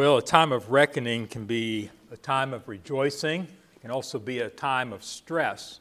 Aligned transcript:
Well, 0.00 0.16
a 0.16 0.22
time 0.22 0.50
of 0.50 0.70
reckoning 0.70 1.26
can 1.26 1.44
be 1.44 1.90
a 2.10 2.16
time 2.16 2.54
of 2.54 2.66
rejoicing, 2.68 3.42
it 3.42 3.80
can 3.82 3.90
also 3.90 4.18
be 4.18 4.38
a 4.38 4.48
time 4.48 4.94
of 4.94 5.04
stress. 5.04 5.78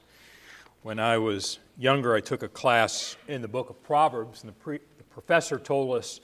When 0.81 0.99
I 0.99 1.17
was 1.17 1.57
younger, 1.77 2.13
I 2.13 2.19
took 2.19 2.43
a 2.43 2.49
class 2.49 3.15
in 3.29 3.41
the 3.41 3.47
book 3.47 3.69
of 3.69 3.81
Proverbs, 3.81 4.41
and 4.41 4.49
the, 4.49 4.55
pre- 4.55 4.81
the 4.97 5.03
professor 5.05 5.57
told 5.57 5.95
us 5.95 6.19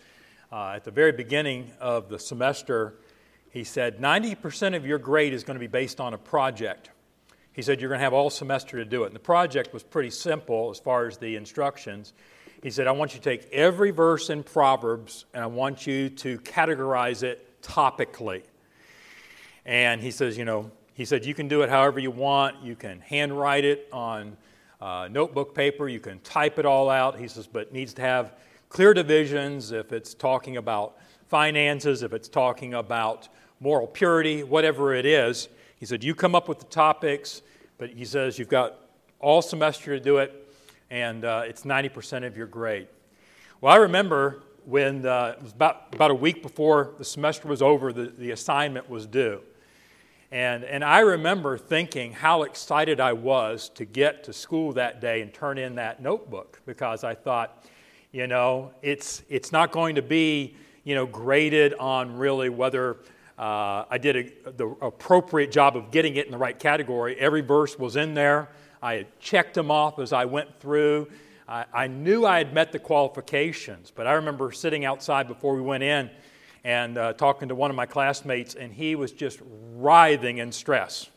uh, 0.51 0.73
at 0.75 0.83
the 0.83 0.91
very 0.91 1.13
beginning 1.13 1.71
of 1.79 2.09
the 2.09 2.19
semester, 2.19 2.95
he 3.51 3.63
said, 3.63 3.99
90% 3.99 4.75
of 4.75 4.85
your 4.85 4.97
grade 4.97 5.33
is 5.33 5.45
going 5.45 5.55
to 5.55 5.61
be 5.61 5.65
based 5.67 6.01
on 6.01 6.13
a 6.13 6.17
project. 6.17 6.89
He 7.53 7.61
said, 7.61 7.79
You're 7.79 7.87
going 7.87 7.99
to 7.99 8.03
have 8.03 8.11
all 8.11 8.29
semester 8.29 8.75
to 8.75 8.83
do 8.83 9.03
it. 9.03 9.07
And 9.07 9.15
the 9.15 9.19
project 9.21 9.73
was 9.73 9.83
pretty 9.83 10.09
simple 10.09 10.69
as 10.69 10.79
far 10.79 11.07
as 11.07 11.17
the 11.17 11.37
instructions. 11.37 12.11
He 12.61 12.71
said, 12.71 12.87
I 12.87 12.91
want 12.91 13.13
you 13.13 13.21
to 13.21 13.23
take 13.23 13.49
every 13.53 13.91
verse 13.91 14.29
in 14.29 14.43
Proverbs 14.43 15.23
and 15.33 15.41
I 15.41 15.47
want 15.47 15.87
you 15.87 16.09
to 16.09 16.39
categorize 16.39 17.23
it 17.23 17.54
topically. 17.65 18.43
And 19.65 20.01
he 20.01 20.11
says, 20.11 20.37
you 20.37 20.45
know, 20.45 20.71
he 20.93 21.03
said, 21.05 21.25
you 21.25 21.33
can 21.33 21.47
do 21.47 21.61
it 21.63 21.69
however 21.69 21.99
you 21.99 22.11
want. 22.11 22.63
You 22.63 22.75
can 22.75 23.01
handwrite 23.01 23.65
it 23.65 23.89
on 23.91 24.37
uh, 24.79 25.09
notebook 25.11 25.53
paper. 25.55 25.89
You 25.89 25.99
can 25.99 26.19
type 26.19 26.59
it 26.59 26.65
all 26.65 26.89
out. 26.89 27.19
He 27.19 27.27
says, 27.27 27.47
but 27.47 27.73
needs 27.73 27.93
to 27.95 28.01
have 28.01 28.33
clear 28.69 28.93
divisions 28.93 29.71
if 29.71 29.91
it's 29.91 30.13
talking 30.13 30.57
about 30.57 30.97
finances, 31.27 32.03
if 32.03 32.13
it's 32.13 32.29
talking 32.29 32.75
about 32.75 33.27
moral 33.59 33.87
purity, 33.87 34.43
whatever 34.43 34.93
it 34.93 35.05
is. 35.05 35.49
He 35.77 35.85
said, 35.85 36.03
you 36.03 36.15
come 36.15 36.35
up 36.35 36.47
with 36.47 36.59
the 36.59 36.65
topics, 36.65 37.41
but 37.77 37.89
he 37.89 38.05
says, 38.05 38.39
you've 38.39 38.47
got 38.47 38.79
all 39.19 39.41
semester 39.41 39.97
to 39.97 40.03
do 40.03 40.17
it, 40.17 40.53
and 40.89 41.25
uh, 41.25 41.43
it's 41.45 41.63
90% 41.63 42.25
of 42.25 42.37
your 42.37 42.47
grade. 42.47 42.87
Well, 43.59 43.73
I 43.73 43.77
remember 43.77 44.43
when 44.65 45.05
uh, 45.05 45.35
it 45.37 45.43
was 45.43 45.51
about, 45.51 45.93
about 45.93 46.11
a 46.11 46.15
week 46.15 46.41
before 46.41 46.93
the 46.97 47.05
semester 47.05 47.47
was 47.47 47.61
over, 47.61 47.93
the, 47.93 48.05
the 48.17 48.31
assignment 48.31 48.89
was 48.89 49.05
due. 49.05 49.41
And, 50.31 50.63
and 50.63 50.83
I 50.83 50.99
remember 50.99 51.57
thinking 51.57 52.11
how 52.11 52.43
excited 52.43 52.99
I 52.99 53.13
was 53.13 53.69
to 53.75 53.85
get 53.85 54.23
to 54.25 54.33
school 54.33 54.73
that 54.73 54.99
day 54.99 55.21
and 55.21 55.33
turn 55.33 55.57
in 55.57 55.75
that 55.75 56.01
notebook 56.01 56.61
because 56.65 57.03
I 57.03 57.13
thought, 57.13 57.63
you 58.11 58.27
know, 58.27 58.71
it's, 58.81 59.21
it's 59.29 59.51
not 59.51 59.71
going 59.71 59.95
to 59.95 60.01
be, 60.01 60.55
you 60.83 60.95
know, 60.95 61.05
graded 61.05 61.75
on 61.75 62.17
really 62.17 62.49
whether 62.49 62.97
uh, 63.37 63.85
I 63.89 63.97
did 63.97 64.15
a, 64.15 64.51
the 64.51 64.67
appropriate 64.81 65.51
job 65.51 65.77
of 65.77 65.91
getting 65.91 66.15
it 66.15 66.25
in 66.25 66.31
the 66.31 66.37
right 66.37 66.57
category. 66.57 67.15
Every 67.19 67.41
verse 67.41 67.77
was 67.77 67.95
in 67.95 68.13
there. 68.13 68.49
I 68.81 68.95
had 68.95 69.19
checked 69.19 69.53
them 69.53 69.69
off 69.69 69.99
as 69.99 70.11
I 70.11 70.25
went 70.25 70.59
through. 70.59 71.07
I, 71.47 71.65
I 71.73 71.87
knew 71.87 72.25
I 72.25 72.39
had 72.39 72.53
met 72.53 72.71
the 72.71 72.79
qualifications, 72.79 73.91
but 73.93 74.07
I 74.07 74.13
remember 74.13 74.51
sitting 74.51 74.85
outside 74.85 75.27
before 75.27 75.55
we 75.55 75.61
went 75.61 75.83
in 75.83 76.09
and 76.63 76.97
uh, 76.97 77.13
talking 77.13 77.49
to 77.49 77.55
one 77.55 77.69
of 77.69 77.75
my 77.75 77.85
classmates, 77.85 78.55
and 78.55 78.73
he 78.73 78.95
was 78.95 79.11
just 79.11 79.39
writhing 79.75 80.39
in 80.39 80.51
stress. 80.51 81.09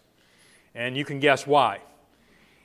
And 0.75 0.97
you 0.97 1.05
can 1.05 1.21
guess 1.21 1.47
why. 1.47 1.81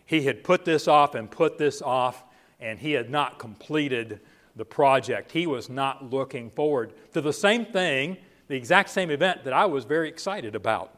He 0.06 0.24
had 0.24 0.44
put 0.44 0.66
this 0.66 0.88
off 0.88 1.16
and 1.16 1.32
put 1.32 1.58
this 1.58 1.82
off, 1.82 2.24
and 2.60 2.78
he 2.78 2.92
had 2.92 3.10
not 3.10 3.40
completed 3.40 4.20
the 4.56 4.66
project. 4.66 5.32
He 5.32 5.48
was 5.48 5.70
not 5.70 6.12
looking 6.12 6.50
forward 6.50 6.94
to 7.14 7.22
the 7.22 7.34
same 7.34 7.66
thing, 7.66 8.18
the 8.50 8.56
exact 8.56 8.90
same 8.90 9.10
event 9.10 9.46
that 9.46 9.54
I 9.54 9.66
was 9.66 9.86
very 9.86 10.10
excited 10.10 10.54
about. 10.54 10.94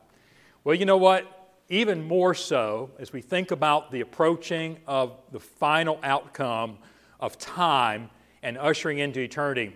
Well, 0.64 0.76
you 0.76 0.86
know 0.86 0.98
what? 0.98 1.35
Even 1.70 2.04
more 2.08 2.34
so 2.34 2.92
as 3.00 3.12
we 3.12 3.22
think 3.22 3.52
about 3.52 3.92
the 3.92 4.02
approaching 4.02 4.78
of 4.88 5.18
the 5.32 5.40
final 5.40 6.00
outcome 6.04 6.78
of 7.20 7.38
time 7.38 8.10
and 8.44 8.58
ushering 8.58 9.00
into 9.00 9.20
eternity. 9.20 9.76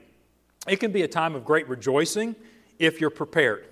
It 0.67 0.79
can 0.79 0.91
be 0.91 1.01
a 1.01 1.07
time 1.07 1.35
of 1.35 1.45
great 1.45 1.67
rejoicing 1.67 2.35
if 2.77 3.01
you're 3.01 3.09
prepared. 3.09 3.65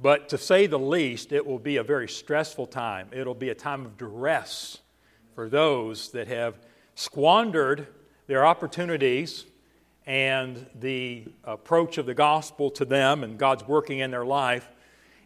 But 0.00 0.28
to 0.28 0.38
say 0.38 0.66
the 0.66 0.78
least, 0.78 1.32
it 1.32 1.44
will 1.44 1.58
be 1.58 1.76
a 1.78 1.82
very 1.82 2.08
stressful 2.08 2.66
time. 2.66 3.08
It'll 3.12 3.34
be 3.34 3.48
a 3.48 3.54
time 3.54 3.84
of 3.84 3.96
duress 3.96 4.78
for 5.34 5.48
those 5.48 6.10
that 6.12 6.28
have 6.28 6.58
squandered 6.94 7.88
their 8.26 8.46
opportunities 8.46 9.46
and 10.06 10.66
the 10.78 11.24
approach 11.44 11.98
of 11.98 12.06
the 12.06 12.14
gospel 12.14 12.70
to 12.72 12.84
them 12.84 13.24
and 13.24 13.38
God's 13.38 13.66
working 13.66 14.00
in 14.00 14.10
their 14.10 14.24
life, 14.24 14.70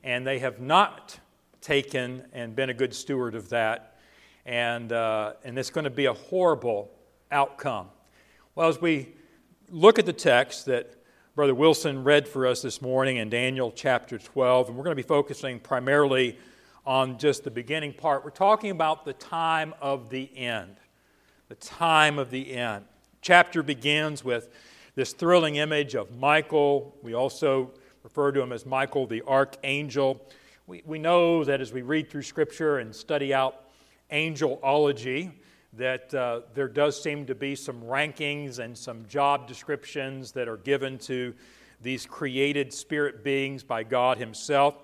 and 0.04 0.26
they 0.26 0.38
have 0.38 0.60
not 0.60 1.18
taken 1.60 2.24
and 2.32 2.54
been 2.54 2.70
a 2.70 2.74
good 2.74 2.94
steward 2.94 3.34
of 3.34 3.48
that. 3.50 3.96
And, 4.46 4.92
uh, 4.92 5.34
and 5.44 5.58
it's 5.58 5.70
going 5.70 5.84
to 5.84 5.90
be 5.90 6.06
a 6.06 6.14
horrible 6.14 6.90
outcome. 7.30 7.88
Well, 8.54 8.68
as 8.68 8.80
we 8.80 9.14
look 9.70 9.98
at 9.98 10.06
the 10.06 10.12
text 10.12 10.66
that 10.66 10.94
Brother 11.34 11.54
Wilson 11.54 12.02
read 12.02 12.26
for 12.26 12.46
us 12.46 12.62
this 12.62 12.82
morning 12.82 13.18
in 13.18 13.30
Daniel 13.30 13.70
chapter 13.70 14.18
12, 14.18 14.68
and 14.68 14.76
we're 14.76 14.84
going 14.84 14.96
to 14.96 15.02
be 15.02 15.06
focusing 15.06 15.60
primarily 15.60 16.38
on 16.84 17.18
just 17.18 17.44
the 17.44 17.50
beginning 17.50 17.92
part, 17.92 18.24
we're 18.24 18.30
talking 18.30 18.70
about 18.70 19.04
the 19.04 19.12
time 19.12 19.74
of 19.80 20.10
the 20.10 20.36
end. 20.36 20.76
The 21.48 21.54
time 21.56 22.18
of 22.18 22.30
the 22.30 22.54
end. 22.54 22.86
Chapter 23.20 23.62
begins 23.62 24.24
with 24.24 24.48
this 24.94 25.12
thrilling 25.12 25.56
image 25.56 25.94
of 25.94 26.10
Michael. 26.16 26.96
We 27.02 27.14
also 27.14 27.70
refer 28.02 28.32
to 28.32 28.40
him 28.40 28.52
as 28.52 28.66
Michael 28.66 29.06
the 29.06 29.22
archangel 29.22 30.20
we, 30.68 30.82
we 30.84 30.98
know 30.98 31.44
that 31.44 31.62
as 31.62 31.72
we 31.72 31.80
read 31.80 32.10
through 32.10 32.22
Scripture 32.22 32.76
and 32.78 32.94
study 32.94 33.32
out 33.32 33.70
angelology, 34.12 35.32
that 35.72 36.12
uh, 36.12 36.42
there 36.52 36.68
does 36.68 37.02
seem 37.02 37.24
to 37.24 37.34
be 37.34 37.54
some 37.54 37.80
rankings 37.80 38.58
and 38.58 38.76
some 38.76 39.06
job 39.08 39.48
descriptions 39.48 40.30
that 40.32 40.46
are 40.46 40.58
given 40.58 40.98
to 40.98 41.32
these 41.80 42.04
created 42.04 42.70
spirit 42.70 43.24
beings 43.24 43.62
by 43.62 43.82
God 43.82 44.18
Himself. 44.18 44.74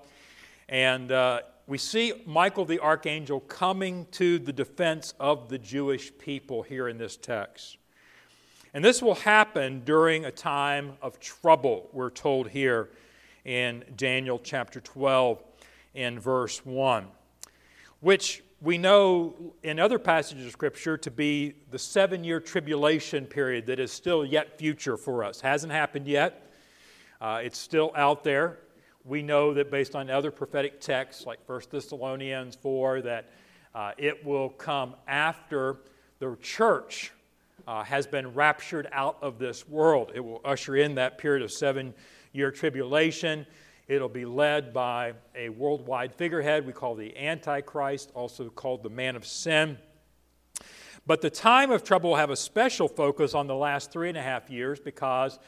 And 0.70 1.12
uh, 1.12 1.40
we 1.66 1.76
see 1.76 2.14
Michael 2.24 2.64
the 2.64 2.80
archangel 2.80 3.40
coming 3.40 4.06
to 4.12 4.38
the 4.38 4.54
defense 4.54 5.12
of 5.20 5.50
the 5.50 5.58
Jewish 5.58 6.16
people 6.16 6.62
here 6.62 6.88
in 6.88 6.96
this 6.96 7.18
text. 7.18 7.76
And 8.72 8.82
this 8.82 9.02
will 9.02 9.16
happen 9.16 9.82
during 9.84 10.24
a 10.24 10.30
time 10.30 10.94
of 11.02 11.20
trouble, 11.20 11.90
we're 11.92 12.08
told 12.08 12.48
here 12.48 12.88
in 13.44 13.84
Daniel 13.96 14.40
chapter 14.42 14.80
12 14.80 15.42
in 15.94 16.18
verse 16.18 16.64
1, 16.64 17.06
which 18.00 18.42
we 18.60 18.78
know 18.78 19.54
in 19.62 19.78
other 19.78 19.98
passages 19.98 20.46
of 20.46 20.52
Scripture 20.52 20.96
to 20.96 21.10
be 21.10 21.54
the 21.70 21.78
seven 21.78 22.24
year 22.24 22.40
tribulation 22.40 23.26
period 23.26 23.66
that 23.66 23.78
is 23.78 23.92
still 23.92 24.24
yet 24.24 24.58
future 24.58 24.96
for 24.96 25.22
us. 25.22 25.40
Hasn't 25.40 25.72
happened 25.72 26.08
yet, 26.08 26.50
uh, 27.20 27.40
it's 27.42 27.58
still 27.58 27.92
out 27.94 28.24
there. 28.24 28.58
We 29.04 29.22
know 29.22 29.52
that 29.52 29.70
based 29.70 29.94
on 29.94 30.08
other 30.08 30.30
prophetic 30.30 30.80
texts 30.80 31.26
like 31.26 31.38
1 31.46 31.62
Thessalonians 31.70 32.56
4, 32.56 33.02
that 33.02 33.30
uh, 33.74 33.92
it 33.98 34.24
will 34.24 34.48
come 34.48 34.94
after 35.06 35.76
the 36.20 36.36
church 36.40 37.12
uh, 37.66 37.82
has 37.84 38.06
been 38.06 38.32
raptured 38.34 38.88
out 38.92 39.18
of 39.20 39.38
this 39.38 39.68
world. 39.68 40.12
It 40.14 40.20
will 40.20 40.40
usher 40.44 40.76
in 40.76 40.94
that 40.94 41.18
period 41.18 41.42
of 41.42 41.52
seven 41.52 41.92
year 42.32 42.50
tribulation. 42.50 43.46
It'll 43.86 44.08
be 44.08 44.24
led 44.24 44.72
by 44.72 45.12
a 45.34 45.50
worldwide 45.50 46.14
figurehead 46.14 46.66
we 46.66 46.72
call 46.72 46.94
the 46.94 47.16
Antichrist, 47.16 48.10
also 48.14 48.48
called 48.48 48.82
the 48.82 48.88
man 48.88 49.14
of 49.14 49.26
sin. 49.26 49.76
But 51.06 51.20
the 51.20 51.28
time 51.28 51.70
of 51.70 51.84
trouble 51.84 52.10
will 52.10 52.16
have 52.16 52.30
a 52.30 52.36
special 52.36 52.88
focus 52.88 53.34
on 53.34 53.46
the 53.46 53.54
last 53.54 53.92
three 53.92 54.08
and 54.08 54.16
a 54.16 54.22
half 54.22 54.48
years 54.48 54.80
because 54.80 55.38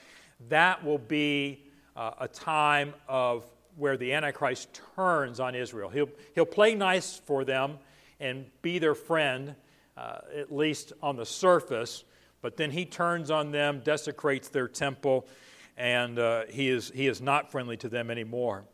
that 0.48 0.84
will 0.84 0.98
be 0.98 1.64
uh, 1.96 2.10
a 2.20 2.28
time 2.28 2.92
of 3.08 3.44
where 3.76 3.96
the 3.96 4.12
Antichrist 4.12 4.80
turns 4.96 5.40
on 5.40 5.54
Israel. 5.54 5.88
He'll, 5.88 6.10
he'll 6.34 6.44
play 6.44 6.74
nice 6.74 7.16
for 7.24 7.42
them 7.44 7.78
and 8.20 8.44
be 8.60 8.78
their 8.78 8.94
friend, 8.94 9.54
uh, 9.96 10.18
at 10.34 10.54
least 10.54 10.92
on 11.02 11.16
the 11.16 11.24
surface, 11.26 12.04
but 12.42 12.58
then 12.58 12.70
he 12.70 12.84
turns 12.84 13.30
on 13.30 13.50
them, 13.50 13.80
desecrates 13.82 14.48
their 14.48 14.68
temple, 14.68 15.26
and 15.76 16.18
uh, 16.18 16.44
he, 16.48 16.68
is, 16.68 16.90
he 16.94 17.06
is 17.06 17.20
not 17.20 17.50
friendly 17.50 17.76
to 17.78 17.88
them 17.88 18.10
anymore. 18.10 18.64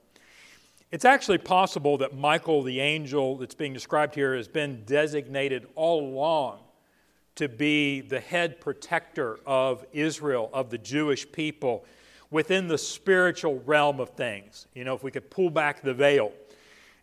It's 0.90 1.04
actually 1.04 1.38
possible 1.38 1.96
that 1.98 2.16
Michael, 2.16 2.62
the 2.62 2.80
angel 2.80 3.36
that's 3.38 3.54
being 3.54 3.72
described 3.72 4.14
here, 4.14 4.36
has 4.36 4.46
been 4.46 4.84
designated 4.84 5.66
all 5.74 6.06
along 6.06 6.58
to 7.36 7.48
be 7.48 8.02
the 8.02 8.20
head 8.20 8.60
protector 8.60 9.38
of 9.46 9.86
Israel, 9.92 10.50
of 10.52 10.68
the 10.68 10.76
Jewish 10.76 11.30
people, 11.32 11.86
within 12.30 12.68
the 12.68 12.76
spiritual 12.76 13.60
realm 13.60 14.00
of 14.00 14.10
things. 14.10 14.66
You 14.74 14.84
know, 14.84 14.94
if 14.94 15.02
we 15.02 15.10
could 15.10 15.30
pull 15.30 15.50
back 15.50 15.82
the 15.82 15.94
veil 15.94 16.32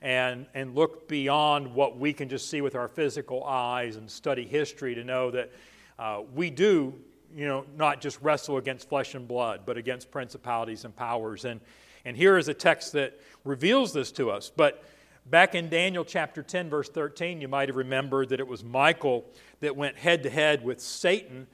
and, 0.02 0.46
and 0.54 0.76
look 0.76 1.08
beyond 1.08 1.74
what 1.74 1.98
we 1.98 2.14
can 2.14 2.30
just 2.30 2.50
see 2.50 2.62
with 2.62 2.76
our 2.76 2.88
physical 2.88 3.44
eyes 3.44 3.96
and 3.96 4.10
study 4.10 4.46
history 4.46 4.96
to 4.96 5.04
know 5.04 5.32
that 5.32 5.52
uh, 5.98 6.22
we 6.34 6.50
do 6.50 6.94
you 7.36 7.48
know, 7.48 7.66
not 7.78 8.02
just 8.02 8.22
wrestle 8.22 8.58
against 8.58 8.90
flesh 8.90 9.16
and 9.16 9.28
blood, 9.28 9.62
but 9.66 9.78
against 9.78 10.12
principalities 10.12 10.86
and 10.86 10.96
powers. 10.96 11.46
And, 11.46 11.60
and 12.06 12.16
here 12.16 12.38
is 12.38 12.48
a 12.48 12.54
text 12.54 12.94
that 12.94 13.20
reveals 13.44 13.94
this 13.94 14.12
to 14.14 14.32
us. 14.32 14.52
But 14.56 14.84
back 15.26 15.56
in 15.56 15.70
Daniel 15.70 16.04
chapter 16.04 16.42
10, 16.42 16.70
verse 16.70 16.90
13, 16.90 17.42
you 17.42 17.48
might 17.48 17.70
have 17.70 17.76
remembered 17.76 18.30
that 18.30 18.40
it 18.40 18.48
was 18.48 18.64
Michael 18.64 19.26
that 19.60 19.76
went 19.76 19.98
head 19.98 20.24
to 20.24 20.30
head 20.30 20.64
with 20.64 20.80
Satan, 20.80 21.48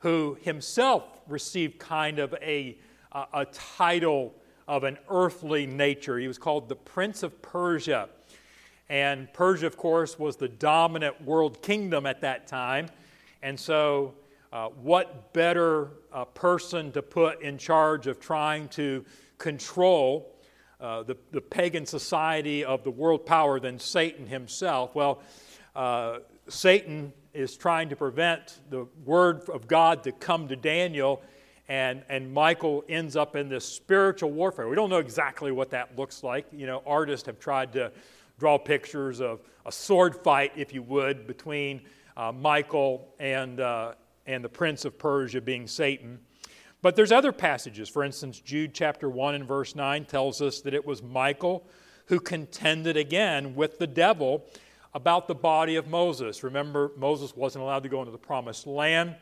who 0.00 0.36
himself 0.42 1.04
received 1.28 1.78
kind 1.78 2.18
of 2.18 2.34
a, 2.42 2.76
a, 3.12 3.26
a 3.34 3.44
title 3.46 4.34
of 4.66 4.84
an 4.84 4.98
earthly 5.08 5.66
nature. 5.66 6.18
He 6.18 6.28
was 6.28 6.38
called 6.38 6.68
the 6.68 6.76
Prince 6.76 7.22
of 7.22 7.40
Persia. 7.42 8.08
And 8.88 9.32
Persia, 9.32 9.66
of 9.66 9.76
course, 9.76 10.18
was 10.18 10.36
the 10.36 10.48
dominant 10.48 11.22
world 11.24 11.62
kingdom 11.62 12.06
at 12.06 12.20
that 12.22 12.46
time. 12.46 12.86
And 13.42 13.58
so, 13.58 14.14
uh, 14.52 14.68
what 14.68 15.32
better 15.32 15.90
uh, 16.12 16.24
person 16.24 16.90
to 16.92 17.02
put 17.02 17.40
in 17.42 17.56
charge 17.56 18.06
of 18.06 18.18
trying 18.18 18.68
to 18.68 19.04
control 19.38 20.36
uh, 20.80 21.02
the, 21.02 21.16
the 21.30 21.40
pagan 21.40 21.86
society 21.86 22.64
of 22.64 22.82
the 22.84 22.90
world 22.90 23.24
power 23.24 23.60
than 23.60 23.78
Satan 23.78 24.26
himself? 24.26 24.94
Well, 24.94 25.22
uh, 25.76 26.18
Satan 26.48 27.12
is 27.32 27.56
trying 27.56 27.90
to 27.90 27.96
prevent 27.96 28.58
the 28.70 28.88
word 29.04 29.48
of 29.48 29.68
God 29.68 30.02
to 30.04 30.12
come 30.12 30.48
to 30.48 30.56
Daniel, 30.56 31.22
and, 31.68 32.02
and 32.08 32.32
Michael 32.32 32.84
ends 32.88 33.14
up 33.14 33.36
in 33.36 33.48
this 33.48 33.64
spiritual 33.64 34.32
warfare. 34.32 34.68
We 34.68 34.74
don't 34.74 34.90
know 34.90 34.98
exactly 34.98 35.52
what 35.52 35.70
that 35.70 35.96
looks 35.96 36.24
like. 36.24 36.46
You 36.52 36.66
know, 36.66 36.82
artists 36.84 37.26
have 37.26 37.38
tried 37.38 37.72
to 37.74 37.92
draw 38.40 38.58
pictures 38.58 39.20
of 39.20 39.40
a 39.64 39.70
sword 39.70 40.16
fight, 40.16 40.52
if 40.56 40.74
you 40.74 40.82
would, 40.82 41.28
between 41.28 41.82
uh, 42.16 42.32
Michael 42.32 43.14
and, 43.20 43.60
uh, 43.60 43.92
and 44.32 44.44
the 44.44 44.48
prince 44.48 44.84
of 44.84 44.98
Persia 44.98 45.40
being 45.40 45.66
Satan. 45.66 46.20
But 46.82 46.96
there's 46.96 47.12
other 47.12 47.32
passages. 47.32 47.88
For 47.88 48.04
instance, 48.04 48.40
Jude 48.40 48.72
chapter 48.72 49.08
1 49.08 49.34
and 49.34 49.44
verse 49.46 49.74
9 49.74 50.04
tells 50.06 50.40
us 50.40 50.60
that 50.62 50.72
it 50.72 50.86
was 50.86 51.02
Michael 51.02 51.66
who 52.06 52.20
contended 52.20 52.96
again 52.96 53.54
with 53.54 53.78
the 53.78 53.86
devil 53.86 54.46
about 54.94 55.28
the 55.28 55.34
body 55.34 55.76
of 55.76 55.88
Moses. 55.88 56.42
Remember, 56.42 56.92
Moses 56.96 57.36
wasn't 57.36 57.62
allowed 57.62 57.82
to 57.82 57.88
go 57.88 58.00
into 58.00 58.12
the 58.12 58.18
promised 58.18 58.66
land, 58.66 59.14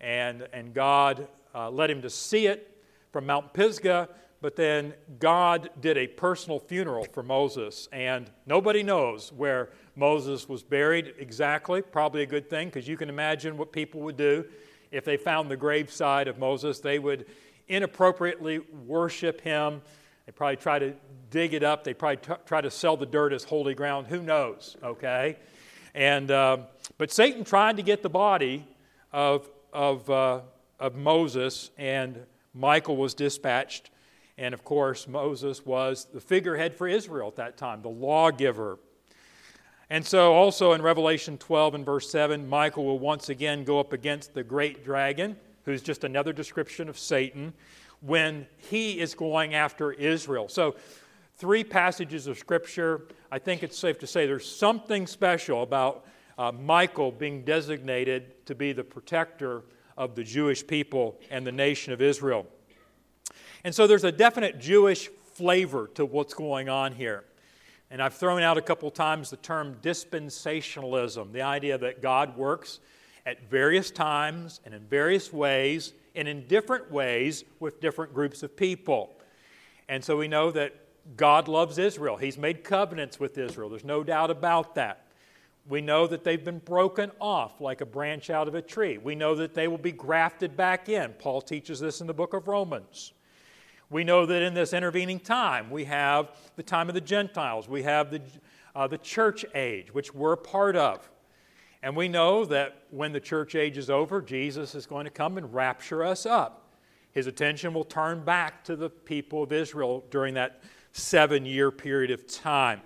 and, 0.00 0.46
and 0.52 0.74
God 0.74 1.28
uh, 1.54 1.70
led 1.70 1.90
him 1.90 2.02
to 2.02 2.10
see 2.10 2.46
it 2.46 2.82
from 3.12 3.26
Mount 3.26 3.54
Pisgah, 3.54 4.08
but 4.42 4.56
then 4.56 4.92
God 5.18 5.70
did 5.80 5.96
a 5.96 6.06
personal 6.06 6.58
funeral 6.58 7.06
for 7.12 7.22
Moses, 7.22 7.88
and 7.92 8.30
nobody 8.44 8.82
knows 8.82 9.32
where 9.32 9.70
Moses 9.96 10.48
was 10.48 10.62
buried 10.62 11.14
exactly. 11.18 11.82
Probably 11.82 12.22
a 12.22 12.26
good 12.26 12.50
thing, 12.50 12.68
because 12.68 12.88
you 12.88 12.96
can 12.96 13.08
imagine 13.08 13.56
what 13.56 13.72
people 13.72 14.00
would 14.02 14.16
do 14.16 14.44
if 14.90 15.04
they 15.04 15.16
found 15.16 15.50
the 15.50 15.56
graveside 15.56 16.28
of 16.28 16.38
Moses. 16.38 16.80
They 16.80 16.98
would 16.98 17.26
inappropriately 17.68 18.60
worship 18.86 19.40
him. 19.40 19.82
They 20.26 20.32
probably 20.32 20.56
try 20.56 20.78
to 20.78 20.94
dig 21.30 21.54
it 21.54 21.62
up. 21.62 21.84
They 21.84 21.94
probably 21.94 22.16
t- 22.18 22.42
try 22.46 22.60
to 22.60 22.70
sell 22.70 22.96
the 22.96 23.06
dirt 23.06 23.32
as 23.32 23.44
holy 23.44 23.74
ground. 23.74 24.06
Who 24.06 24.22
knows? 24.22 24.76
Okay. 24.82 25.36
And 25.94 26.30
uh, 26.30 26.58
but 26.98 27.12
Satan 27.12 27.44
tried 27.44 27.76
to 27.76 27.82
get 27.82 28.02
the 28.02 28.10
body 28.10 28.66
of 29.12 29.48
of 29.72 30.08
uh, 30.10 30.40
of 30.80 30.96
Moses, 30.96 31.70
and 31.78 32.18
Michael 32.52 32.96
was 32.96 33.14
dispatched. 33.14 33.90
And 34.36 34.52
of 34.54 34.64
course, 34.64 35.06
Moses 35.06 35.64
was 35.64 36.06
the 36.12 36.20
figurehead 36.20 36.74
for 36.74 36.88
Israel 36.88 37.28
at 37.28 37.36
that 37.36 37.56
time, 37.56 37.82
the 37.82 37.88
lawgiver. 37.88 38.78
And 39.94 40.04
so, 40.04 40.34
also 40.34 40.72
in 40.72 40.82
Revelation 40.82 41.38
12 41.38 41.76
and 41.76 41.86
verse 41.86 42.10
7, 42.10 42.48
Michael 42.48 42.84
will 42.84 42.98
once 42.98 43.28
again 43.28 43.62
go 43.62 43.78
up 43.78 43.92
against 43.92 44.34
the 44.34 44.42
great 44.42 44.84
dragon, 44.84 45.36
who's 45.62 45.82
just 45.82 46.02
another 46.02 46.32
description 46.32 46.88
of 46.88 46.98
Satan, 46.98 47.52
when 48.00 48.48
he 48.56 48.98
is 48.98 49.14
going 49.14 49.54
after 49.54 49.92
Israel. 49.92 50.48
So, 50.48 50.74
three 51.36 51.62
passages 51.62 52.26
of 52.26 52.38
Scripture. 52.38 53.02
I 53.30 53.38
think 53.38 53.62
it's 53.62 53.78
safe 53.78 54.00
to 54.00 54.06
say 54.08 54.26
there's 54.26 54.52
something 54.52 55.06
special 55.06 55.62
about 55.62 56.04
uh, 56.38 56.50
Michael 56.50 57.12
being 57.12 57.44
designated 57.44 58.44
to 58.46 58.56
be 58.56 58.72
the 58.72 58.82
protector 58.82 59.62
of 59.96 60.16
the 60.16 60.24
Jewish 60.24 60.66
people 60.66 61.20
and 61.30 61.46
the 61.46 61.52
nation 61.52 61.92
of 61.92 62.02
Israel. 62.02 62.48
And 63.62 63.72
so 63.72 63.86
there's 63.86 64.02
a 64.02 64.10
definite 64.10 64.58
Jewish 64.58 65.06
flavor 65.34 65.88
to 65.94 66.04
what's 66.04 66.34
going 66.34 66.68
on 66.68 66.90
here. 66.94 67.22
And 67.94 68.02
I've 68.02 68.14
thrown 68.14 68.42
out 68.42 68.58
a 68.58 68.60
couple 68.60 68.90
times 68.90 69.30
the 69.30 69.36
term 69.36 69.76
dispensationalism, 69.80 71.30
the 71.30 71.42
idea 71.42 71.78
that 71.78 72.02
God 72.02 72.36
works 72.36 72.80
at 73.24 73.48
various 73.48 73.92
times 73.92 74.60
and 74.64 74.74
in 74.74 74.80
various 74.80 75.32
ways 75.32 75.92
and 76.16 76.26
in 76.26 76.44
different 76.48 76.90
ways 76.90 77.44
with 77.60 77.80
different 77.80 78.12
groups 78.12 78.42
of 78.42 78.56
people. 78.56 79.14
And 79.88 80.02
so 80.02 80.16
we 80.16 80.26
know 80.26 80.50
that 80.50 80.74
God 81.16 81.46
loves 81.46 81.78
Israel. 81.78 82.16
He's 82.16 82.36
made 82.36 82.64
covenants 82.64 83.20
with 83.20 83.38
Israel. 83.38 83.68
There's 83.68 83.84
no 83.84 84.02
doubt 84.02 84.32
about 84.32 84.74
that. 84.74 85.06
We 85.68 85.80
know 85.80 86.08
that 86.08 86.24
they've 86.24 86.44
been 86.44 86.58
broken 86.58 87.12
off 87.20 87.60
like 87.60 87.80
a 87.80 87.86
branch 87.86 88.28
out 88.28 88.48
of 88.48 88.56
a 88.56 88.62
tree. 88.62 88.98
We 88.98 89.14
know 89.14 89.36
that 89.36 89.54
they 89.54 89.68
will 89.68 89.78
be 89.78 89.92
grafted 89.92 90.56
back 90.56 90.88
in. 90.88 91.12
Paul 91.20 91.40
teaches 91.40 91.78
this 91.78 92.00
in 92.00 92.08
the 92.08 92.12
book 92.12 92.34
of 92.34 92.48
Romans. 92.48 93.12
We 93.90 94.04
know 94.04 94.26
that 94.26 94.42
in 94.42 94.54
this 94.54 94.72
intervening 94.72 95.20
time, 95.20 95.70
we 95.70 95.84
have 95.84 96.30
the 96.56 96.62
time 96.62 96.88
of 96.88 96.94
the 96.94 97.00
Gentiles, 97.00 97.68
we 97.68 97.82
have 97.82 98.10
the, 98.10 98.22
uh, 98.74 98.86
the 98.86 98.98
church 98.98 99.44
age, 99.54 99.92
which 99.92 100.14
we're 100.14 100.36
part 100.36 100.76
of. 100.76 101.08
And 101.82 101.94
we 101.94 102.08
know 102.08 102.46
that 102.46 102.84
when 102.90 103.12
the 103.12 103.20
church 103.20 103.54
age 103.54 103.76
is 103.76 103.90
over, 103.90 104.22
Jesus 104.22 104.74
is 104.74 104.86
going 104.86 105.04
to 105.04 105.10
come 105.10 105.36
and 105.36 105.52
rapture 105.52 106.02
us 106.02 106.24
up. 106.24 106.72
His 107.12 107.26
attention 107.26 107.74
will 107.74 107.84
turn 107.84 108.24
back 108.24 108.64
to 108.64 108.74
the 108.74 108.88
people 108.88 109.42
of 109.42 109.52
Israel 109.52 110.02
during 110.10 110.34
that 110.34 110.62
seven 110.92 111.44
year 111.44 111.70
period 111.70 112.10
of 112.10 112.26
time. 112.26 112.80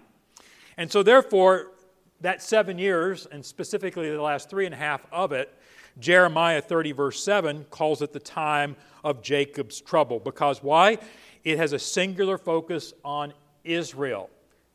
And 0.76 0.90
so, 0.90 1.02
therefore, 1.02 1.72
that 2.20 2.42
seven 2.42 2.78
years, 2.78 3.26
and 3.26 3.44
specifically 3.44 4.10
the 4.10 4.20
last 4.20 4.50
three 4.50 4.66
and 4.66 4.74
a 4.74 4.78
half 4.78 5.06
of 5.12 5.32
it, 5.32 5.56
Jeremiah 5.98 6.60
30, 6.60 6.92
verse 6.92 7.22
7, 7.22 7.66
calls 7.70 8.02
it 8.02 8.12
the 8.12 8.20
time 8.20 8.76
of 9.04 9.22
Jacob's 9.22 9.80
trouble. 9.80 10.20
Because 10.20 10.62
why? 10.62 10.98
It 11.44 11.58
has 11.58 11.72
a 11.72 11.78
singular 11.78 12.38
focus 12.38 12.92
on 13.04 13.32
Israel. 13.64 14.30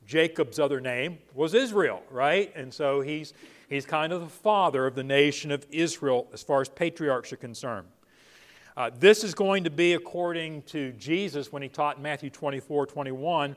Jacob's 0.06 0.60
other 0.60 0.82
name 0.82 1.18
was 1.34 1.54
Israel, 1.54 2.04
right? 2.10 2.52
And 2.56 2.74
so 2.74 3.02
he's, 3.02 3.34
he's 3.70 3.86
kind 3.86 4.12
of 4.12 4.22
the 4.22 4.28
father 4.28 4.86
of 4.86 4.96
the 4.96 5.04
nation 5.04 5.52
of 5.52 5.66
Israel 5.72 6.28
as 6.34 6.44
far 6.44 6.62
as 6.62 6.70
patriarchs 6.70 7.32
are 7.32 7.38
concerned. 7.38 7.88
Uh, 8.76 8.90
this 9.00 9.24
is 9.24 9.36
going 9.36 9.64
to 9.64 9.70
be, 9.70 9.94
according 9.94 10.64
to 10.64 10.92
Jesus 10.94 11.52
when 11.52 11.62
he 11.62 11.70
taught 11.70 11.98
in 11.98 12.04
Matthew 12.04 12.32
24 12.32 12.88
21, 12.88 13.56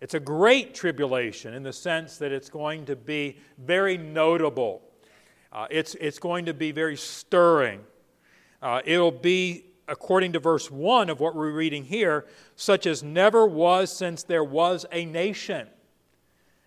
it's 0.00 0.14
a 0.14 0.20
great 0.20 0.74
tribulation 0.74 1.54
in 1.54 1.62
the 1.62 1.72
sense 1.72 2.16
that 2.18 2.32
it's 2.32 2.48
going 2.48 2.84
to 2.86 2.96
be 2.96 3.38
very 3.58 3.98
notable. 3.98 4.82
Uh, 5.52 5.66
it's, 5.70 5.94
it's 5.96 6.18
going 6.18 6.46
to 6.46 6.54
be 6.54 6.72
very 6.72 6.96
stirring. 6.96 7.80
Uh, 8.62 8.80
it'll 8.86 9.10
be, 9.10 9.66
according 9.86 10.32
to 10.32 10.38
verse 10.38 10.70
1 10.70 11.10
of 11.10 11.20
what 11.20 11.34
we're 11.34 11.50
reading 11.50 11.84
here, 11.84 12.24
such 12.56 12.86
as 12.86 13.02
never 13.02 13.46
was 13.46 13.94
since 13.94 14.22
there 14.22 14.44
was 14.44 14.86
a 14.92 15.04
nation. 15.04 15.60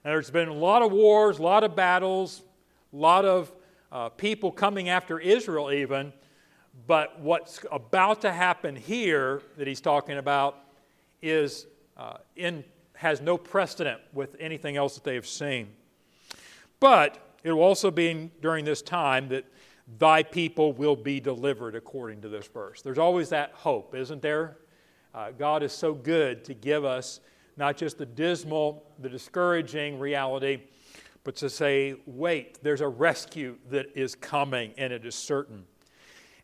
And 0.03 0.11
there's 0.11 0.29
been 0.29 0.49
a 0.49 0.53
lot 0.53 0.83
of 0.83 0.91
wars, 0.91 1.39
a 1.39 1.41
lot 1.41 1.63
of 1.63 1.75
battles, 1.75 2.43
a 2.93 2.95
lot 2.95 3.25
of 3.25 3.51
uh, 3.91 4.09
people 4.09 4.51
coming 4.51 4.89
after 4.89 5.19
Israel, 5.19 5.71
even. 5.71 6.13
But 6.85 7.19
what's 7.19 7.65
about 7.71 8.21
to 8.21 8.31
happen 8.31 8.75
here 8.75 9.41
that 9.57 9.65
he's 9.65 9.81
talking 9.81 10.17
about 10.17 10.59
is 11.23 11.65
uh, 11.97 12.17
in, 12.35 12.63
has 12.93 13.19
no 13.19 13.35
precedent 13.35 13.99
with 14.13 14.35
anything 14.39 14.77
else 14.77 14.93
that 14.93 15.03
they 15.03 15.15
have 15.15 15.25
seen. 15.25 15.69
But 16.79 17.24
it 17.45 17.51
will 17.51 17.61
also 17.61 17.91
be 17.91 18.31
during 18.41 18.65
this 18.65 18.81
time 18.81 19.29
that 19.29 19.45
thy 19.99 20.23
people 20.23 20.73
will 20.73 20.95
be 20.95 21.19
delivered, 21.19 21.75
according 21.75 22.21
to 22.21 22.27
this 22.27 22.47
verse. 22.47 22.81
There's 22.81 22.97
always 22.97 23.29
that 23.29 23.51
hope, 23.53 23.93
isn't 23.93 24.23
there? 24.23 24.57
Uh, 25.13 25.29
God 25.29 25.61
is 25.61 25.71
so 25.71 25.93
good 25.93 26.43
to 26.45 26.55
give 26.55 26.83
us 26.83 27.19
not 27.55 27.77
just 27.77 27.99
the 27.99 28.05
dismal, 28.05 28.83
the 28.99 29.09
discouraging 29.09 29.99
reality, 29.99 30.63
but 31.23 31.35
to 31.35 31.49
say, 31.49 31.95
wait, 32.07 32.63
there's 32.63 32.81
a 32.81 32.87
rescue 32.87 33.57
that 33.69 33.85
is 33.95 34.15
coming, 34.15 34.73
and 34.75 34.91
it 34.91 35.05
is 35.05 35.13
certain. 35.13 35.65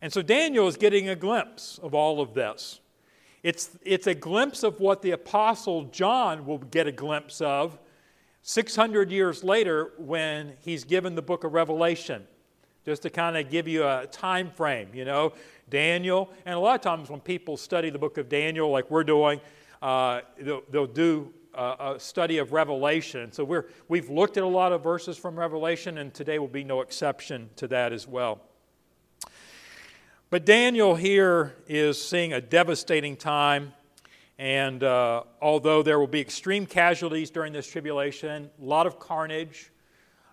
And 0.00 0.12
so 0.12 0.22
Daniel 0.22 0.68
is 0.68 0.76
getting 0.76 1.08
a 1.08 1.16
glimpse 1.16 1.80
of 1.82 1.94
all 1.94 2.20
of 2.20 2.32
this. 2.32 2.78
It's, 3.42 3.76
it's 3.84 4.06
a 4.06 4.14
glimpse 4.14 4.62
of 4.62 4.78
what 4.78 5.02
the 5.02 5.10
Apostle 5.10 5.84
John 5.86 6.46
will 6.46 6.58
get 6.58 6.86
a 6.86 6.92
glimpse 6.92 7.40
of 7.40 7.76
600 8.42 9.10
years 9.10 9.44
later 9.44 9.92
when 9.98 10.54
he's 10.60 10.84
given 10.84 11.14
the 11.14 11.22
book 11.22 11.44
of 11.44 11.52
Revelation. 11.52 12.26
Just 12.84 13.02
to 13.02 13.10
kind 13.10 13.36
of 13.36 13.48
give 13.48 13.68
you 13.68 13.84
a 13.86 14.08
time 14.10 14.50
frame, 14.50 14.88
you 14.92 15.04
know, 15.04 15.34
Daniel, 15.70 16.28
and 16.44 16.56
a 16.56 16.58
lot 16.58 16.74
of 16.74 16.80
times 16.80 17.08
when 17.08 17.20
people 17.20 17.56
study 17.56 17.90
the 17.90 17.98
book 17.98 18.18
of 18.18 18.28
Daniel, 18.28 18.70
like 18.70 18.90
we're 18.90 19.04
doing, 19.04 19.40
uh, 19.80 20.22
they'll, 20.40 20.62
they'll, 20.68 20.86
do 20.86 21.32
a, 21.54 21.94
a 21.94 22.00
study 22.00 22.38
of 22.38 22.52
Revelation. 22.52 23.30
So 23.30 23.44
we're, 23.44 23.66
we've 23.86 24.10
looked 24.10 24.36
at 24.36 24.42
a 24.42 24.48
lot 24.48 24.72
of 24.72 24.82
verses 24.82 25.16
from 25.16 25.38
Revelation, 25.38 25.98
and 25.98 26.12
today 26.12 26.40
will 26.40 26.48
be 26.48 26.64
no 26.64 26.80
exception 26.80 27.50
to 27.56 27.68
that 27.68 27.92
as 27.92 28.08
well. 28.08 28.40
But 30.30 30.44
Daniel 30.44 30.96
here 30.96 31.54
is 31.68 32.02
seeing 32.02 32.32
a 32.32 32.40
devastating 32.40 33.16
time. 33.16 33.74
And 34.42 34.82
uh, 34.82 35.22
although 35.40 35.84
there 35.84 36.00
will 36.00 36.08
be 36.08 36.20
extreme 36.20 36.66
casualties 36.66 37.30
during 37.30 37.52
this 37.52 37.68
tribulation, 37.68 38.50
a 38.60 38.64
lot 38.64 38.88
of 38.88 38.98
carnage, 38.98 39.70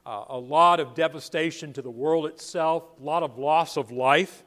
uh, 0.03 0.23
a 0.29 0.37
lot 0.37 0.79
of 0.79 0.95
devastation 0.95 1.73
to 1.73 1.83
the 1.83 1.91
world 1.91 2.25
itself, 2.25 2.85
a 2.99 3.03
lot 3.03 3.21
of 3.21 3.37
loss 3.37 3.77
of 3.77 3.91
life, 3.91 4.43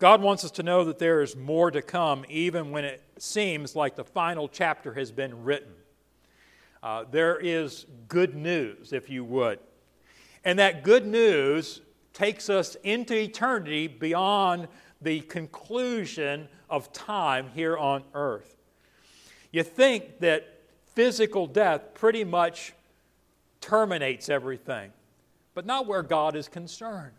God 0.00 0.20
wants 0.20 0.44
us 0.44 0.50
to 0.52 0.64
know 0.64 0.82
that 0.86 0.98
there 0.98 1.22
is 1.22 1.36
more 1.36 1.70
to 1.70 1.82
come, 1.82 2.24
even 2.28 2.72
when 2.72 2.84
it 2.84 3.00
seems 3.16 3.76
like 3.76 3.94
the 3.94 4.02
final 4.02 4.48
chapter 4.48 4.92
has 4.94 5.12
been 5.12 5.44
written. 5.44 5.72
Uh, 6.82 7.04
there 7.08 7.38
is 7.38 7.86
good 8.08 8.34
news, 8.34 8.92
if 8.92 9.08
you 9.08 9.22
would. 9.22 9.60
And 10.44 10.58
that 10.58 10.82
good 10.82 11.06
news 11.06 11.80
takes 12.12 12.50
us 12.50 12.74
into 12.82 13.14
eternity 13.14 13.86
beyond 13.86 14.66
the 15.00 15.20
conclusion 15.20 16.48
of 16.68 16.92
time 16.92 17.50
here 17.54 17.78
on 17.78 18.02
earth. 18.14 18.56
You 19.52 19.62
think 19.62 20.20
that 20.20 20.60
physical 20.94 21.46
death 21.46 21.94
pretty 21.94 22.24
much 22.24 22.72
terminates 23.60 24.28
everything, 24.28 24.92
but 25.54 25.66
not 25.66 25.86
where 25.86 26.02
God 26.02 26.36
is 26.36 26.48
concerned. 26.48 27.12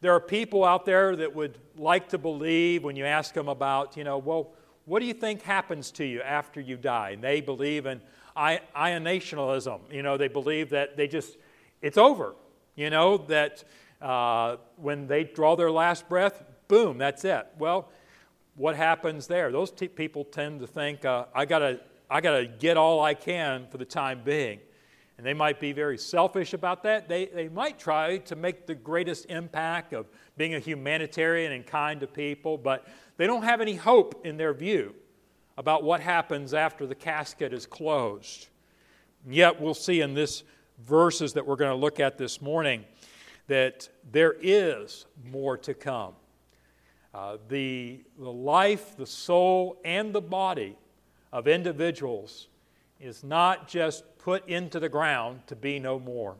There 0.00 0.12
are 0.12 0.20
people 0.20 0.64
out 0.64 0.84
there 0.84 1.14
that 1.14 1.34
would 1.34 1.58
like 1.76 2.08
to 2.08 2.18
believe 2.18 2.82
when 2.82 2.96
you 2.96 3.04
ask 3.04 3.34
them 3.34 3.48
about, 3.48 3.96
you 3.96 4.02
know, 4.02 4.18
well, 4.18 4.50
what 4.84 4.98
do 4.98 5.06
you 5.06 5.14
think 5.14 5.42
happens 5.42 5.92
to 5.92 6.04
you 6.04 6.20
after 6.22 6.60
you 6.60 6.76
die? 6.76 7.10
And 7.10 7.22
they 7.22 7.40
believe 7.40 7.86
in 7.86 8.00
annihilationism. 8.36 9.80
You 9.92 10.02
know, 10.02 10.16
they 10.16 10.26
believe 10.26 10.70
that 10.70 10.96
they 10.96 11.06
just, 11.06 11.36
it's 11.80 11.98
over. 11.98 12.34
You 12.74 12.90
know, 12.90 13.18
that 13.28 13.62
uh, 14.00 14.56
when 14.76 15.06
they 15.06 15.22
draw 15.22 15.54
their 15.54 15.70
last 15.70 16.08
breath, 16.08 16.42
boom, 16.66 16.98
that's 16.98 17.24
it. 17.24 17.46
Well, 17.58 17.88
what 18.54 18.76
happens 18.76 19.26
there? 19.26 19.50
Those 19.50 19.70
t- 19.70 19.88
people 19.88 20.24
tend 20.24 20.60
to 20.60 20.66
think, 20.66 21.04
uh, 21.04 21.26
I 21.34 21.44
gotta, 21.44 21.80
I 22.10 22.20
gotta 22.20 22.46
get 22.46 22.76
all 22.76 23.02
I 23.02 23.14
can 23.14 23.66
for 23.70 23.78
the 23.78 23.84
time 23.84 24.22
being. 24.24 24.60
And 25.18 25.26
they 25.26 25.34
might 25.34 25.60
be 25.60 25.72
very 25.72 25.98
selfish 25.98 26.52
about 26.52 26.82
that. 26.82 27.08
They, 27.08 27.26
they 27.26 27.48
might 27.48 27.78
try 27.78 28.18
to 28.18 28.34
make 28.36 28.66
the 28.66 28.74
greatest 28.74 29.26
impact 29.26 29.92
of 29.92 30.06
being 30.36 30.54
a 30.54 30.58
humanitarian 30.58 31.52
and 31.52 31.66
kind 31.66 32.00
to 32.00 32.06
people, 32.06 32.58
but 32.58 32.86
they 33.16 33.26
don't 33.26 33.44
have 33.44 33.60
any 33.60 33.74
hope 33.74 34.26
in 34.26 34.36
their 34.36 34.52
view 34.52 34.94
about 35.56 35.84
what 35.84 36.00
happens 36.00 36.54
after 36.54 36.86
the 36.86 36.94
casket 36.94 37.52
is 37.52 37.66
closed. 37.66 38.48
And 39.24 39.34
yet, 39.34 39.60
we'll 39.60 39.74
see 39.74 40.00
in 40.00 40.14
this 40.14 40.42
verses 40.80 41.34
that 41.34 41.46
we're 41.46 41.56
going 41.56 41.70
to 41.70 41.76
look 41.76 42.00
at 42.00 42.18
this 42.18 42.40
morning 42.42 42.84
that 43.46 43.88
there 44.10 44.34
is 44.40 45.06
more 45.30 45.56
to 45.58 45.74
come. 45.74 46.14
Uh, 47.14 47.36
the, 47.48 48.00
the 48.18 48.32
life, 48.32 48.96
the 48.96 49.06
soul, 49.06 49.78
and 49.84 50.14
the 50.14 50.20
body 50.20 50.76
of 51.30 51.46
individuals 51.46 52.48
is 53.00 53.22
not 53.22 53.68
just 53.68 54.04
put 54.18 54.48
into 54.48 54.80
the 54.80 54.88
ground 54.88 55.40
to 55.46 55.56
be 55.56 55.78
no 55.78 55.98
more. 55.98 56.36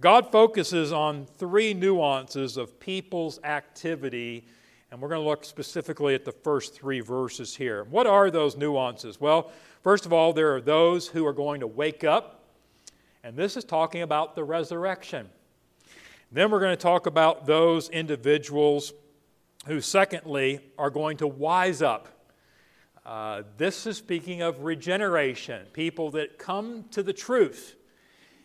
God 0.00 0.32
focuses 0.32 0.92
on 0.92 1.26
three 1.26 1.72
nuances 1.72 2.56
of 2.56 2.80
people's 2.80 3.38
activity, 3.44 4.44
and 4.90 5.00
we're 5.00 5.08
going 5.08 5.20
to 5.20 5.28
look 5.28 5.44
specifically 5.44 6.16
at 6.16 6.24
the 6.24 6.32
first 6.32 6.74
three 6.74 7.00
verses 7.00 7.54
here. 7.54 7.84
What 7.84 8.08
are 8.08 8.30
those 8.30 8.56
nuances? 8.56 9.20
Well, 9.20 9.52
first 9.82 10.04
of 10.04 10.12
all, 10.12 10.32
there 10.32 10.52
are 10.56 10.60
those 10.60 11.06
who 11.06 11.24
are 11.26 11.32
going 11.32 11.60
to 11.60 11.66
wake 11.68 12.02
up, 12.02 12.42
and 13.22 13.36
this 13.36 13.56
is 13.56 13.64
talking 13.64 14.02
about 14.02 14.34
the 14.34 14.42
resurrection. 14.42 15.28
Then 16.32 16.50
we're 16.50 16.60
going 16.60 16.76
to 16.76 16.82
talk 16.82 17.06
about 17.06 17.46
those 17.46 17.88
individuals 17.90 18.92
who, 19.66 19.80
secondly, 19.80 20.60
are 20.78 20.90
going 20.90 21.16
to 21.18 21.26
wise 21.26 21.82
up. 21.82 22.08
Uh, 23.04 23.42
this 23.56 23.86
is 23.86 23.96
speaking 23.96 24.42
of 24.42 24.62
regeneration, 24.62 25.66
people 25.72 26.10
that 26.12 26.38
come 26.38 26.84
to 26.90 27.02
the 27.02 27.12
truth, 27.12 27.76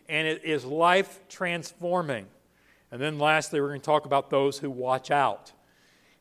and 0.08 0.26
it 0.26 0.44
is 0.44 0.64
life 0.64 1.20
transforming. 1.28 2.26
And 2.90 3.00
then 3.00 3.18
lastly, 3.18 3.60
we're 3.60 3.68
going 3.68 3.80
to 3.80 3.86
talk 3.86 4.04
about 4.04 4.30
those 4.30 4.58
who 4.58 4.70
watch 4.70 5.10
out, 5.10 5.52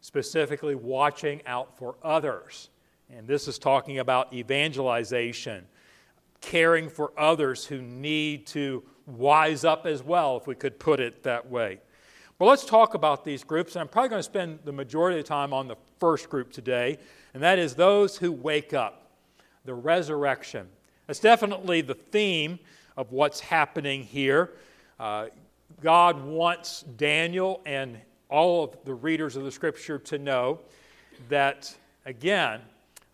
specifically 0.02 0.76
watching 0.76 1.42
out 1.46 1.78
for 1.78 1.96
others. 2.04 2.70
And 3.12 3.28
this 3.28 3.48
is 3.48 3.58
talking 3.58 4.00
about 4.00 4.34
evangelization, 4.34 5.66
caring 6.42 6.90
for 6.90 7.12
others 7.18 7.66
who 7.66 7.82
need 7.82 8.48
to 8.48 8.84
wise 9.08 9.66
up 9.66 9.86
as 9.86 10.04
well, 10.04 10.38
if 10.38 10.46
we 10.46 10.56
could 10.56 10.80
put 10.80 11.00
it 11.00 11.24
that 11.24 11.50
way. 11.50 11.80
But 12.40 12.46
let's 12.46 12.64
talk 12.64 12.94
about 12.94 13.26
these 13.26 13.44
groups. 13.44 13.76
And 13.76 13.82
I'm 13.82 13.90
probably 13.90 14.10
going 14.10 14.20
to 14.20 14.24
spend 14.24 14.60
the 14.64 14.72
majority 14.72 15.20
of 15.20 15.26
the 15.26 15.28
time 15.28 15.54
on 15.54 15.68
the 15.68 15.76
first 16.00 16.30
group 16.30 16.54
today, 16.54 16.98
and 17.34 17.44
that 17.44 17.60
is 17.60 17.76
those 17.76 18.18
who 18.18 18.32
wake 18.32 18.74
up, 18.74 19.12
the 19.66 19.74
resurrection. 19.74 20.70
That's 21.06 21.20
definitely 21.20 21.82
the 21.82 21.96
theme 21.96 22.58
of 22.96 23.12
what's 23.12 23.42
happening 23.42 24.04
here. 24.04 24.52
Uh, 25.00 25.28
God 25.82 26.24
wants 26.24 26.84
Daniel 26.84 27.62
and 27.66 27.98
all 28.30 28.64
of 28.64 28.78
the 28.86 28.94
readers 28.94 29.36
of 29.36 29.44
the 29.44 29.52
scripture 29.52 30.00
to 30.00 30.18
know 30.18 30.60
that, 31.28 31.76
again, 32.06 32.62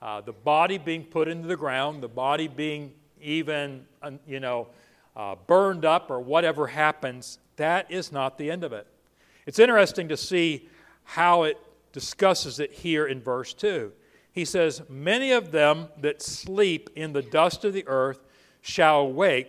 uh, 0.03 0.21
the 0.21 0.33
body 0.33 0.77
being 0.77 1.03
put 1.03 1.27
into 1.27 1.47
the 1.47 1.57
ground, 1.57 2.03
the 2.03 2.07
body 2.07 2.47
being 2.47 2.93
even, 3.19 3.87
you 4.27 4.39
know, 4.39 4.67
uh, 5.15 5.33
burned 5.47 5.83
up 5.83 6.11
or 6.11 6.19
whatever 6.19 6.67
happens, 6.67 7.39
that 7.55 7.89
is 7.89 8.11
not 8.11 8.37
the 8.37 8.51
end 8.51 8.63
of 8.63 8.71
it. 8.71 8.85
It's 9.45 9.59
interesting 9.59 10.07
to 10.09 10.17
see 10.17 10.69
how 11.03 11.43
it 11.43 11.57
discusses 11.93 12.59
it 12.59 12.71
here 12.73 13.05
in 13.05 13.21
verse 13.21 13.53
2. 13.53 13.91
He 14.31 14.43
says, 14.43 14.81
Many 14.89 15.31
of 15.31 15.51
them 15.51 15.87
that 16.01 16.21
sleep 16.21 16.89
in 16.95 17.13
the 17.13 17.21
dust 17.21 17.63
of 17.63 17.73
the 17.73 17.87
earth 17.87 18.19
shall 18.61 19.01
awake, 19.01 19.47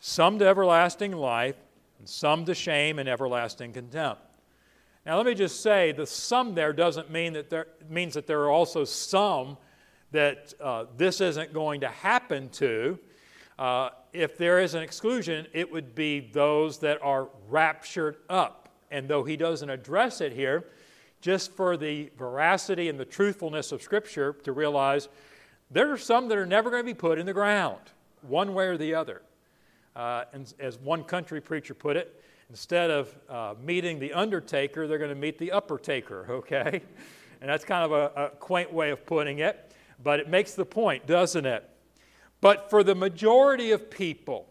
some 0.00 0.38
to 0.38 0.46
everlasting 0.46 1.12
life, 1.12 1.56
and 1.98 2.08
some 2.08 2.44
to 2.44 2.54
shame 2.54 2.98
and 2.98 3.08
everlasting 3.08 3.72
contempt. 3.72 4.22
Now, 5.06 5.16
let 5.16 5.24
me 5.24 5.34
just 5.34 5.62
say 5.62 5.92
the 5.92 6.06
some 6.06 6.54
there 6.54 6.72
doesn't 6.72 7.10
mean 7.10 7.32
that 7.32 7.48
there 7.48 7.68
means 7.88 8.14
that 8.14 8.26
there 8.26 8.40
are 8.40 8.50
also 8.50 8.84
some 8.84 9.56
that 10.10 10.52
uh, 10.60 10.84
this 10.96 11.20
isn't 11.20 11.52
going 11.52 11.80
to 11.80 11.88
happen 11.88 12.48
to. 12.50 12.98
Uh, 13.58 13.90
if 14.12 14.36
there 14.36 14.58
is 14.60 14.74
an 14.74 14.82
exclusion, 14.82 15.46
it 15.52 15.70
would 15.70 15.94
be 15.94 16.20
those 16.20 16.78
that 16.80 17.00
are 17.02 17.28
raptured 17.48 18.16
up. 18.28 18.57
And 18.90 19.08
though 19.08 19.24
he 19.24 19.36
doesn't 19.36 19.68
address 19.68 20.20
it 20.20 20.32
here, 20.32 20.64
just 21.20 21.52
for 21.52 21.76
the 21.76 22.10
veracity 22.16 22.88
and 22.88 22.98
the 22.98 23.04
truthfulness 23.04 23.72
of 23.72 23.82
Scripture, 23.82 24.34
to 24.44 24.52
realize 24.52 25.08
there 25.70 25.92
are 25.92 25.98
some 25.98 26.28
that 26.28 26.38
are 26.38 26.46
never 26.46 26.70
going 26.70 26.82
to 26.82 26.86
be 26.86 26.94
put 26.94 27.18
in 27.18 27.26
the 27.26 27.32
ground, 27.32 27.80
one 28.22 28.54
way 28.54 28.66
or 28.66 28.76
the 28.76 28.94
other. 28.94 29.22
Uh, 29.94 30.24
and 30.32 30.52
as 30.60 30.78
one 30.78 31.04
country 31.04 31.40
preacher 31.40 31.74
put 31.74 31.96
it, 31.96 32.22
instead 32.50 32.90
of 32.90 33.14
uh, 33.28 33.54
meeting 33.62 33.98
the 33.98 34.12
undertaker, 34.12 34.86
they're 34.86 34.98
going 34.98 35.10
to 35.10 35.16
meet 35.16 35.38
the 35.38 35.52
upper 35.52 35.78
taker, 35.78 36.26
okay? 36.30 36.82
And 37.40 37.50
that's 37.50 37.64
kind 37.64 37.84
of 37.84 37.92
a, 37.92 38.26
a 38.26 38.28
quaint 38.36 38.72
way 38.72 38.90
of 38.90 39.04
putting 39.04 39.40
it, 39.40 39.72
but 40.02 40.20
it 40.20 40.28
makes 40.28 40.54
the 40.54 40.64
point, 40.64 41.06
doesn't 41.06 41.46
it? 41.46 41.68
But 42.40 42.70
for 42.70 42.84
the 42.84 42.94
majority 42.94 43.72
of 43.72 43.90
people, 43.90 44.48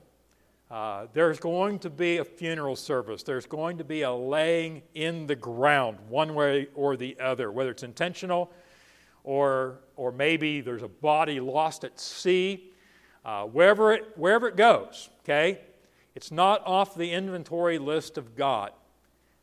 uh, 0.70 1.08
there's 1.14 1.40
going 1.40 1.80
to 1.80 1.90
be 1.90 2.18
a 2.18 2.26
funeral 2.26 2.76
service. 2.76 3.24
There's 3.24 3.46
going 3.46 3.78
to 3.78 3.86
be 3.86 4.02
a 4.02 4.12
laying 4.12 4.82
in 4.94 5.26
the 5.26 5.36
ground, 5.36 5.98
one 6.10 6.36
way 6.36 6.68
or 6.76 6.98
the 6.98 7.18
other, 7.20 7.52
whether 7.52 7.72
it's 7.72 7.84
intentional 7.84 8.52
or, 9.24 9.80
or 9.96 10.12
maybe 10.12 10.62
there's 10.62 10.84
a 10.84 10.88
body 10.88 11.40
lost 11.40 11.84
at 11.84 12.00
sea. 12.00 12.72
Uh, 13.24 13.44
wherever, 13.44 13.94
it, 13.94 14.08
wherever 14.16 14.48
it 14.48 14.56
goes, 14.56 15.10
okay? 15.24 15.60
It's 16.16 16.32
not 16.32 16.66
off 16.66 16.96
the 16.96 17.12
inventory 17.12 17.78
list 17.78 18.18
of 18.18 18.36
God. 18.36 18.72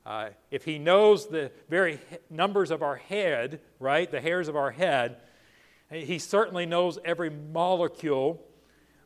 Uh, 0.06 0.30
if 0.50 0.64
He 0.64 0.78
knows 0.78 1.26
the 1.26 1.50
very 1.68 1.98
numbers 2.30 2.70
of 2.70 2.82
our 2.82 2.96
head, 2.96 3.60
right, 3.78 4.10
the 4.10 4.20
hairs 4.20 4.48
of 4.48 4.56
our 4.56 4.70
head, 4.70 5.16
He 5.90 6.18
certainly 6.18 6.66
knows 6.66 6.98
every 7.04 7.30
molecule 7.30 8.42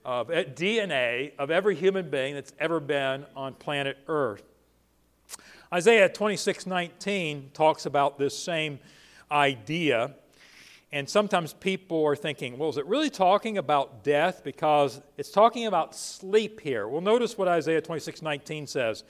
of 0.05 0.31
eh, 0.31 0.45
DNA 0.45 1.33
of 1.39 1.51
every 1.51 1.75
human 1.75 2.11
being 2.11 2.35
that's 2.35 2.53
ever 2.59 2.81
been 2.81 3.27
on 3.37 3.55
planet 3.55 3.99
Earth. 4.09 4.43
Isaiah 5.73 6.09
26 6.09 6.67
19 6.67 7.51
talks 7.53 7.87
about 7.87 8.19
this 8.19 8.39
same 8.39 8.79
idea. 9.31 10.15
And 10.91 11.07
sometimes 11.07 11.53
people 11.53 12.03
are 12.07 12.17
thinking, 12.17 12.57
well, 12.57 12.71
is 12.71 12.79
it 12.79 12.87
really 12.87 13.11
talking 13.11 13.59
about 13.59 14.03
death? 14.03 14.43
Because 14.43 15.03
it's 15.19 15.31
talking 15.31 15.67
about 15.67 15.95
sleep 15.95 16.61
here. 16.61 16.89
Well, 16.89 17.03
notice 17.03 17.37
what 17.37 17.47
Isaiah 17.47 17.83
26 17.83 18.23
19 18.23 18.67
says 18.67 19.05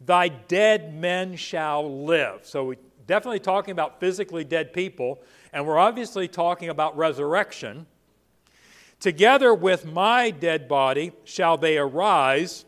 Thy 0.00 0.28
dead 0.28 0.94
men 0.94 1.36
shall 1.36 2.04
live. 2.04 2.46
So 2.46 2.64
we're 2.64 2.76
definitely 3.06 3.40
talking 3.40 3.72
about 3.72 4.00
physically 4.00 4.44
dead 4.44 4.72
people, 4.72 5.22
and 5.52 5.66
we're 5.66 5.78
obviously 5.78 6.28
talking 6.28 6.68
about 6.68 6.96
resurrection. 6.96 7.86
Together 9.00 9.54
with 9.54 9.84
my 9.84 10.30
dead 10.30 10.66
body 10.68 11.12
shall 11.24 11.56
they 11.56 11.78
arise. 11.78 12.64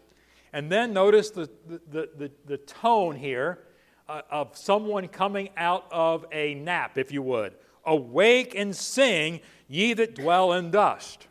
And 0.52 0.70
then 0.70 0.92
notice 0.92 1.30
the, 1.30 1.48
the, 1.66 2.08
the, 2.16 2.30
the 2.46 2.58
tone 2.58 3.16
here 3.16 3.60
uh, 4.08 4.22
of 4.30 4.56
someone 4.56 5.08
coming 5.08 5.50
out 5.56 5.86
of 5.90 6.26
a 6.32 6.54
nap, 6.54 6.98
if 6.98 7.12
you 7.12 7.22
would. 7.22 7.54
Awake 7.84 8.54
and 8.56 8.74
sing, 8.74 9.40
ye 9.68 9.92
that 9.94 10.14
dwell 10.14 10.52
in 10.52 10.70
dust. 10.70 11.26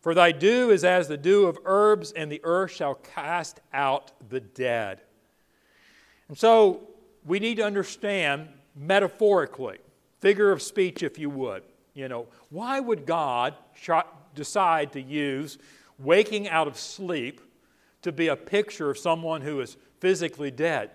For 0.00 0.14
thy 0.14 0.32
dew 0.32 0.70
is 0.70 0.84
as 0.84 1.06
the 1.06 1.16
dew 1.16 1.46
of 1.46 1.58
herbs, 1.64 2.12
and 2.12 2.30
the 2.30 2.40
earth 2.42 2.72
shall 2.72 2.94
cast 2.94 3.60
out 3.72 4.12
the 4.28 4.40
dead. 4.40 5.00
And 6.28 6.36
so 6.36 6.88
we 7.24 7.38
need 7.38 7.56
to 7.58 7.64
understand 7.64 8.48
metaphorically, 8.74 9.78
figure 10.20 10.50
of 10.50 10.60
speech, 10.60 11.02
if 11.02 11.18
you 11.18 11.30
would. 11.30 11.62
You 11.94 12.08
know, 12.08 12.26
why 12.50 12.80
would 12.80 13.06
God 13.06 13.54
decide 14.34 14.92
to 14.92 15.00
use 15.00 15.58
waking 15.98 16.48
out 16.48 16.66
of 16.66 16.78
sleep 16.78 17.40
to 18.02 18.12
be 18.12 18.28
a 18.28 18.36
picture 18.36 18.90
of 18.90 18.98
someone 18.98 19.42
who 19.42 19.60
is 19.60 19.76
physically 20.00 20.50
dead? 20.50 20.90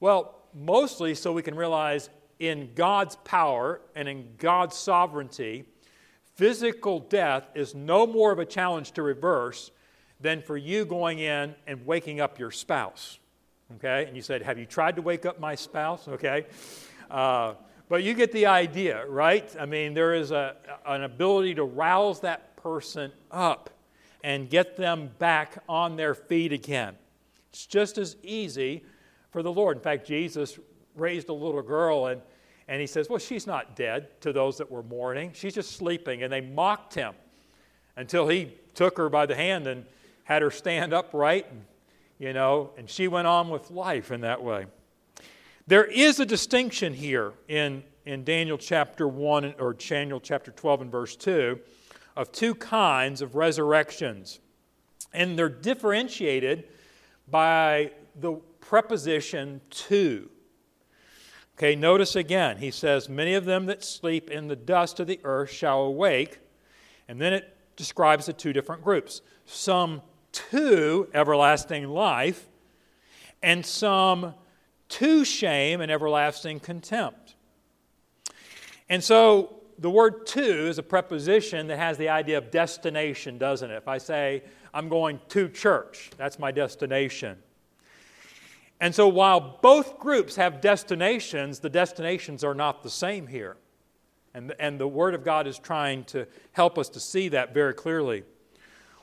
Well, 0.00 0.34
mostly 0.54 1.14
so 1.14 1.32
we 1.32 1.42
can 1.42 1.54
realize 1.54 2.10
in 2.38 2.70
God's 2.74 3.16
power 3.16 3.80
and 3.94 4.08
in 4.08 4.34
God's 4.36 4.76
sovereignty, 4.76 5.64
physical 6.34 6.98
death 6.98 7.48
is 7.54 7.74
no 7.74 8.06
more 8.06 8.32
of 8.32 8.40
a 8.40 8.44
challenge 8.44 8.92
to 8.92 9.02
reverse 9.02 9.70
than 10.20 10.42
for 10.42 10.56
you 10.56 10.84
going 10.84 11.20
in 11.20 11.54
and 11.66 11.86
waking 11.86 12.20
up 12.20 12.38
your 12.38 12.50
spouse. 12.50 13.18
Okay? 13.76 14.06
And 14.06 14.16
you 14.16 14.22
said, 14.22 14.42
Have 14.42 14.58
you 14.58 14.66
tried 14.66 14.96
to 14.96 15.02
wake 15.02 15.24
up 15.24 15.38
my 15.38 15.54
spouse? 15.54 16.08
Okay? 16.08 16.46
Uh, 17.10 17.54
but 17.88 18.02
you 18.02 18.14
get 18.14 18.32
the 18.32 18.46
idea, 18.46 19.06
right? 19.06 19.54
I 19.58 19.66
mean, 19.66 19.94
there 19.94 20.14
is 20.14 20.30
a, 20.30 20.56
an 20.86 21.02
ability 21.02 21.54
to 21.56 21.64
rouse 21.64 22.20
that 22.20 22.56
person 22.56 23.12
up 23.30 23.70
and 24.24 24.48
get 24.48 24.76
them 24.76 25.10
back 25.18 25.62
on 25.68 25.96
their 25.96 26.14
feet 26.14 26.52
again. 26.52 26.94
It's 27.50 27.66
just 27.66 27.98
as 27.98 28.16
easy 28.22 28.82
for 29.30 29.42
the 29.42 29.52
Lord. 29.52 29.76
In 29.76 29.82
fact, 29.82 30.06
Jesus 30.06 30.58
raised 30.96 31.28
a 31.28 31.32
little 31.34 31.62
girl 31.62 32.06
and, 32.06 32.20
and 32.68 32.80
he 32.80 32.86
says, 32.86 33.08
Well, 33.08 33.18
she's 33.18 33.46
not 33.46 33.76
dead 33.76 34.20
to 34.22 34.32
those 34.32 34.56
that 34.58 34.70
were 34.70 34.82
mourning. 34.82 35.32
She's 35.34 35.54
just 35.54 35.72
sleeping. 35.72 36.22
And 36.22 36.32
they 36.32 36.40
mocked 36.40 36.94
him 36.94 37.14
until 37.96 38.28
he 38.28 38.52
took 38.74 38.96
her 38.96 39.08
by 39.08 39.26
the 39.26 39.34
hand 39.34 39.66
and 39.66 39.84
had 40.24 40.42
her 40.42 40.50
stand 40.50 40.94
upright, 40.94 41.46
and, 41.50 41.64
you 42.18 42.32
know, 42.32 42.70
and 42.78 42.88
she 42.88 43.08
went 43.08 43.26
on 43.26 43.50
with 43.50 43.70
life 43.70 44.12
in 44.12 44.20
that 44.22 44.42
way. 44.42 44.66
There 45.72 45.86
is 45.86 46.20
a 46.20 46.26
distinction 46.26 46.92
here 46.92 47.32
in, 47.48 47.82
in 48.04 48.24
Daniel 48.24 48.58
chapter 48.58 49.08
1 49.08 49.54
or 49.58 49.72
Daniel 49.72 50.20
chapter 50.20 50.50
12 50.50 50.82
and 50.82 50.92
verse 50.92 51.16
2 51.16 51.58
of 52.14 52.30
two 52.30 52.54
kinds 52.54 53.22
of 53.22 53.36
resurrections. 53.36 54.38
And 55.14 55.38
they're 55.38 55.48
differentiated 55.48 56.68
by 57.26 57.92
the 58.20 58.34
preposition 58.60 59.62
to. 59.70 60.28
Okay, 61.56 61.74
notice 61.74 62.16
again, 62.16 62.58
he 62.58 62.70
says, 62.70 63.08
Many 63.08 63.32
of 63.32 63.46
them 63.46 63.64
that 63.64 63.82
sleep 63.82 64.30
in 64.30 64.48
the 64.48 64.56
dust 64.56 65.00
of 65.00 65.06
the 65.06 65.20
earth 65.24 65.50
shall 65.50 65.84
awake. 65.84 66.40
And 67.08 67.18
then 67.18 67.32
it 67.32 67.56
describes 67.76 68.26
the 68.26 68.34
two 68.34 68.52
different 68.52 68.84
groups 68.84 69.22
some 69.46 70.02
to 70.32 71.08
everlasting 71.14 71.88
life, 71.88 72.50
and 73.42 73.64
some 73.64 74.34
to 74.92 75.24
shame 75.24 75.80
and 75.80 75.90
everlasting 75.90 76.60
contempt. 76.60 77.34
And 78.88 79.02
so 79.02 79.60
the 79.78 79.90
word 79.90 80.26
to 80.28 80.68
is 80.68 80.78
a 80.78 80.82
preposition 80.82 81.66
that 81.68 81.78
has 81.78 81.96
the 81.96 82.08
idea 82.08 82.38
of 82.38 82.50
destination, 82.50 83.38
doesn't 83.38 83.70
it? 83.70 83.76
If 83.76 83.88
I 83.88 83.98
say, 83.98 84.42
I'm 84.74 84.88
going 84.88 85.20
to 85.30 85.48
church, 85.48 86.10
that's 86.16 86.38
my 86.38 86.52
destination. 86.52 87.38
And 88.80 88.94
so 88.94 89.08
while 89.08 89.58
both 89.62 89.98
groups 89.98 90.36
have 90.36 90.60
destinations, 90.60 91.60
the 91.60 91.70
destinations 91.70 92.44
are 92.44 92.54
not 92.54 92.82
the 92.82 92.90
same 92.90 93.26
here. 93.26 93.56
And, 94.34 94.54
and 94.58 94.78
the 94.78 94.88
Word 94.88 95.14
of 95.14 95.24
God 95.24 95.46
is 95.46 95.58
trying 95.58 96.04
to 96.04 96.26
help 96.52 96.78
us 96.78 96.88
to 96.90 97.00
see 97.00 97.28
that 97.28 97.54
very 97.54 97.74
clearly. 97.74 98.24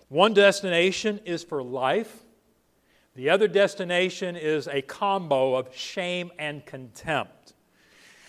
One 0.09 0.33
destination 0.33 1.19
is 1.23 1.43
for 1.43 1.63
life, 1.63 2.25
the 3.19 3.29
other 3.29 3.49
destination 3.49 4.37
is 4.37 4.69
a 4.69 4.81
combo 4.81 5.53
of 5.53 5.75
shame 5.75 6.31
and 6.39 6.65
contempt. 6.65 7.53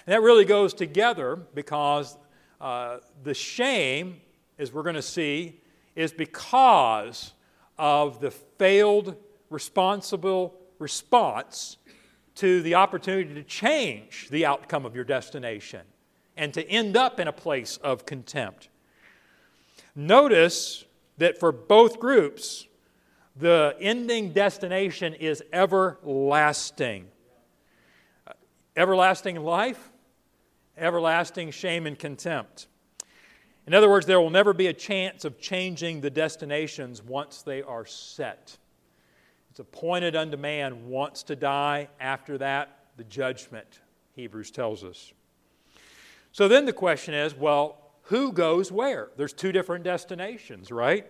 And 0.05 0.13
that 0.13 0.21
really 0.21 0.45
goes 0.45 0.75
together 0.75 1.37
because 1.55 2.19
uh, 2.61 2.97
the 3.23 3.33
shame, 3.33 4.21
as 4.59 4.73
we're 4.73 4.83
going 4.83 4.97
to 4.97 5.01
see, 5.01 5.61
is 5.95 6.13
because 6.13 7.35
of 7.79 8.21
the 8.21 8.33
failed 8.33 9.15
responsible 9.49 10.57
response 10.81 11.76
to 12.35 12.61
the 12.61 12.75
opportunity 12.75 13.33
to 13.35 13.45
change 13.45 14.26
the 14.31 14.45
outcome 14.45 14.85
of 14.85 14.97
your 14.97 15.05
destination 15.05 15.83
and 16.37 16.53
to 16.53 16.69
end 16.69 16.97
up 16.97 17.21
in 17.21 17.29
a 17.29 17.33
place 17.33 17.76
of 17.76 18.07
contempt. 18.07 18.71
Notice 19.95 20.85
that 21.19 21.39
for 21.39 21.53
both 21.53 22.00
groups, 22.00 22.67
the 23.36 23.76
ending 23.80 24.32
destination 24.32 25.14
is 25.14 25.43
everlasting. 25.52 27.06
Everlasting 28.76 29.36
life, 29.36 29.90
everlasting 30.76 31.50
shame 31.50 31.86
and 31.86 31.99
contempt. 31.99 32.66
In 33.66 33.75
other 33.75 33.88
words, 33.88 34.06
there 34.06 34.21
will 34.21 34.30
never 34.30 34.52
be 34.52 34.66
a 34.66 34.73
chance 34.73 35.25
of 35.25 35.38
changing 35.40 36.00
the 36.00 36.10
destinations 36.10 37.02
once 37.02 37.43
they 37.43 37.62
are 37.62 37.86
set. 37.86 38.56
It's 39.50 39.60
appointed 39.60 40.16
unto 40.16 40.36
man 40.36 40.88
once 40.88 41.23
to 41.25 41.36
die, 41.36 41.88
after 42.00 42.38
that, 42.38 42.86
the 42.97 43.04
judgment, 43.04 43.80
Hebrews 44.14 44.50
tells 44.50 44.84
us. 44.84 45.12
So 46.32 46.49
then 46.49 46.64
the 46.64 46.73
question 46.73 47.14
is 47.14 47.34
well, 47.34 47.78
who 48.04 48.32
goes 48.32 48.73
where? 48.73 49.10
There's 49.16 49.32
two 49.32 49.52
different 49.52 49.84
destinations, 49.84 50.71
right? 50.71 51.06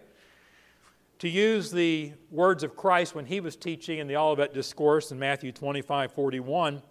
To 1.20 1.28
use 1.28 1.70
the 1.70 2.12
words 2.30 2.62
of 2.62 2.74
Christ 2.76 3.14
when 3.14 3.26
he 3.26 3.40
was 3.40 3.54
teaching 3.54 3.98
in 3.98 4.06
the 4.06 4.16
Olivet 4.16 4.54
Discourse 4.54 5.12
in 5.12 5.18
Matthew 5.18 5.52
25 5.52 6.12
41, 6.14 6.82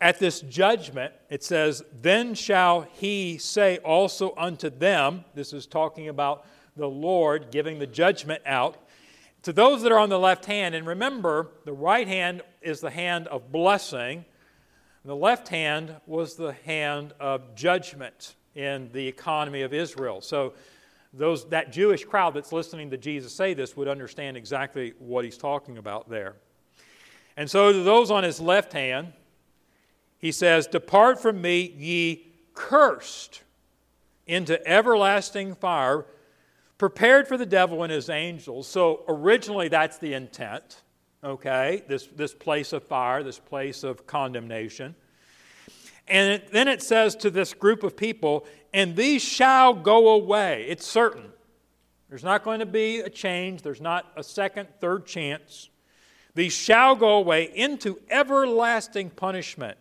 at 0.00 0.18
this 0.18 0.40
judgment, 0.40 1.14
it 1.30 1.44
says, 1.44 1.84
Then 2.02 2.34
shall 2.34 2.80
he 2.80 3.38
say 3.38 3.78
also 3.78 4.34
unto 4.36 4.68
them, 4.68 5.24
this 5.32 5.52
is 5.52 5.68
talking 5.68 6.08
about 6.08 6.44
the 6.76 6.88
Lord 6.88 7.52
giving 7.52 7.78
the 7.78 7.86
judgment 7.86 8.42
out, 8.44 8.76
to 9.42 9.52
those 9.52 9.82
that 9.82 9.92
are 9.92 10.00
on 10.00 10.08
the 10.08 10.18
left 10.18 10.44
hand, 10.46 10.74
and 10.74 10.88
remember, 10.88 11.52
the 11.66 11.72
right 11.72 12.08
hand 12.08 12.42
is 12.62 12.80
the 12.80 12.90
hand 12.90 13.28
of 13.28 13.52
blessing, 13.52 14.24
the 15.04 15.14
left 15.14 15.46
hand 15.46 15.94
was 16.04 16.34
the 16.34 16.52
hand 16.64 17.14
of 17.20 17.54
judgment 17.54 18.34
in 18.56 18.90
the 18.92 19.06
economy 19.06 19.62
of 19.62 19.72
Israel. 19.72 20.20
So 20.20 20.54
those, 21.16 21.48
that 21.48 21.72
Jewish 21.72 22.04
crowd 22.04 22.34
that's 22.34 22.52
listening 22.52 22.90
to 22.90 22.96
Jesus 22.96 23.34
say 23.34 23.54
this 23.54 23.76
would 23.76 23.88
understand 23.88 24.36
exactly 24.36 24.94
what 24.98 25.24
he's 25.24 25.38
talking 25.38 25.78
about 25.78 26.08
there. 26.08 26.36
And 27.36 27.50
so 27.50 27.72
to 27.72 27.82
those 27.82 28.10
on 28.10 28.24
his 28.24 28.40
left 28.40 28.72
hand, 28.72 29.12
he 30.18 30.32
says, 30.32 30.66
Depart 30.66 31.20
from 31.20 31.40
me, 31.40 31.74
ye 31.76 32.32
cursed, 32.54 33.42
into 34.26 34.64
everlasting 34.66 35.54
fire, 35.54 36.06
prepared 36.78 37.28
for 37.28 37.36
the 37.36 37.46
devil 37.46 37.82
and 37.82 37.92
his 37.92 38.10
angels. 38.10 38.66
So 38.66 39.04
originally 39.08 39.68
that's 39.68 39.98
the 39.98 40.14
intent, 40.14 40.82
okay? 41.22 41.82
This, 41.88 42.06
this 42.08 42.34
place 42.34 42.72
of 42.72 42.82
fire, 42.82 43.22
this 43.22 43.38
place 43.38 43.84
of 43.84 44.06
condemnation. 44.06 44.94
And 46.08 46.34
it, 46.34 46.52
then 46.52 46.68
it 46.68 46.82
says 46.82 47.16
to 47.16 47.30
this 47.30 47.52
group 47.52 47.82
of 47.82 47.96
people, 47.96 48.46
and 48.72 48.94
these 48.94 49.22
shall 49.22 49.74
go 49.74 50.10
away. 50.10 50.66
It's 50.68 50.86
certain. 50.86 51.32
There's 52.08 52.24
not 52.24 52.44
going 52.44 52.60
to 52.60 52.66
be 52.66 53.00
a 53.00 53.10
change, 53.10 53.62
there's 53.62 53.80
not 53.80 54.12
a 54.16 54.22
second, 54.22 54.68
third 54.80 55.06
chance. 55.06 55.70
These 56.34 56.52
shall 56.52 56.94
go 56.94 57.16
away 57.16 57.50
into 57.54 57.98
everlasting 58.10 59.10
punishment, 59.10 59.78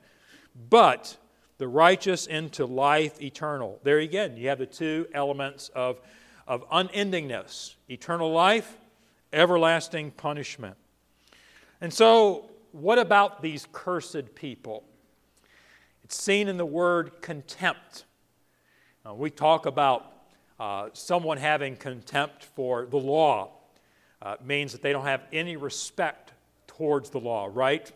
but 0.69 1.17
the 1.57 1.67
righteous 1.67 2.27
into 2.27 2.65
life 2.65 3.21
eternal. 3.21 3.79
There 3.83 3.99
again, 3.99 4.37
you 4.37 4.47
have 4.49 4.59
the 4.59 4.65
two 4.65 5.07
elements 5.13 5.69
of, 5.75 5.99
of 6.47 6.67
unendingness 6.69 7.75
eternal 7.89 8.31
life, 8.31 8.77
everlasting 9.31 10.11
punishment. 10.11 10.75
And 11.81 11.93
so, 11.93 12.49
what 12.71 12.99
about 12.99 13.41
these 13.41 13.67
cursed 13.71 14.33
people? 14.35 14.83
It's 16.05 16.21
seen 16.21 16.47
in 16.49 16.57
the 16.57 16.67
word 16.67 17.19
contempt. 17.23 18.05
Uh, 19.03 19.15
we 19.15 19.31
talk 19.31 19.65
about 19.65 20.13
uh, 20.59 20.89
someone 20.93 21.39
having 21.39 21.75
contempt 21.75 22.43
for 22.43 22.85
the 22.85 22.97
law. 22.97 23.53
Uh, 24.21 24.35
means 24.45 24.71
that 24.71 24.83
they 24.83 24.91
don't 24.91 25.07
have 25.07 25.23
any 25.33 25.57
respect 25.57 26.33
towards 26.67 27.09
the 27.09 27.19
law, 27.19 27.49
right? 27.51 27.91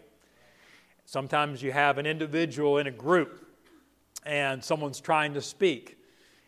Sometimes 1.06 1.62
you 1.62 1.72
have 1.72 2.00
an 2.00 2.08
individual 2.08 2.80
in 2.80 2.88
a 2.88 2.92
group 2.92 3.46
and 4.26 4.64
someone's 4.64 5.00
trying 5.00 5.36
to 5.36 5.42
speak 5.42 6.00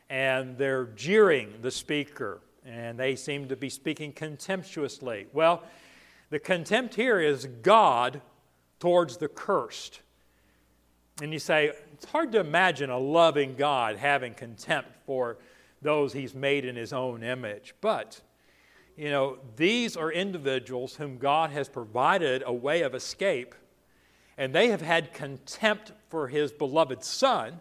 and 0.10 0.58
they're 0.58 0.86
jeering 0.96 1.54
the 1.62 1.70
speaker 1.70 2.42
and 2.66 2.98
they 2.98 3.16
seem 3.16 3.48
to 3.50 3.56
be 3.56 3.70
speaking 3.70 4.14
contemptuously. 4.14 5.28
Well, 5.32 5.62
the 6.32 6.40
contempt 6.40 6.96
here 6.96 7.20
is 7.20 7.46
God 7.62 8.20
towards 8.80 9.18
the 9.18 9.28
cursed. 9.28 10.02
And 11.22 11.34
you 11.34 11.40
say, 11.40 11.72
it's 11.94 12.06
hard 12.06 12.32
to 12.32 12.40
imagine 12.40 12.90
a 12.90 12.98
loving 12.98 13.56
God 13.56 13.98
having 13.98 14.34
contempt 14.34 14.90
for 15.06 15.38
those 15.82 16.14
he's 16.14 16.34
made 16.34 16.66
in 16.66 16.76
his 16.76 16.94
own 16.94 17.24
image. 17.24 17.76
But, 17.82 18.22
you 18.96 19.10
know, 19.10 19.38
these 19.56 19.98
are 19.98 20.12
individuals 20.12 20.96
whom 20.96 21.18
God 21.18 21.52
has 21.52 21.68
provided 21.68 22.44
a 22.46 22.54
way 22.54 22.82
of 22.82 22.96
escape 22.96 23.56
and 24.38 24.56
they 24.56 24.70
have 24.70 24.82
had 24.82 25.14
contempt 25.14 25.92
for 26.10 26.28
his 26.28 26.52
beloved 26.52 27.04
Son. 27.04 27.60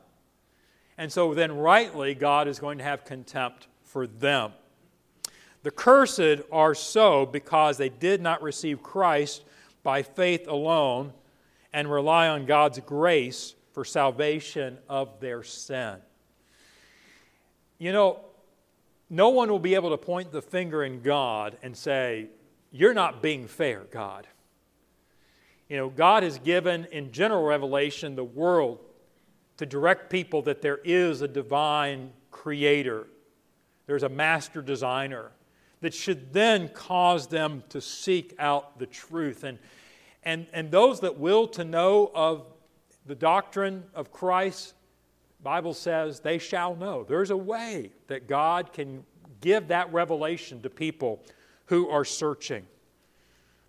And 0.96 1.12
so 1.12 1.34
then, 1.34 1.56
rightly, 1.56 2.14
God 2.14 2.48
is 2.48 2.58
going 2.58 2.78
to 2.78 2.84
have 2.84 3.04
contempt 3.04 3.66
for 3.82 4.06
them. 4.06 4.52
The 5.62 5.70
cursed 5.70 6.42
are 6.50 6.74
so 6.74 7.26
because 7.26 7.76
they 7.76 7.90
did 7.90 8.22
not 8.22 8.42
receive 8.42 8.82
Christ 8.82 9.44
by 9.82 10.02
faith 10.02 10.48
alone 10.48 11.12
and 11.72 11.90
rely 11.90 12.28
on 12.28 12.46
God's 12.46 12.78
grace 12.80 13.54
for 13.72 13.84
salvation 13.84 14.78
of 14.88 15.20
their 15.20 15.42
sin. 15.42 15.96
You 17.78 17.92
know, 17.92 18.20
no 19.08 19.30
one 19.30 19.50
will 19.50 19.58
be 19.58 19.74
able 19.74 19.90
to 19.90 19.96
point 19.96 20.32
the 20.32 20.42
finger 20.42 20.84
in 20.84 21.02
God 21.02 21.56
and 21.62 21.76
say, 21.76 22.28
You're 22.70 22.94
not 22.94 23.22
being 23.22 23.46
fair, 23.46 23.84
God. 23.90 24.26
You 25.68 25.76
know, 25.76 25.88
God 25.88 26.24
has 26.24 26.38
given 26.38 26.86
in 26.90 27.12
general 27.12 27.44
revelation 27.44 28.16
the 28.16 28.24
world 28.24 28.80
to 29.56 29.66
direct 29.66 30.10
people 30.10 30.42
that 30.42 30.62
there 30.62 30.80
is 30.84 31.22
a 31.22 31.28
divine 31.28 32.10
creator, 32.30 33.06
there's 33.86 34.02
a 34.02 34.08
master 34.08 34.62
designer 34.62 35.30
that 35.80 35.94
should 35.94 36.32
then 36.32 36.68
cause 36.68 37.26
them 37.28 37.62
to 37.70 37.80
seek 37.80 38.34
out 38.38 38.78
the 38.78 38.86
truth. 38.86 39.44
And, 39.44 39.58
and, 40.22 40.46
and 40.52 40.70
those 40.70 41.00
that 41.00 41.18
will 41.18 41.48
to 41.48 41.64
know 41.64 42.10
of 42.14 42.46
the 43.06 43.14
doctrine 43.14 43.84
of 43.94 44.12
Christ, 44.12 44.74
Bible 45.42 45.74
says 45.74 46.20
they 46.20 46.38
shall 46.38 46.76
know. 46.76 47.04
There's 47.04 47.30
a 47.30 47.36
way 47.36 47.92
that 48.08 48.28
God 48.28 48.72
can 48.72 49.04
give 49.40 49.68
that 49.68 49.92
revelation 49.92 50.60
to 50.62 50.70
people 50.70 51.24
who 51.66 51.88
are 51.88 52.04
searching. 52.04 52.66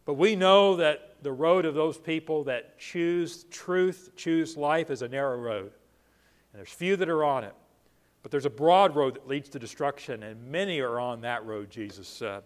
But 0.06 0.16
we 0.16 0.36
know 0.36 0.76
that 0.78 1.16
the 1.22 1.32
road 1.32 1.66
of 1.66 1.76
those 1.76 1.98
people 1.98 2.44
that 2.46 2.78
choose 2.80 3.46
truth, 3.46 4.12
choose 4.16 4.58
life, 4.58 4.90
is 4.90 5.02
a 5.02 5.08
narrow 5.08 5.38
road. 5.38 5.72
And 6.52 6.60
there's 6.60 6.70
few 6.70 6.96
that 6.98 7.08
are 7.08 7.24
on 7.24 7.44
it. 7.44 7.54
But 8.24 8.32
there's 8.32 8.46
a 8.46 8.52
broad 8.52 8.96
road 8.96 9.16
that 9.16 9.28
leads 9.28 9.50
to 9.50 9.60
destruction, 9.60 10.24
and 10.24 10.44
many 10.52 10.80
are 10.80 11.00
on 11.00 11.22
that 11.22 11.46
road, 11.46 11.70
Jesus 11.70 12.08
said. 12.08 12.44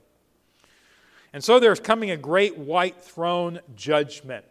And 1.36 1.43
so 1.43 1.60
there's 1.60 1.82
coming 1.82 2.12
a 2.12 2.17
great 2.17 2.58
white 2.58 3.02
throne 3.02 3.60
judgment 3.76 4.45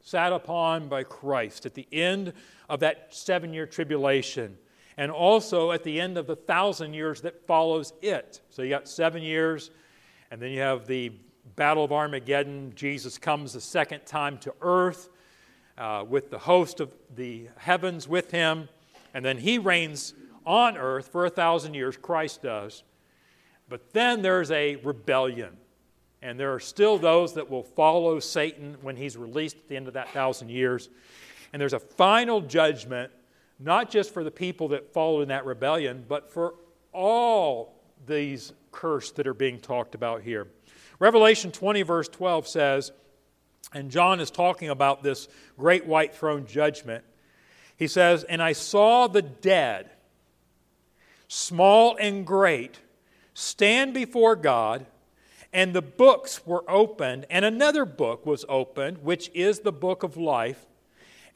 sat 0.00 0.32
upon 0.32 0.88
by 0.88 1.02
Christ 1.02 1.66
at 1.66 1.74
the 1.74 1.88
end 1.90 2.34
of 2.68 2.78
that 2.80 3.12
seven 3.12 3.52
year 3.52 3.66
tribulation 3.66 4.56
and 4.96 5.10
also 5.10 5.72
at 5.72 5.82
the 5.82 6.00
end 6.00 6.16
of 6.16 6.28
the 6.28 6.36
thousand 6.36 6.94
years 6.94 7.20
that 7.22 7.44
follows 7.48 7.94
it. 8.00 8.42
So 8.48 8.62
you 8.62 8.68
got 8.68 8.88
seven 8.88 9.24
years, 9.24 9.72
and 10.30 10.40
then 10.40 10.52
you 10.52 10.60
have 10.60 10.86
the 10.86 11.10
Battle 11.56 11.82
of 11.82 11.90
Armageddon. 11.90 12.74
Jesus 12.76 13.18
comes 13.18 13.54
the 13.54 13.60
second 13.60 14.06
time 14.06 14.38
to 14.38 14.54
earth 14.60 15.08
uh, 15.78 16.04
with 16.08 16.30
the 16.30 16.38
host 16.38 16.78
of 16.78 16.94
the 17.16 17.48
heavens 17.56 18.06
with 18.06 18.30
him, 18.30 18.68
and 19.14 19.24
then 19.24 19.36
he 19.36 19.58
reigns 19.58 20.14
on 20.46 20.76
earth 20.76 21.08
for 21.08 21.26
a 21.26 21.30
thousand 21.30 21.74
years, 21.74 21.96
Christ 21.96 22.42
does. 22.42 22.84
But 23.68 23.92
then 23.92 24.22
there's 24.22 24.52
a 24.52 24.76
rebellion. 24.76 25.56
And 26.22 26.38
there 26.38 26.52
are 26.52 26.60
still 26.60 26.98
those 26.98 27.34
that 27.34 27.50
will 27.50 27.62
follow 27.62 28.20
Satan 28.20 28.76
when 28.82 28.96
he's 28.96 29.16
released 29.16 29.56
at 29.56 29.68
the 29.68 29.76
end 29.76 29.88
of 29.88 29.94
that 29.94 30.10
thousand 30.10 30.50
years. 30.50 30.88
And 31.52 31.60
there's 31.60 31.72
a 31.72 31.80
final 31.80 32.40
judgment, 32.40 33.10
not 33.58 33.90
just 33.90 34.12
for 34.12 34.22
the 34.22 34.30
people 34.30 34.68
that 34.68 34.92
followed 34.92 35.22
in 35.22 35.28
that 35.28 35.46
rebellion, 35.46 36.04
but 36.06 36.30
for 36.30 36.54
all 36.92 37.74
these 38.06 38.52
cursed 38.72 39.16
that 39.16 39.26
are 39.26 39.34
being 39.34 39.58
talked 39.58 39.94
about 39.94 40.22
here. 40.22 40.46
Revelation 40.98 41.50
20, 41.50 41.82
verse 41.82 42.08
12 42.08 42.46
says, 42.46 42.92
and 43.72 43.90
John 43.90 44.20
is 44.20 44.30
talking 44.30 44.68
about 44.68 45.02
this 45.02 45.28
great 45.56 45.86
white 45.86 46.14
throne 46.14 46.46
judgment. 46.46 47.04
He 47.76 47.86
says, 47.86 48.24
And 48.24 48.42
I 48.42 48.52
saw 48.52 49.06
the 49.06 49.22
dead, 49.22 49.90
small 51.28 51.96
and 51.96 52.26
great, 52.26 52.80
stand 53.32 53.94
before 53.94 54.34
God 54.34 54.86
and 55.52 55.74
the 55.74 55.82
books 55.82 56.46
were 56.46 56.64
opened, 56.70 57.26
and 57.28 57.44
another 57.44 57.84
book 57.84 58.24
was 58.24 58.44
opened, 58.48 58.98
which 58.98 59.30
is 59.34 59.60
the 59.60 59.72
book 59.72 60.02
of 60.02 60.16
life. 60.16 60.66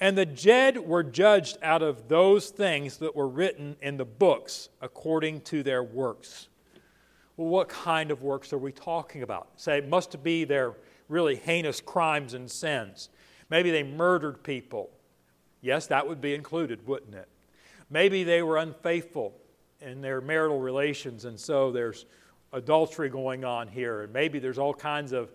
And 0.00 0.18
the 0.18 0.26
dead 0.26 0.78
were 0.78 1.02
judged 1.02 1.58
out 1.62 1.82
of 1.82 2.08
those 2.08 2.50
things 2.50 2.98
that 2.98 3.14
were 3.14 3.28
written 3.28 3.76
in 3.80 3.96
the 3.96 4.04
books 4.04 4.68
according 4.80 5.42
to 5.42 5.62
their 5.62 5.82
works. 5.82 6.48
Well, 7.36 7.48
what 7.48 7.68
kind 7.68 8.10
of 8.10 8.22
works 8.22 8.52
are 8.52 8.58
we 8.58 8.72
talking 8.72 9.22
about? 9.22 9.48
Say, 9.56 9.78
it 9.78 9.88
must 9.88 10.22
be 10.22 10.44
their 10.44 10.74
really 11.08 11.36
heinous 11.36 11.80
crimes 11.80 12.34
and 12.34 12.50
sins. 12.50 13.08
Maybe 13.50 13.70
they 13.70 13.82
murdered 13.82 14.42
people. 14.42 14.90
Yes, 15.60 15.86
that 15.88 16.06
would 16.06 16.20
be 16.20 16.34
included, 16.34 16.86
wouldn't 16.86 17.14
it? 17.14 17.28
Maybe 17.90 18.24
they 18.24 18.42
were 18.42 18.58
unfaithful 18.58 19.34
in 19.80 20.00
their 20.00 20.20
marital 20.20 20.60
relations, 20.60 21.24
and 21.24 21.38
so 21.38 21.70
there's 21.70 22.06
adultery 22.54 23.08
going 23.10 23.44
on 23.44 23.68
here, 23.68 24.02
and 24.02 24.12
maybe 24.12 24.38
there's 24.38 24.58
all 24.58 24.72
kinds 24.72 25.12
of, 25.12 25.30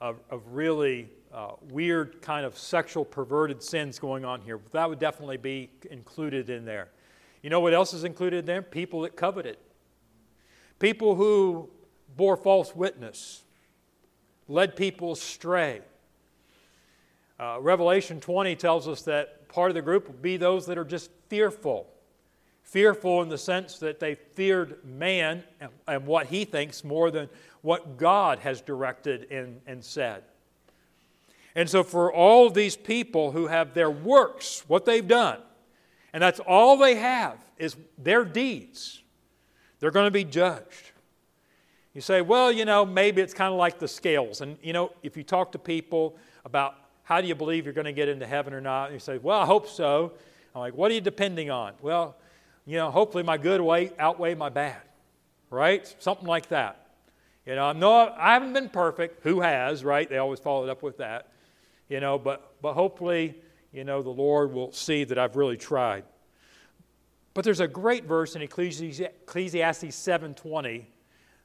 of, 0.00 0.20
of 0.30 0.42
really 0.52 1.08
uh, 1.32 1.52
weird 1.70 2.22
kind 2.22 2.46
of 2.46 2.56
sexual 2.56 3.04
perverted 3.04 3.62
sins 3.62 3.98
going 3.98 4.24
on 4.24 4.40
here. 4.40 4.60
That 4.72 4.88
would 4.88 4.98
definitely 4.98 5.38
be 5.38 5.70
included 5.90 6.50
in 6.50 6.64
there. 6.64 6.88
You 7.42 7.50
know 7.50 7.60
what 7.60 7.74
else 7.74 7.94
is 7.94 8.04
included 8.04 8.40
in 8.40 8.44
there? 8.44 8.62
People 8.62 9.02
that 9.02 9.16
coveted, 9.16 9.56
people 10.78 11.14
who 11.14 11.70
bore 12.16 12.36
false 12.36 12.74
witness, 12.74 13.42
led 14.48 14.76
people 14.76 15.12
astray. 15.12 15.80
Uh, 17.40 17.58
Revelation 17.60 18.20
20 18.20 18.56
tells 18.56 18.88
us 18.88 19.02
that 19.02 19.48
part 19.48 19.70
of 19.70 19.74
the 19.74 19.82
group 19.82 20.08
will 20.08 20.16
be 20.16 20.36
those 20.36 20.66
that 20.66 20.76
are 20.76 20.84
just 20.84 21.10
fearful 21.28 21.86
fearful 22.68 23.22
in 23.22 23.28
the 23.28 23.38
sense 23.38 23.78
that 23.78 23.98
they 23.98 24.14
feared 24.14 24.84
man 24.84 25.42
and, 25.60 25.70
and 25.86 26.06
what 26.06 26.26
he 26.26 26.44
thinks 26.44 26.84
more 26.84 27.10
than 27.10 27.28
what 27.62 27.96
God 27.96 28.38
has 28.40 28.60
directed 28.60 29.30
and, 29.30 29.60
and 29.66 29.82
said. 29.82 30.22
And 31.54 31.68
so, 31.68 31.82
for 31.82 32.12
all 32.12 32.50
these 32.50 32.76
people 32.76 33.32
who 33.32 33.46
have 33.46 33.74
their 33.74 33.90
works, 33.90 34.64
what 34.68 34.84
they've 34.84 35.06
done, 35.06 35.40
and 36.12 36.22
that's 36.22 36.40
all 36.40 36.76
they 36.76 36.96
have 36.96 37.36
is 37.56 37.74
their 37.96 38.24
deeds, 38.24 39.02
they're 39.80 39.90
going 39.90 40.06
to 40.06 40.12
be 40.12 40.24
judged. 40.24 40.92
You 41.94 42.00
say, 42.00 42.20
well, 42.20 42.52
you 42.52 42.64
know, 42.64 42.86
maybe 42.86 43.22
it's 43.22 43.34
kind 43.34 43.52
of 43.52 43.58
like 43.58 43.78
the 43.78 43.88
scales. 43.88 44.40
And, 44.40 44.56
you 44.62 44.72
know, 44.72 44.92
if 45.02 45.16
you 45.16 45.24
talk 45.24 45.52
to 45.52 45.58
people 45.58 46.16
about 46.44 46.76
how 47.02 47.20
do 47.20 47.26
you 47.26 47.34
believe 47.34 47.64
you're 47.64 47.74
going 47.74 47.86
to 47.86 47.92
get 47.92 48.08
into 48.08 48.26
heaven 48.26 48.52
or 48.52 48.60
not, 48.60 48.84
and 48.84 48.94
you 48.94 49.00
say, 49.00 49.18
well, 49.18 49.40
I 49.40 49.46
hope 49.46 49.66
so. 49.66 50.12
I'm 50.54 50.60
like, 50.60 50.74
what 50.74 50.90
are 50.90 50.94
you 50.94 51.00
depending 51.00 51.50
on? 51.50 51.72
Well, 51.80 52.14
you 52.68 52.76
know, 52.76 52.90
hopefully 52.90 53.22
my 53.22 53.38
good 53.38 53.62
way 53.62 53.92
outweigh 53.98 54.34
my 54.34 54.50
bad, 54.50 54.76
right? 55.48 55.94
Something 56.00 56.26
like 56.26 56.50
that. 56.50 56.90
You 57.46 57.54
know, 57.54 57.64
I'm 57.64 57.78
no, 57.78 58.14
I 58.14 58.34
haven't 58.34 58.52
been 58.52 58.68
perfect. 58.68 59.22
Who 59.22 59.40
has, 59.40 59.82
right? 59.82 60.06
They 60.06 60.18
always 60.18 60.38
follow 60.38 60.64
it 60.64 60.68
up 60.68 60.82
with 60.82 60.98
that. 60.98 61.32
You 61.88 62.00
know, 62.00 62.18
but 62.18 62.60
but 62.60 62.74
hopefully, 62.74 63.36
you 63.72 63.84
know, 63.84 64.02
the 64.02 64.10
Lord 64.10 64.52
will 64.52 64.70
see 64.70 65.04
that 65.04 65.18
I've 65.18 65.34
really 65.34 65.56
tried. 65.56 66.04
But 67.32 67.46
there's 67.46 67.60
a 67.60 67.68
great 67.68 68.04
verse 68.04 68.36
in 68.36 68.42
Ecclesiastes 68.42 69.96
7:20 69.96 70.84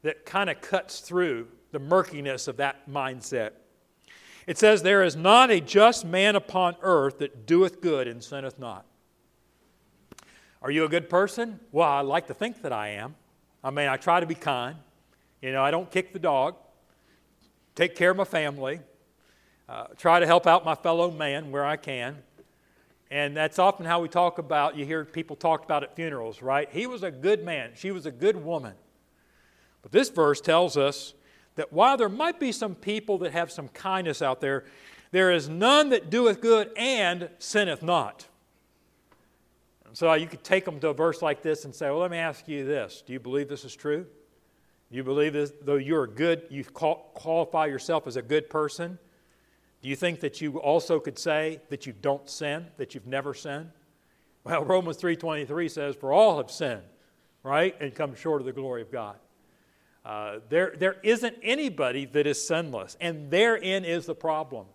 that 0.02 0.26
kind 0.26 0.50
of 0.50 0.60
cuts 0.60 1.00
through 1.00 1.48
the 1.72 1.80
murkiness 1.80 2.50
of 2.50 2.58
that 2.58 2.90
mindset. 2.90 3.52
It 4.46 4.58
says, 4.58 4.84
There 4.84 5.04
is 5.04 5.16
not 5.16 5.52
a 5.52 5.62
just 5.62 6.04
man 6.04 6.36
upon 6.36 6.76
earth 6.82 7.20
that 7.20 7.46
doeth 7.46 7.80
good 7.80 8.10
and 8.10 8.22
sinneth 8.22 8.60
not. 8.60 8.86
Are 10.64 10.72
you 10.72 10.86
a 10.86 10.88
good 10.88 11.10
person? 11.10 11.60
Well, 11.74 11.90
I 11.90 12.00
like 12.00 12.28
to 12.28 12.34
think 12.34 12.62
that 12.62 12.72
I 12.72 12.92
am. 12.92 13.16
I 13.66 13.70
mean, 13.70 13.90
I 13.90 13.98
try 13.98 14.22
to 14.22 14.26
be 14.26 14.34
kind. 14.34 14.78
You 15.42 15.52
know, 15.52 15.62
I 15.62 15.72
don't 15.72 15.92
kick 15.92 16.14
the 16.14 16.20
dog, 16.20 16.56
take 17.76 17.98
care 17.98 18.12
of 18.12 18.16
my 18.16 18.24
family, 18.24 18.80
uh, 19.68 19.88
try 19.98 20.22
to 20.22 20.26
help 20.26 20.48
out 20.48 20.64
my 20.64 20.76
fellow 20.76 21.12
man 21.12 21.52
where 21.52 21.66
I 21.66 21.76
can. 21.76 22.24
And 23.12 23.36
that's 23.36 23.60
often 23.60 23.86
how 23.86 24.00
we 24.00 24.08
talk 24.08 24.38
about, 24.38 24.78
you 24.78 24.86
hear 24.86 25.04
people 25.04 25.36
talk 25.36 25.66
about 25.66 25.84
at 25.84 25.98
funerals, 25.98 26.42
right? 26.42 26.70
He 26.72 26.88
was 26.88 27.04
a 27.04 27.12
good 27.12 27.44
man, 27.44 27.72
she 27.76 27.92
was 27.92 28.06
a 28.06 28.12
good 28.12 28.38
woman. 28.38 28.76
But 29.82 29.92
this 29.92 30.08
verse 30.08 30.40
tells 30.40 30.78
us 30.78 31.14
that 31.56 31.74
while 31.74 31.98
there 31.98 32.08
might 32.08 32.40
be 32.40 32.54
some 32.54 32.74
people 32.74 33.18
that 33.18 33.34
have 33.34 33.52
some 33.52 33.68
kindness 33.68 34.22
out 34.22 34.40
there, 34.40 34.64
there 35.12 35.30
is 35.30 35.50
none 35.50 35.90
that 35.90 36.10
doeth 36.10 36.40
good 36.40 36.72
and 36.78 37.30
sinneth 37.38 37.84
not. 37.84 38.28
So 39.94 40.12
you 40.14 40.28
could 40.28 40.44
take 40.44 40.66
them 40.66 40.80
to 40.80 40.90
a 40.90 40.94
verse 40.94 41.22
like 41.22 41.44
this 41.44 41.66
and 41.66 41.74
say, 41.74 41.86
well, 41.86 42.00
let 42.00 42.12
me 42.12 42.18
ask 42.18 42.48
you 42.48 42.66
this. 42.66 43.04
Do 43.06 43.14
you 43.14 43.20
believe 43.20 43.48
this 43.48 43.64
is 43.64 43.76
true? 43.76 44.06
Do 44.90 44.98
you 44.98 45.04
believe 45.04 45.34
this, 45.34 45.52
though 45.62 45.76
you're 45.76 46.04
a 46.04 46.10
good, 46.10 46.44
you 46.50 46.64
qualify 46.64 47.68
yourself 47.68 48.08
as 48.08 48.16
a 48.16 48.22
good 48.22 48.50
person? 48.50 48.98
Do 49.84 49.90
you 49.90 49.96
think 49.96 50.22
that 50.22 50.42
you 50.42 50.60
also 50.60 51.00
could 51.00 51.20
say 51.20 51.62
that 51.70 51.86
you 51.86 51.94
don't 51.94 52.28
sin, 52.30 52.68
that 52.78 52.96
you've 52.96 53.06
never 53.06 53.34
sinned? 53.34 53.70
Well, 54.44 54.64
Romans 54.66 54.98
3.23 54.98 55.70
says, 55.70 55.96
for 55.96 56.12
all 56.12 56.38
have 56.38 56.50
sinned, 56.50 56.84
right, 57.44 57.76
and 57.80 57.94
come 57.94 58.16
short 58.16 58.42
of 58.42 58.46
the 58.46 58.54
glory 58.54 58.82
of 58.82 58.92
God. 58.92 59.18
Uh, 60.06 60.40
there, 60.50 60.74
there 60.78 60.98
isn't 61.04 61.38
anybody 61.44 62.06
that 62.06 62.28
is 62.28 62.46
sinless, 62.46 62.98
and 63.00 63.30
therein 63.30 63.86
is 63.86 64.06
the 64.06 64.16
problem. 64.16 64.66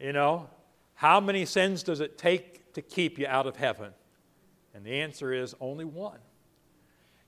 You 0.00 0.12
know, 0.12 0.48
How 0.94 1.20
many 1.20 1.44
sins 1.44 1.82
does 1.82 2.00
it 2.00 2.18
take 2.18 2.72
to 2.74 2.82
keep 2.82 3.18
you 3.18 3.26
out 3.26 3.46
of 3.46 3.56
heaven? 3.56 3.92
And 4.78 4.86
the 4.86 5.00
answer 5.00 5.32
is 5.32 5.56
only 5.60 5.84
one. 5.84 6.20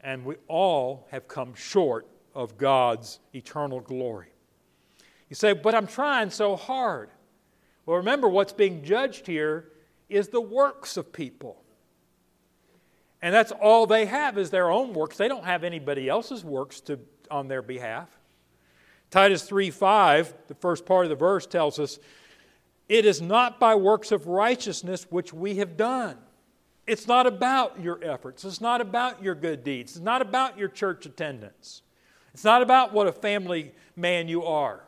And 0.01 0.25
we 0.25 0.37
all 0.47 1.09
have 1.11 1.27
come 1.27 1.53
short 1.53 2.07
of 2.33 2.57
God's 2.57 3.19
eternal 3.35 3.81
glory. 3.81 4.29
You 5.29 5.35
say, 5.35 5.53
but 5.53 5.75
I'm 5.75 5.89
trying 5.89 6.31
so 6.31 6.55
hard. 6.55 7.11
Well, 7.87 7.97
remember, 7.97 8.29
what's 8.29 8.53
being 8.53 8.85
judged 8.85 9.27
here 9.27 9.73
is 10.09 10.29
the 10.29 10.41
works 10.41 10.97
of 10.97 11.13
people. 11.13 11.61
And 13.21 13.35
that's 13.35 13.51
all 13.51 13.85
they 13.85 14.07
have 14.07 14.39
is 14.39 14.51
their 14.51 14.71
own 14.71 14.95
works. 14.95 15.17
They 15.17 15.27
don't 15.27 15.45
have 15.45 15.65
anybody 15.65 16.09
else's 16.09 16.45
works 16.45 16.81
to, 16.83 17.01
on 17.33 17.49
their 17.49 17.63
behalf. 17.63 18.17
Titus 19.11 19.43
3 19.43 19.71
5, 19.71 20.35
the 20.47 20.55
first 20.55 20.87
part 20.87 21.05
of 21.05 21.11
the 21.11 21.17
verse 21.17 21.47
tells 21.47 21.81
us, 21.81 21.99
It 22.89 23.05
is 23.05 23.21
not 23.21 23.59
by 23.59 23.75
works 23.75 24.13
of 24.13 24.29
righteousness 24.29 25.09
which 25.11 25.33
we 25.33 25.57
have 25.57 25.77
done. 25.77 26.17
It's 26.87 27.07
not 27.07 27.27
about 27.27 27.81
your 27.81 28.03
efforts. 28.03 28.45
It's 28.45 28.61
not 28.61 28.81
about 28.81 29.23
your 29.23 29.35
good 29.35 29.63
deeds. 29.63 29.97
It's 29.97 30.05
not 30.05 30.23
about 30.23 30.59
your 30.59 30.69
church 30.69 31.07
attendance. 31.07 31.83
It's 32.35 32.45
not 32.45 32.63
about 32.63 32.93
what 32.93 33.07
a 33.07 33.13
family 33.13 33.73
man 33.97 34.29
you 34.29 34.45
are. 34.45 34.85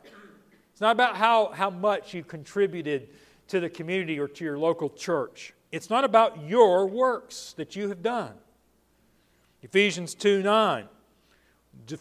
It's 0.71 0.81
not 0.81 0.91
about 0.91 1.15
how, 1.15 1.51
how 1.53 1.69
much 1.69 2.13
you 2.13 2.23
contributed 2.23 3.09
to 3.47 3.59
the 3.59 3.69
community 3.69 4.19
or 4.19 4.27
to 4.27 4.43
your 4.43 4.57
local 4.57 4.89
church. 4.89 5.53
It's 5.71 5.89
not 5.89 6.03
about 6.03 6.43
your 6.47 6.87
works 6.87 7.53
that 7.57 7.75
you 7.75 7.89
have 7.89 8.01
done. 8.01 8.33
Ephesians 9.61 10.13
2 10.13 10.43
9 10.43 10.87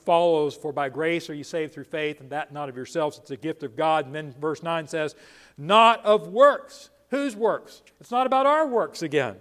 follows, 0.05 0.55
For 0.55 0.73
by 0.73 0.89
grace 0.89 1.29
are 1.31 1.35
you 1.35 1.45
saved 1.45 1.75
through 1.75 1.85
faith, 1.85 2.21
and 2.21 2.31
that 2.31 2.53
not 2.53 2.69
of 2.69 2.77
yourselves, 2.77 3.19
it's 3.19 3.31
a 3.31 3.37
gift 3.37 3.63
of 3.63 3.77
God. 3.77 4.07
And 4.07 4.15
then 4.15 4.35
verse 4.41 4.63
9 4.63 4.87
says, 4.87 5.15
Not 5.57 6.05
of 6.05 6.29
works. 6.29 6.91
Whose 7.11 7.37
works? 7.37 7.83
It's 8.01 8.11
not 8.11 8.27
about 8.27 8.47
our 8.47 8.67
works 8.67 9.03
again. 9.03 9.37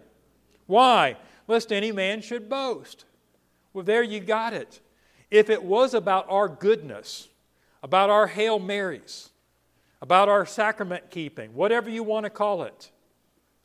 Why? 0.71 1.17
Lest 1.49 1.73
any 1.73 1.91
man 1.91 2.21
should 2.21 2.47
boast. 2.47 3.03
Well, 3.73 3.83
there 3.83 4.03
you 4.03 4.21
got 4.21 4.53
it. 4.53 4.79
If 5.29 5.49
it 5.49 5.61
was 5.61 5.93
about 5.93 6.27
our 6.29 6.47
goodness, 6.47 7.27
about 7.83 8.09
our 8.09 8.25
Hail 8.27 8.57
Marys, 8.57 9.31
about 10.01 10.29
our 10.29 10.45
sacrament 10.45 11.11
keeping, 11.11 11.53
whatever 11.53 11.89
you 11.89 12.03
want 12.03 12.23
to 12.23 12.29
call 12.29 12.63
it, 12.63 12.89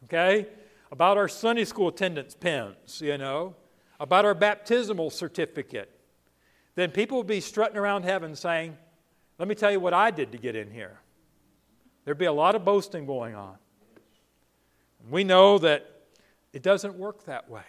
okay? 0.05 0.49
About 0.91 1.17
our 1.17 1.29
Sunday 1.29 1.65
school 1.65 1.87
attendance 1.87 2.35
pins, 2.35 3.01
you 3.01 3.19
know, 3.19 3.55
about 4.01 4.25
our 4.25 4.35
baptismal 4.35 5.11
certificate, 5.11 5.89
then 6.75 6.91
people 6.91 7.19
would 7.19 7.29
be 7.29 7.41
strutting 7.41 7.77
around 7.77 8.03
heaven 8.03 8.35
saying, 8.35 8.77
Let 9.39 9.47
me 9.47 9.55
tell 9.55 9.71
you 9.71 9.79
what 9.79 9.95
I 9.95 10.11
did 10.11 10.33
to 10.33 10.39
get 10.39 10.57
in 10.57 10.73
here. 10.73 10.99
There'd 12.05 12.19
be 12.19 12.25
a 12.25 12.33
lot 12.33 12.57
of 12.57 12.65
boasting 12.65 13.07
going 13.07 13.37
on. 13.37 13.55
We 15.09 15.23
know 15.23 15.59
that 15.59 15.96
it 16.57 16.63
doesn't 16.63 16.95
work 16.95 17.27
that 17.27 17.51
way. 17.51 17.67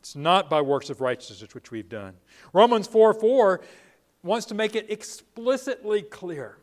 It's 0.00 0.14
not 0.14 0.50
by 0.50 0.60
works 0.60 0.90
of 0.90 1.00
righteousness 1.00 1.54
which 1.54 1.70
we've 1.70 1.88
done. 1.88 2.12
Romans 2.52 2.86
4 2.86 3.14
4 3.14 3.62
wants 4.22 4.44
to 4.46 4.54
make 4.54 4.76
it 4.76 4.90
explicitly 4.90 6.02
clear. 6.02 6.58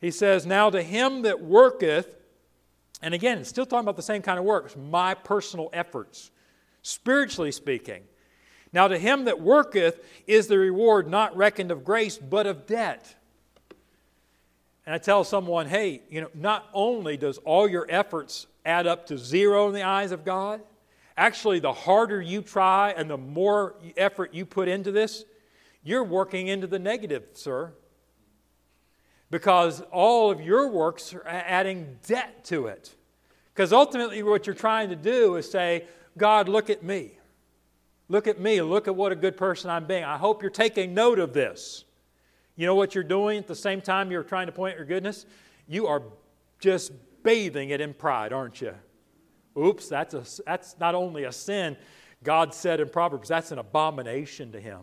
He 0.00 0.10
says, 0.10 0.46
Now 0.46 0.70
to 0.70 0.82
him 0.82 1.20
that 1.22 1.42
worketh, 1.42 2.16
and 3.02 3.12
again, 3.12 3.44
still 3.44 3.66
talking 3.66 3.84
about 3.84 3.96
the 3.96 4.02
same 4.02 4.22
kind 4.22 4.38
of 4.38 4.46
works, 4.46 4.74
my 4.74 5.12
personal 5.12 5.68
efforts, 5.74 6.30
spiritually 6.80 7.52
speaking. 7.52 8.02
Now 8.72 8.88
to 8.88 8.96
him 8.96 9.26
that 9.26 9.38
worketh 9.38 10.02
is 10.26 10.46
the 10.46 10.56
reward 10.56 11.10
not 11.10 11.36
reckoned 11.36 11.70
of 11.70 11.84
grace, 11.84 12.16
but 12.16 12.46
of 12.46 12.64
debt. 12.64 13.14
And 14.86 14.94
I 14.94 14.98
tell 14.98 15.24
someone, 15.24 15.66
hey, 15.68 16.00
you 16.08 16.22
know, 16.22 16.30
not 16.32 16.70
only 16.72 17.18
does 17.18 17.36
all 17.36 17.68
your 17.68 17.84
efforts 17.90 18.46
add 18.64 18.86
up 18.86 19.06
to 19.06 19.18
zero 19.18 19.68
in 19.68 19.74
the 19.74 19.82
eyes 19.82 20.12
of 20.12 20.24
God, 20.24 20.60
actually, 21.16 21.58
the 21.58 21.72
harder 21.72 22.20
you 22.20 22.42
try 22.42 22.90
and 22.96 23.08
the 23.08 23.18
more 23.18 23.76
effort 23.96 24.34
you 24.34 24.46
put 24.46 24.68
into 24.68 24.92
this, 24.92 25.24
you're 25.82 26.04
working 26.04 26.48
into 26.48 26.66
the 26.66 26.78
negative, 26.78 27.24
sir. 27.32 27.72
Because 29.30 29.80
all 29.90 30.30
of 30.30 30.40
your 30.40 30.68
works 30.68 31.14
are 31.14 31.26
adding 31.26 31.98
debt 32.06 32.44
to 32.44 32.66
it. 32.66 32.94
Because 33.54 33.72
ultimately, 33.72 34.22
what 34.22 34.46
you're 34.46 34.54
trying 34.54 34.90
to 34.90 34.96
do 34.96 35.36
is 35.36 35.50
say, 35.50 35.86
God, 36.16 36.48
look 36.48 36.70
at 36.70 36.82
me. 36.82 37.18
Look 38.08 38.26
at 38.26 38.38
me. 38.38 38.60
Look 38.60 38.88
at 38.88 38.94
what 38.94 39.12
a 39.12 39.16
good 39.16 39.36
person 39.36 39.70
I'm 39.70 39.86
being. 39.86 40.04
I 40.04 40.18
hope 40.18 40.42
you're 40.42 40.50
taking 40.50 40.94
note 40.94 41.18
of 41.18 41.32
this. 41.32 41.84
You 42.56 42.66
know 42.66 42.74
what 42.74 42.94
you're 42.94 43.04
doing 43.04 43.38
at 43.38 43.46
the 43.46 43.56
same 43.56 43.80
time 43.80 44.10
you're 44.10 44.22
trying 44.22 44.46
to 44.46 44.52
point 44.52 44.76
your 44.76 44.84
goodness? 44.84 45.24
You 45.66 45.86
are 45.86 46.02
just 46.60 46.92
bathing 47.22 47.70
it 47.70 47.80
in 47.80 47.94
pride, 47.94 48.32
aren't 48.32 48.60
you? 48.60 48.74
Oops, 49.56 49.86
that's, 49.88 50.14
a, 50.14 50.24
that's 50.44 50.76
not 50.80 50.94
only 50.94 51.24
a 51.24 51.32
sin, 51.32 51.76
God 52.22 52.54
said 52.54 52.80
in 52.80 52.88
Proverbs, 52.88 53.28
that's 53.28 53.52
an 53.52 53.58
abomination 53.58 54.52
to 54.52 54.60
him. 54.60 54.80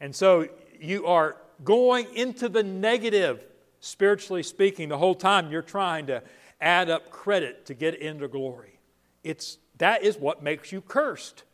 And 0.00 0.14
so 0.14 0.48
you 0.80 1.06
are 1.06 1.36
going 1.62 2.06
into 2.14 2.48
the 2.48 2.62
negative, 2.62 3.44
spiritually 3.80 4.42
speaking, 4.42 4.88
the 4.88 4.98
whole 4.98 5.14
time 5.14 5.50
you're 5.50 5.62
trying 5.62 6.06
to 6.06 6.22
add 6.60 6.90
up 6.90 7.10
credit 7.10 7.66
to 7.66 7.74
get 7.74 7.94
into 7.94 8.26
glory. 8.28 8.78
It's, 9.22 9.58
that 9.78 10.02
is 10.02 10.16
what 10.16 10.42
makes 10.42 10.72
you 10.72 10.80
cursed 10.80 11.44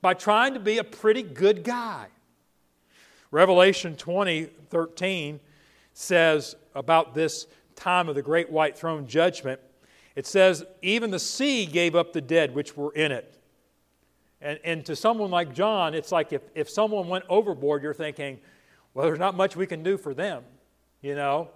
by 0.00 0.14
trying 0.14 0.54
to 0.54 0.60
be 0.60 0.78
a 0.78 0.84
pretty 0.84 1.22
good 1.22 1.64
guy. 1.64 2.08
Revelation 3.30 3.96
20 3.96 4.44
13 4.70 5.40
says 5.92 6.54
about 6.74 7.14
this 7.14 7.46
time 7.78 8.08
of 8.08 8.14
the 8.14 8.22
great 8.22 8.50
white 8.50 8.76
throne 8.76 9.06
judgment, 9.06 9.60
it 10.16 10.26
says, 10.26 10.64
Even 10.82 11.10
the 11.10 11.18
sea 11.18 11.64
gave 11.64 11.94
up 11.94 12.12
the 12.12 12.20
dead 12.20 12.54
which 12.54 12.76
were 12.76 12.92
in 12.92 13.12
it. 13.12 13.38
And, 14.40 14.58
and 14.64 14.86
to 14.86 14.94
someone 14.94 15.30
like 15.30 15.54
John, 15.54 15.94
it's 15.94 16.12
like 16.12 16.32
if, 16.32 16.42
if 16.54 16.68
someone 16.68 17.08
went 17.08 17.24
overboard, 17.28 17.82
you're 17.82 17.94
thinking, 17.94 18.38
well, 18.94 19.06
there's 19.06 19.18
not 19.18 19.36
much 19.36 19.56
we 19.56 19.66
can 19.66 19.82
do 19.82 19.98
for 19.98 20.14
them, 20.14 20.44
you 21.02 21.14
know? 21.14 21.50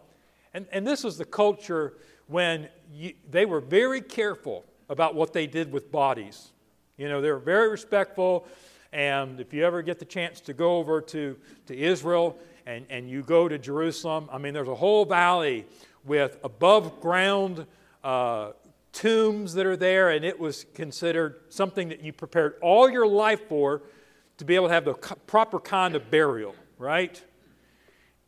And, 0.54 0.66
and 0.72 0.86
this 0.86 1.04
was 1.04 1.16
the 1.16 1.24
culture 1.24 1.94
when 2.26 2.68
you, 2.92 3.14
they 3.30 3.46
were 3.46 3.60
very 3.60 4.00
careful 4.00 4.64
about 4.88 5.14
what 5.14 5.32
they 5.32 5.46
did 5.46 5.72
with 5.72 5.90
bodies. 5.90 6.50
You 6.96 7.08
know, 7.08 7.20
they 7.20 7.30
were 7.30 7.38
very 7.38 7.68
respectful. 7.68 8.46
And 8.92 9.40
if 9.40 9.52
you 9.52 9.64
ever 9.64 9.82
get 9.82 9.98
the 9.98 10.04
chance 10.04 10.40
to 10.42 10.52
go 10.52 10.76
over 10.76 11.00
to, 11.00 11.36
to 11.66 11.76
Israel 11.76 12.38
and, 12.66 12.84
and 12.90 13.08
you 13.08 13.22
go 13.22 13.48
to 13.48 13.58
Jerusalem, 13.58 14.28
I 14.30 14.38
mean, 14.38 14.52
there's 14.52 14.68
a 14.68 14.74
whole 14.74 15.04
valley 15.04 15.66
with 16.04 16.38
above 16.42 17.00
ground 17.00 17.66
uh, 18.02 18.52
tombs 18.92 19.54
that 19.54 19.66
are 19.66 19.76
there, 19.76 20.10
and 20.10 20.24
it 20.24 20.38
was 20.38 20.66
considered 20.74 21.40
something 21.48 21.88
that 21.88 22.02
you 22.02 22.12
prepared 22.12 22.54
all 22.60 22.90
your 22.90 23.06
life 23.06 23.48
for 23.48 23.82
to 24.38 24.44
be 24.44 24.54
able 24.54 24.68
to 24.68 24.74
have 24.74 24.84
the 24.84 24.94
proper 24.94 25.60
kind 25.60 25.94
of 25.94 26.10
burial, 26.10 26.54
right? 26.78 27.22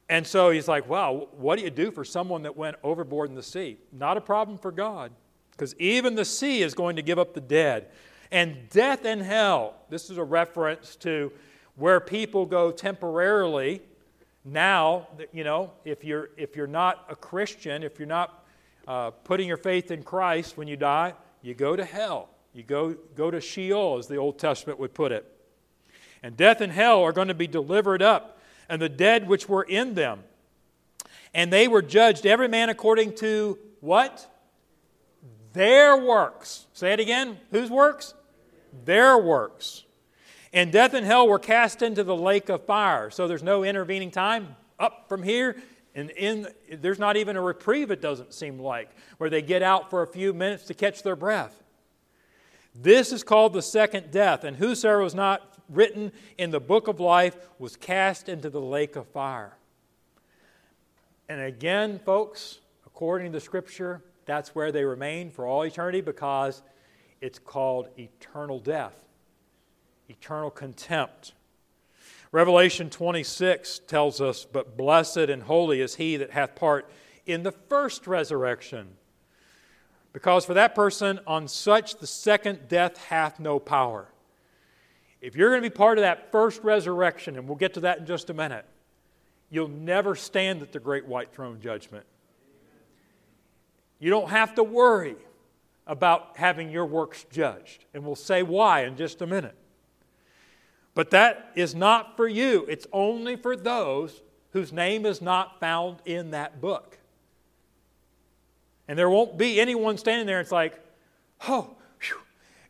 And 0.09 0.27
so 0.27 0.51
he's 0.51 0.69
like, 0.69 0.89
wow, 0.89 1.29
what 1.33 1.59
do 1.59 1.65
you 1.65 1.71
do 1.71 1.91
for 1.91 2.05
someone 2.05 2.43
that 2.43 2.57
went 2.57 2.77
overboard 2.83 3.31
in 3.31 3.35
the 3.35 3.43
sea? 3.43 3.79
Not 3.93 4.17
a 4.17 4.21
problem 4.21 4.59
for 4.59 4.71
God, 4.71 5.13
because 5.51 5.75
even 5.79 6.15
the 6.15 6.25
sea 6.25 6.63
is 6.63 6.75
going 6.75 6.97
to 6.97 7.03
give 7.03 7.19
up 7.19 7.35
the 7.35 7.41
dead. 7.41 7.89
And 8.31 8.69
death 8.71 9.05
and 9.05 9.23
hell, 9.23 9.75
this 9.91 10.11
is 10.11 10.19
a 10.19 10.25
reference 10.25 10.97
to 10.97 11.33
where 11.77 12.01
people 12.01 12.47
go 12.47 12.71
temporarily. 12.71 13.83
Now, 14.45 15.09
you 15.33 15.43
know, 15.43 15.73
if 15.85 16.05
you're, 16.05 16.31
if 16.37 16.55
you're 16.55 16.67
not 16.67 17.07
a 17.09 17.17
Christian, 17.17 17.83
if 17.83 17.99
you're 17.99 18.07
not 18.07 18.45
uh, 18.87 19.11
putting 19.11 19.49
your 19.49 19.57
faith 19.57 19.91
in 19.91 20.03
Christ 20.03 20.59
when 20.59 20.69
you 20.69 20.77
die, 20.77 21.15
you 21.43 21.55
go 21.55 21.75
to 21.77 21.85
hell. 21.85 22.29
You 22.53 22.63
go, 22.63 22.95
go 23.17 23.31
to 23.31 23.41
Sheol, 23.41 23.99
as 23.99 24.07
the 24.07 24.17
Old 24.17 24.39
Testament 24.39 24.79
would 24.79 24.95
put 24.95 25.13
it. 25.13 25.31
And 26.23 26.37
death 26.37 26.61
and 26.61 26.73
hell 26.73 27.03
are 27.03 27.13
going 27.13 27.29
to 27.29 27.35
be 27.35 27.47
delivered 27.47 28.03
up, 28.03 28.39
and 28.69 28.81
the 28.81 28.89
dead 28.89 29.29
which 29.29 29.49
were 29.49 29.63
in 29.63 29.95
them. 29.95 30.23
And 31.35 31.53
they 31.53 31.67
were 31.67 31.83
judged, 31.83 32.27
every 32.27 32.49
man 32.49 32.69
according 32.69 33.17
to 33.17 33.59
what? 33.81 34.31
Their 35.53 35.97
works. 35.97 36.67
Say 36.73 36.93
it 36.93 37.01
again. 37.01 37.39
Whose 37.51 37.71
works? 37.71 38.15
Their 38.85 39.19
works. 39.19 39.85
And 40.55 40.73
death 40.73 40.95
and 40.95 41.05
hell 41.05 41.29
were 41.29 41.39
cast 41.39 41.83
into 41.83 42.03
the 42.03 42.17
lake 42.17 42.49
of 42.49 42.65
fire. 42.65 43.11
So 43.11 43.29
there's 43.29 43.43
no 43.43 43.63
intervening 43.63 44.11
time 44.11 44.57
up 44.79 45.07
from 45.09 45.23
here 45.23 45.57
and 45.95 46.11
in, 46.11 46.49
there's 46.81 46.99
not 46.99 47.17
even 47.17 47.37
a 47.37 47.41
reprieve, 47.41 47.91
it 47.91 48.01
doesn't 48.01 48.35
seem 48.35 48.59
like, 48.59 48.91
where 49.19 49.31
they 49.31 49.43
get 49.43 49.63
out 49.63 49.91
for 49.91 50.03
a 50.03 50.07
few 50.07 50.33
minutes 50.33 50.65
to 50.65 50.75
catch 50.75 51.03
their 51.03 51.17
breath. 51.17 51.63
This 52.75 53.13
is 53.13 53.23
called 53.23 53.53
the 53.53 53.63
second 53.63 54.11
death, 54.11 54.43
and 54.43 54.57
whosoever 54.57 55.03
was 55.03 55.15
not 55.15 55.57
written 55.69 56.11
in 56.37 56.51
the 56.51 56.59
book 56.59 56.89
of 56.89 56.99
life 56.99 57.37
was 57.61 57.77
cast 57.77 58.29
into 58.29 58.51
the 58.51 58.61
lake 58.61 58.97
of 58.97 59.07
fire. 59.09 59.57
And 61.29 61.41
again, 61.41 62.01
folks, 62.01 62.59
according 62.87 63.31
to 63.31 63.39
the 63.39 63.41
scripture, 63.41 64.03
that's 64.27 64.55
where 64.55 64.73
they 64.73 64.85
remain 64.85 65.31
for 65.31 65.47
all 65.47 65.63
eternity 65.63 66.01
because 66.01 66.63
it's 67.21 67.39
called 67.39 67.89
eternal 67.97 68.59
death, 68.59 69.04
eternal 70.09 70.51
contempt. 70.51 71.33
Revelation 72.33 72.91
26 72.91 73.81
tells 73.87 74.21
us, 74.21 74.45
But 74.45 74.77
blessed 74.77 75.17
and 75.17 75.45
holy 75.45 75.81
is 75.81 75.97
he 75.97 76.17
that 76.17 76.31
hath 76.31 76.55
part 76.55 76.91
in 77.27 77.43
the 77.43 77.53
first 77.53 78.07
resurrection. 78.07 78.97
Because 80.13 80.45
for 80.45 80.55
that 80.55 80.75
person, 80.75 81.21
on 81.27 81.49
such 81.49 81.97
the 81.97 82.07
second 82.07 82.69
death 82.69 82.97
hath 82.97 83.41
no 83.41 83.59
power. 83.59 84.09
If 85.21 85.37
you're 85.37 85.51
going 85.51 85.63
to 85.63 85.69
be 85.69 85.75
part 85.75 85.99
of 85.99 86.03
that 86.03 86.31
first 86.31 86.63
resurrection, 86.63 87.37
and 87.37 87.49
we'll 87.49 87.57
get 87.57 87.75
to 87.75 87.81
that 87.81 87.99
in 87.99 88.07
just 88.07 88.31
a 88.31 88.35
minute, 88.35 88.65
you'll 89.51 89.69
never 89.69 90.15
stand 90.15 90.61
at 90.63 90.73
the 90.73 90.81
great 90.81 91.07
white 91.07 91.33
throne 91.33 91.61
judgment. 91.61 92.05
You 93.99 94.11
don't 94.11 94.29
have 94.29 94.55
to 94.57 94.63
worry 94.63 95.17
about 95.87 96.37
having 96.37 96.71
your 96.71 96.87
works 96.87 97.25
judged. 97.31 97.85
And 97.95 98.05
we'll 98.05 98.17
say 98.17 98.43
why 98.43 98.85
in 98.85 98.97
just 98.97 99.23
a 99.23 99.27
minute. 99.27 99.55
But 100.95 101.11
that 101.11 101.51
is 101.57 101.75
not 101.75 102.17
for 102.17 102.29
you, 102.29 102.65
it's 102.69 102.87
only 102.93 103.37
for 103.37 103.57
those 103.57 104.23
whose 104.53 104.73
name 104.73 105.05
is 105.05 105.21
not 105.21 105.59
found 105.59 105.99
in 106.05 106.31
that 106.31 106.61
book. 106.61 106.99
And 108.87 108.99
there 108.99 109.11
won't 109.11 109.37
be 109.37 109.61
anyone 109.61 109.99
standing 109.99 110.27
there. 110.27 110.41
It's 110.41 110.53
like, 110.53 110.79
oh, 111.49 111.75
whew. 112.01 112.19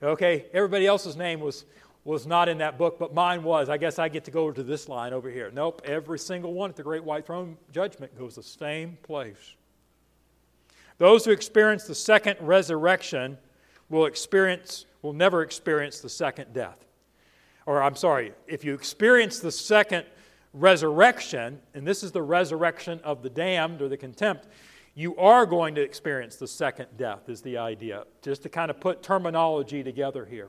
okay, 0.03 0.47
everybody 0.55 0.87
else's 0.87 1.17
name 1.17 1.41
was, 1.41 1.67
was 2.05 2.27
not 2.27 2.49
in 2.49 2.59
that 2.59 2.79
book, 2.79 2.99
but 2.99 3.13
mine 3.13 3.43
was. 3.43 3.69
I 3.69 3.77
guess 3.77 3.99
I 3.99 4.09
get 4.09 4.25
to 4.25 4.31
go 4.31 4.51
to 4.51 4.63
this 4.63 4.89
line 4.89 5.13
over 5.13 5.31
here. 5.31 5.51
Nope, 5.53 5.83
every 5.85 6.19
single 6.19 6.55
one 6.55 6.71
at 6.71 6.77
the 6.77 6.83
great 6.83 7.05
white 7.05 7.27
throne 7.27 7.59
judgment 7.73 8.17
goes 8.17 8.37
the 8.37 8.43
same 8.43 8.97
place. 9.03 9.57
Those 10.97 11.25
who 11.25 11.33
experience 11.33 11.85
the 11.85 11.95
second 11.95 12.37
resurrection 12.41 13.37
will 13.91 14.07
experience 14.07 14.87
will 15.03 15.13
never 15.13 15.43
experience 15.43 16.01
the 16.01 16.09
second 16.09 16.55
death. 16.55 16.85
Or 17.67 17.83
I'm 17.83 17.97
sorry, 17.97 18.33
if 18.47 18.65
you 18.65 18.75
experience 18.75 19.41
the 19.41 19.53
second 19.53 20.05
resurrection, 20.53 21.61
and 21.75 21.87
this 21.87 22.03
is 22.03 22.13
the 22.13 22.23
resurrection 22.23 23.01
of 23.03 23.23
the 23.23 23.31
damned 23.31 23.83
or 23.83 23.89
the 23.89 23.97
contempt, 23.97 24.47
you 24.95 25.17
are 25.17 25.45
going 25.45 25.75
to 25.75 25.81
experience 25.81 26.37
the 26.37 26.47
second 26.47 26.87
death, 26.97 27.29
is 27.29 27.43
the 27.43 27.59
idea, 27.59 28.05
just 28.23 28.43
to 28.43 28.49
kind 28.49 28.71
of 28.71 28.79
put 28.79 29.03
terminology 29.03 29.83
together 29.83 30.25
here. 30.25 30.49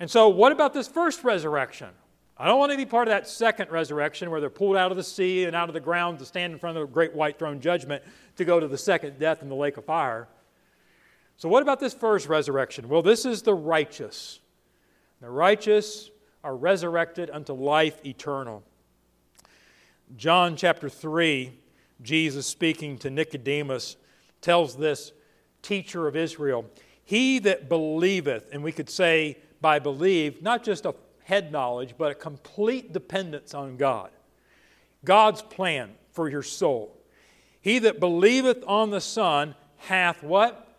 And 0.00 0.10
so, 0.10 0.28
what 0.28 0.50
about 0.50 0.74
this 0.74 0.88
first 0.88 1.22
resurrection? 1.22 1.90
I 2.36 2.46
don't 2.46 2.58
want 2.58 2.72
to 2.72 2.78
be 2.78 2.86
part 2.86 3.06
of 3.06 3.12
that 3.12 3.28
second 3.28 3.70
resurrection 3.70 4.30
where 4.30 4.40
they're 4.40 4.48
pulled 4.48 4.76
out 4.76 4.90
of 4.90 4.96
the 4.96 5.04
sea 5.04 5.44
and 5.44 5.54
out 5.54 5.68
of 5.68 5.74
the 5.74 5.80
ground 5.80 6.18
to 6.20 6.24
stand 6.24 6.54
in 6.54 6.58
front 6.58 6.78
of 6.78 6.88
the 6.88 6.92
great 6.92 7.14
white 7.14 7.38
throne 7.38 7.60
judgment 7.60 8.02
to 8.36 8.46
go 8.46 8.58
to 8.58 8.66
the 8.66 8.78
second 8.78 9.18
death 9.18 9.42
in 9.42 9.50
the 9.50 9.54
lake 9.54 9.76
of 9.76 9.84
fire. 9.84 10.26
So, 11.36 11.48
what 11.48 11.62
about 11.62 11.80
this 11.80 11.94
first 11.94 12.28
resurrection? 12.28 12.88
Well, 12.88 13.02
this 13.02 13.24
is 13.24 13.42
the 13.42 13.54
righteous. 13.54 14.39
The 15.20 15.30
righteous 15.30 16.10
are 16.42 16.56
resurrected 16.56 17.30
unto 17.30 17.52
life 17.52 18.04
eternal. 18.06 18.62
John 20.16 20.56
chapter 20.56 20.88
3, 20.88 21.52
Jesus 22.02 22.46
speaking 22.46 22.96
to 22.98 23.10
Nicodemus 23.10 23.96
tells 24.40 24.76
this 24.76 25.12
teacher 25.62 26.08
of 26.08 26.16
Israel, 26.16 26.64
He 27.04 27.38
that 27.40 27.68
believeth, 27.68 28.48
and 28.52 28.62
we 28.62 28.72
could 28.72 28.88
say 28.88 29.36
by 29.60 29.78
believe, 29.78 30.40
not 30.40 30.64
just 30.64 30.86
a 30.86 30.94
head 31.24 31.52
knowledge, 31.52 31.94
but 31.98 32.10
a 32.10 32.14
complete 32.14 32.92
dependence 32.92 33.52
on 33.52 33.76
God. 33.76 34.10
God's 35.04 35.42
plan 35.42 35.90
for 36.12 36.30
your 36.30 36.42
soul. 36.42 36.96
He 37.60 37.78
that 37.80 38.00
believeth 38.00 38.64
on 38.66 38.90
the 38.90 39.00
Son 39.02 39.54
hath 39.76 40.22
what? 40.22 40.69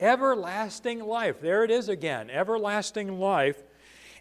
Everlasting 0.00 1.00
life. 1.00 1.40
There 1.40 1.64
it 1.64 1.70
is 1.70 1.88
again 1.88 2.30
everlasting 2.30 3.18
life. 3.18 3.62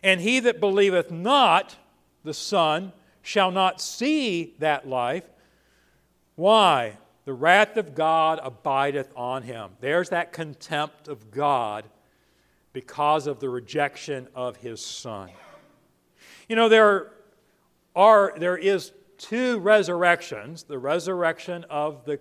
And 0.03 0.21
he 0.21 0.39
that 0.41 0.59
believeth 0.59 1.11
not 1.11 1.75
the 2.23 2.33
Son 2.33 2.93
shall 3.21 3.51
not 3.51 3.81
see 3.81 4.53
that 4.59 4.87
life. 4.87 5.23
Why? 6.35 6.97
The 7.25 7.33
wrath 7.33 7.75
of 7.77 7.95
God 7.95 8.39
abideth 8.43 9.11
on 9.15 9.41
him. 9.41 9.71
There's 9.79 10.09
that 10.09 10.31
contempt 10.31 11.07
of 11.07 11.31
God 11.31 11.85
because 12.71 13.25
of 13.25 13.39
the 13.39 13.49
rejection 13.49 14.27
of 14.35 14.57
his 14.57 14.85
Son. 14.85 15.29
You 16.47 16.55
know, 16.55 16.69
there 16.69 17.11
are, 17.95 18.33
there 18.37 18.57
is 18.57 18.91
two 19.17 19.59
resurrections 19.59 20.63
the 20.63 20.77
resurrection 20.77 21.65
of 21.69 22.05
the, 22.05 22.19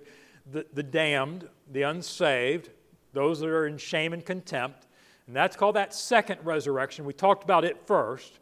the, 0.51 0.65
the 0.73 0.83
damned, 0.83 1.49
the 1.71 1.83
unsaved, 1.83 2.71
those 3.15 3.41
that 3.41 3.49
are 3.49 3.67
in 3.67 3.79
shame 3.79 4.13
and 4.13 4.25
contempt. 4.25 4.87
And 5.27 5.35
that's 5.35 5.57
called 5.57 5.77
that 5.77 5.95
second 5.95 6.41
resurrection. 6.45 7.05
We 7.05 7.13
talked 7.13 7.45
about 7.45 7.65
it 7.65 7.87
first. 7.87 8.39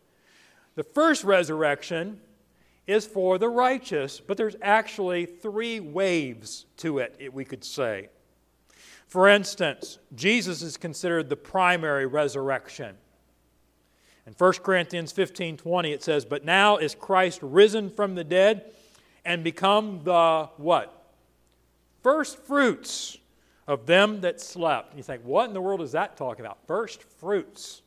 The 0.74 0.82
first 0.82 1.22
resurrection 1.22 2.20
is 2.87 3.06
for 3.06 3.38
the 3.38 3.48
righteous, 3.48 4.20
but 4.20 4.37
there's 4.37 4.56
actually 4.61 5.26
three 5.26 5.78
waves 5.80 6.66
to 6.78 6.98
it, 6.98 7.32
we 7.32 7.44
could 7.44 7.64
say. 7.64 8.08
For 9.06 9.28
instance, 9.28 9.98
Jesus 10.14 10.62
is 10.62 10.76
considered 10.76 11.28
the 11.28 11.37
primary 11.37 12.06
resurrection. 12.06 12.96
In 14.26 14.32
1 14.32 14.52
Corinthians 14.54 15.12
15 15.12 15.56
20, 15.58 15.92
it 15.92 16.02
says, 16.02 16.24
But 16.24 16.44
now 16.44 16.78
is 16.78 16.94
Christ 16.94 17.40
risen 17.42 17.90
from 17.90 18.14
the 18.14 18.24
dead 18.24 18.72
and 19.24 19.44
become 19.44 20.00
the 20.04 20.48
what? 20.56 21.11
First 22.02 22.38
fruits 22.38 23.18
of 23.66 23.87
them 23.87 24.20
that 24.22 24.40
slept. 24.40 24.90
And 24.90 24.98
you 24.98 25.03
think, 25.03 25.22
what 25.25 25.48
in 25.48 25.55
the 25.55 25.61
world 25.61 25.83
is 25.83 25.92
that 25.92 26.16
talking 26.16 26.44
about? 26.44 26.66
First 26.66 27.03
fruits. 27.03 27.83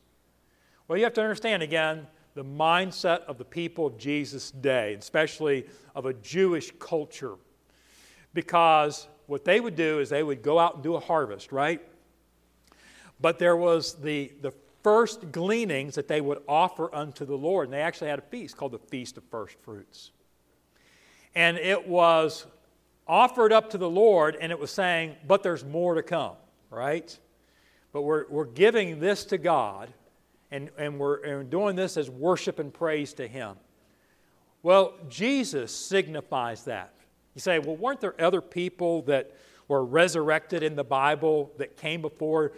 Well, 0.88 0.98
you 0.98 1.04
have 1.04 1.14
to 1.14 1.22
understand 1.22 1.62
again 1.62 2.06
the 2.34 2.44
mindset 2.44 3.22
of 3.22 3.38
the 3.38 3.44
people 3.44 3.86
of 3.86 3.98
Jesus' 3.98 4.50
day, 4.50 4.94
especially 4.94 5.66
of 5.94 6.06
a 6.06 6.12
Jewish 6.14 6.70
culture. 6.78 7.34
Because 8.34 9.08
what 9.26 9.44
they 9.44 9.58
would 9.60 9.74
do 9.74 10.00
is 10.00 10.10
they 10.10 10.22
would 10.22 10.42
go 10.42 10.58
out 10.58 10.74
and 10.74 10.82
do 10.82 10.94
a 10.94 11.00
harvest, 11.00 11.50
right? 11.50 11.80
But 13.20 13.38
there 13.38 13.56
was 13.56 13.94
the, 13.94 14.32
the 14.42 14.52
first 14.82 15.32
gleanings 15.32 15.94
that 15.94 16.08
they 16.08 16.20
would 16.20 16.42
offer 16.46 16.94
unto 16.94 17.24
the 17.24 17.36
Lord. 17.36 17.68
And 17.68 17.72
they 17.72 17.80
actually 17.80 18.10
had 18.10 18.18
a 18.18 18.22
feast 18.22 18.56
called 18.56 18.72
the 18.72 18.78
Feast 18.78 19.16
of 19.16 19.24
First 19.24 19.56
Fruits. 19.62 20.12
And 21.34 21.56
it 21.56 21.88
was 21.88 22.46
offered 23.08 23.52
up 23.52 23.70
to 23.70 23.78
the 23.78 23.88
Lord, 23.88 24.36
and 24.40 24.50
it 24.50 24.58
was 24.58 24.70
saying, 24.70 25.16
but 25.26 25.42
there's 25.42 25.64
more 25.64 25.94
to 25.94 26.02
come, 26.02 26.34
right? 26.70 27.16
But 27.92 28.02
we're, 28.02 28.26
we're 28.28 28.44
giving 28.46 29.00
this 29.00 29.24
to 29.26 29.38
God, 29.38 29.92
and, 30.50 30.70
and, 30.76 30.98
we're, 30.98 31.22
and 31.22 31.50
doing 31.50 31.76
this 31.76 31.96
as 31.96 32.10
worship 32.10 32.58
and 32.58 32.72
praise 32.72 33.12
to 33.14 33.28
Him. 33.28 33.56
Well, 34.62 34.94
Jesus 35.08 35.74
signifies 35.74 36.64
that. 36.64 36.92
You 37.34 37.40
say, 37.40 37.58
well, 37.58 37.76
weren't 37.76 38.00
there 38.00 38.20
other 38.20 38.40
people 38.40 39.02
that 39.02 39.36
were 39.68 39.84
resurrected 39.84 40.62
in 40.62 40.74
the 40.76 40.84
Bible 40.84 41.52
that 41.58 41.76
came 41.76 42.00
before 42.00 42.52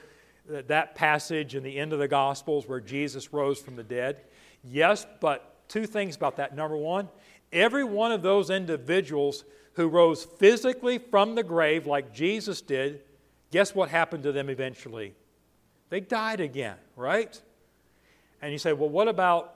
that 0.47 0.95
passage 0.95 1.55
in 1.55 1.63
the 1.63 1.79
end 1.79 1.93
of 1.93 1.99
the 1.99 2.09
Gospels 2.09 2.67
where 2.67 2.81
Jesus 2.81 3.33
rose 3.33 3.61
from 3.61 3.77
the 3.77 3.83
dead? 3.83 4.23
Yes, 4.65 5.07
but 5.21 5.69
two 5.69 5.87
things 5.87 6.17
about 6.17 6.37
that. 6.37 6.57
Number 6.57 6.77
one, 6.77 7.09
every 7.53 7.85
one 7.85 8.13
of 8.13 8.23
those 8.23 8.51
individuals 8.51 9.45
who 9.79 9.87
rose 9.87 10.25
physically 10.25 10.99
from 10.99 11.37
the 11.37 11.43
grave 11.45 11.87
like 11.87 12.13
Jesus 12.13 12.61
did, 12.61 13.01
guess 13.53 13.77
what 13.77 13.89
happened 13.89 14.25
to 14.25 14.33
them 14.33 14.51
eventually? 14.51 15.15
They 15.89 16.01
died 16.01 16.41
again, 16.41 16.75
right? 16.97 17.41
And 18.43 18.51
you 18.53 18.59
say, 18.59 18.73
well, 18.73 18.89
what 18.89 19.07
about 19.07 19.55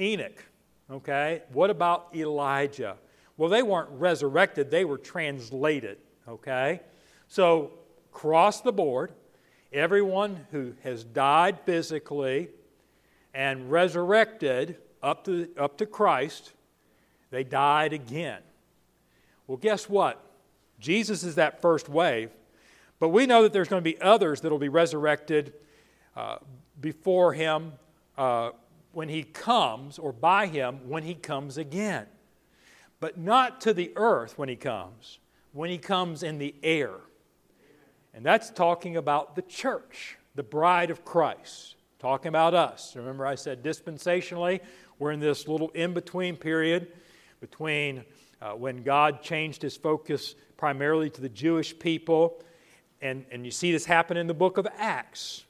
Enoch? 0.00 0.44
Okay. 0.90 1.42
What 1.52 1.70
about 1.70 2.08
Elijah? 2.12 2.96
Well, 3.36 3.48
they 3.48 3.62
weren't 3.62 3.88
resurrected, 3.92 4.68
they 4.68 4.84
were 4.84 4.98
translated, 4.98 5.98
okay? 6.28 6.80
So, 7.28 7.70
cross 8.10 8.62
the 8.62 8.72
board, 8.72 9.12
everyone 9.72 10.44
who 10.50 10.74
has 10.82 11.04
died 11.04 11.60
physically 11.60 12.48
and 13.32 13.70
resurrected 13.70 14.78
up 15.04 15.24
to, 15.26 15.48
up 15.56 15.78
to 15.78 15.86
Christ, 15.86 16.52
they 17.30 17.44
died 17.44 17.92
again. 17.92 18.42
Well, 19.52 19.58
guess 19.58 19.86
what? 19.86 20.18
Jesus 20.80 21.22
is 21.24 21.34
that 21.34 21.60
first 21.60 21.86
wave, 21.86 22.30
but 22.98 23.10
we 23.10 23.26
know 23.26 23.42
that 23.42 23.52
there's 23.52 23.68
going 23.68 23.82
to 23.82 23.84
be 23.84 24.00
others 24.00 24.40
that 24.40 24.50
will 24.50 24.58
be 24.58 24.70
resurrected 24.70 25.52
uh, 26.16 26.38
before 26.80 27.34
him 27.34 27.74
uh, 28.16 28.52
when 28.92 29.10
he 29.10 29.24
comes, 29.24 29.98
or 29.98 30.10
by 30.10 30.46
him 30.46 30.88
when 30.88 31.02
he 31.02 31.12
comes 31.14 31.58
again. 31.58 32.06
But 32.98 33.18
not 33.18 33.60
to 33.60 33.74
the 33.74 33.92
earth 33.94 34.38
when 34.38 34.48
he 34.48 34.56
comes, 34.56 35.18
when 35.52 35.68
he 35.68 35.76
comes 35.76 36.22
in 36.22 36.38
the 36.38 36.54
air. 36.62 36.94
And 38.14 38.24
that's 38.24 38.48
talking 38.48 38.96
about 38.96 39.36
the 39.36 39.42
church, 39.42 40.16
the 40.34 40.42
bride 40.42 40.90
of 40.90 41.04
Christ, 41.04 41.74
talking 41.98 42.30
about 42.30 42.54
us. 42.54 42.96
Remember, 42.96 43.26
I 43.26 43.34
said 43.34 43.62
dispensationally, 43.62 44.60
we're 44.98 45.12
in 45.12 45.20
this 45.20 45.46
little 45.46 45.68
in 45.72 45.92
between 45.92 46.36
period 46.36 46.90
between 47.38 48.04
uh, 48.42 48.52
when 48.52 48.82
God 48.82 49.22
changed 49.22 49.62
his 49.62 49.76
focus 49.76 50.34
primarily 50.56 51.08
to 51.10 51.20
the 51.20 51.28
Jewish 51.28 51.78
people. 51.78 52.42
And, 53.00 53.24
and 53.30 53.44
you 53.44 53.52
see 53.52 53.72
this 53.72 53.84
happen 53.84 54.16
in 54.16 54.26
the 54.26 54.34
book 54.34 54.58
of 54.58 54.66
Acts, 54.78 55.44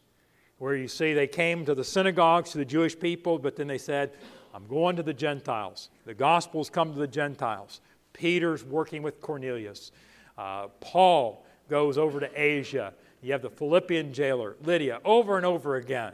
where 0.58 0.76
you 0.76 0.88
see 0.88 1.14
they 1.14 1.26
came 1.26 1.64
to 1.64 1.74
the 1.74 1.84
synagogues, 1.84 2.50
to 2.50 2.58
the 2.58 2.64
Jewish 2.64 2.98
people, 2.98 3.38
but 3.38 3.56
then 3.56 3.66
they 3.66 3.78
said, 3.78 4.12
I'm 4.54 4.66
going 4.66 4.96
to 4.96 5.02
the 5.02 5.14
Gentiles. 5.14 5.88
The 6.04 6.14
Gospels 6.14 6.68
come 6.68 6.92
to 6.92 6.98
the 6.98 7.06
Gentiles. 7.06 7.80
Peter's 8.12 8.62
working 8.62 9.02
with 9.02 9.20
Cornelius. 9.20 9.90
Uh, 10.36 10.68
Paul 10.80 11.46
goes 11.68 11.96
over 11.96 12.20
to 12.20 12.30
Asia 12.34 12.92
You 13.22 13.32
have 13.32 13.42
the 13.42 13.50
Philippian 13.50 14.12
jailer, 14.12 14.56
Lydia, 14.62 15.00
over 15.04 15.38
and 15.38 15.46
over 15.46 15.76
again. 15.76 16.12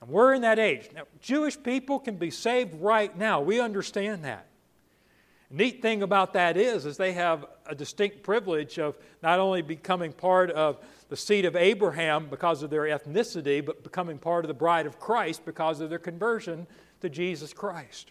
And 0.00 0.08
we're 0.08 0.32
in 0.32 0.42
that 0.42 0.58
age. 0.58 0.88
Now, 0.94 1.02
Jewish 1.20 1.62
people 1.62 1.98
can 1.98 2.16
be 2.16 2.30
saved 2.30 2.74
right 2.80 3.14
now. 3.16 3.40
We 3.40 3.60
understand 3.60 4.24
that. 4.24 4.46
Neat 5.54 5.80
thing 5.80 6.02
about 6.02 6.32
that 6.32 6.56
is, 6.56 6.84
is 6.84 6.96
they 6.96 7.12
have 7.12 7.46
a 7.66 7.76
distinct 7.76 8.24
privilege 8.24 8.80
of 8.80 8.98
not 9.22 9.38
only 9.38 9.62
becoming 9.62 10.12
part 10.12 10.50
of 10.50 10.84
the 11.08 11.16
seed 11.16 11.44
of 11.44 11.54
Abraham 11.54 12.26
because 12.28 12.64
of 12.64 12.70
their 12.70 12.82
ethnicity, 12.82 13.64
but 13.64 13.84
becoming 13.84 14.18
part 14.18 14.44
of 14.44 14.48
the 14.48 14.54
bride 14.54 14.84
of 14.84 14.98
Christ 14.98 15.44
because 15.44 15.80
of 15.80 15.90
their 15.90 16.00
conversion 16.00 16.66
to 17.02 17.08
Jesus 17.08 17.52
Christ. 17.52 18.10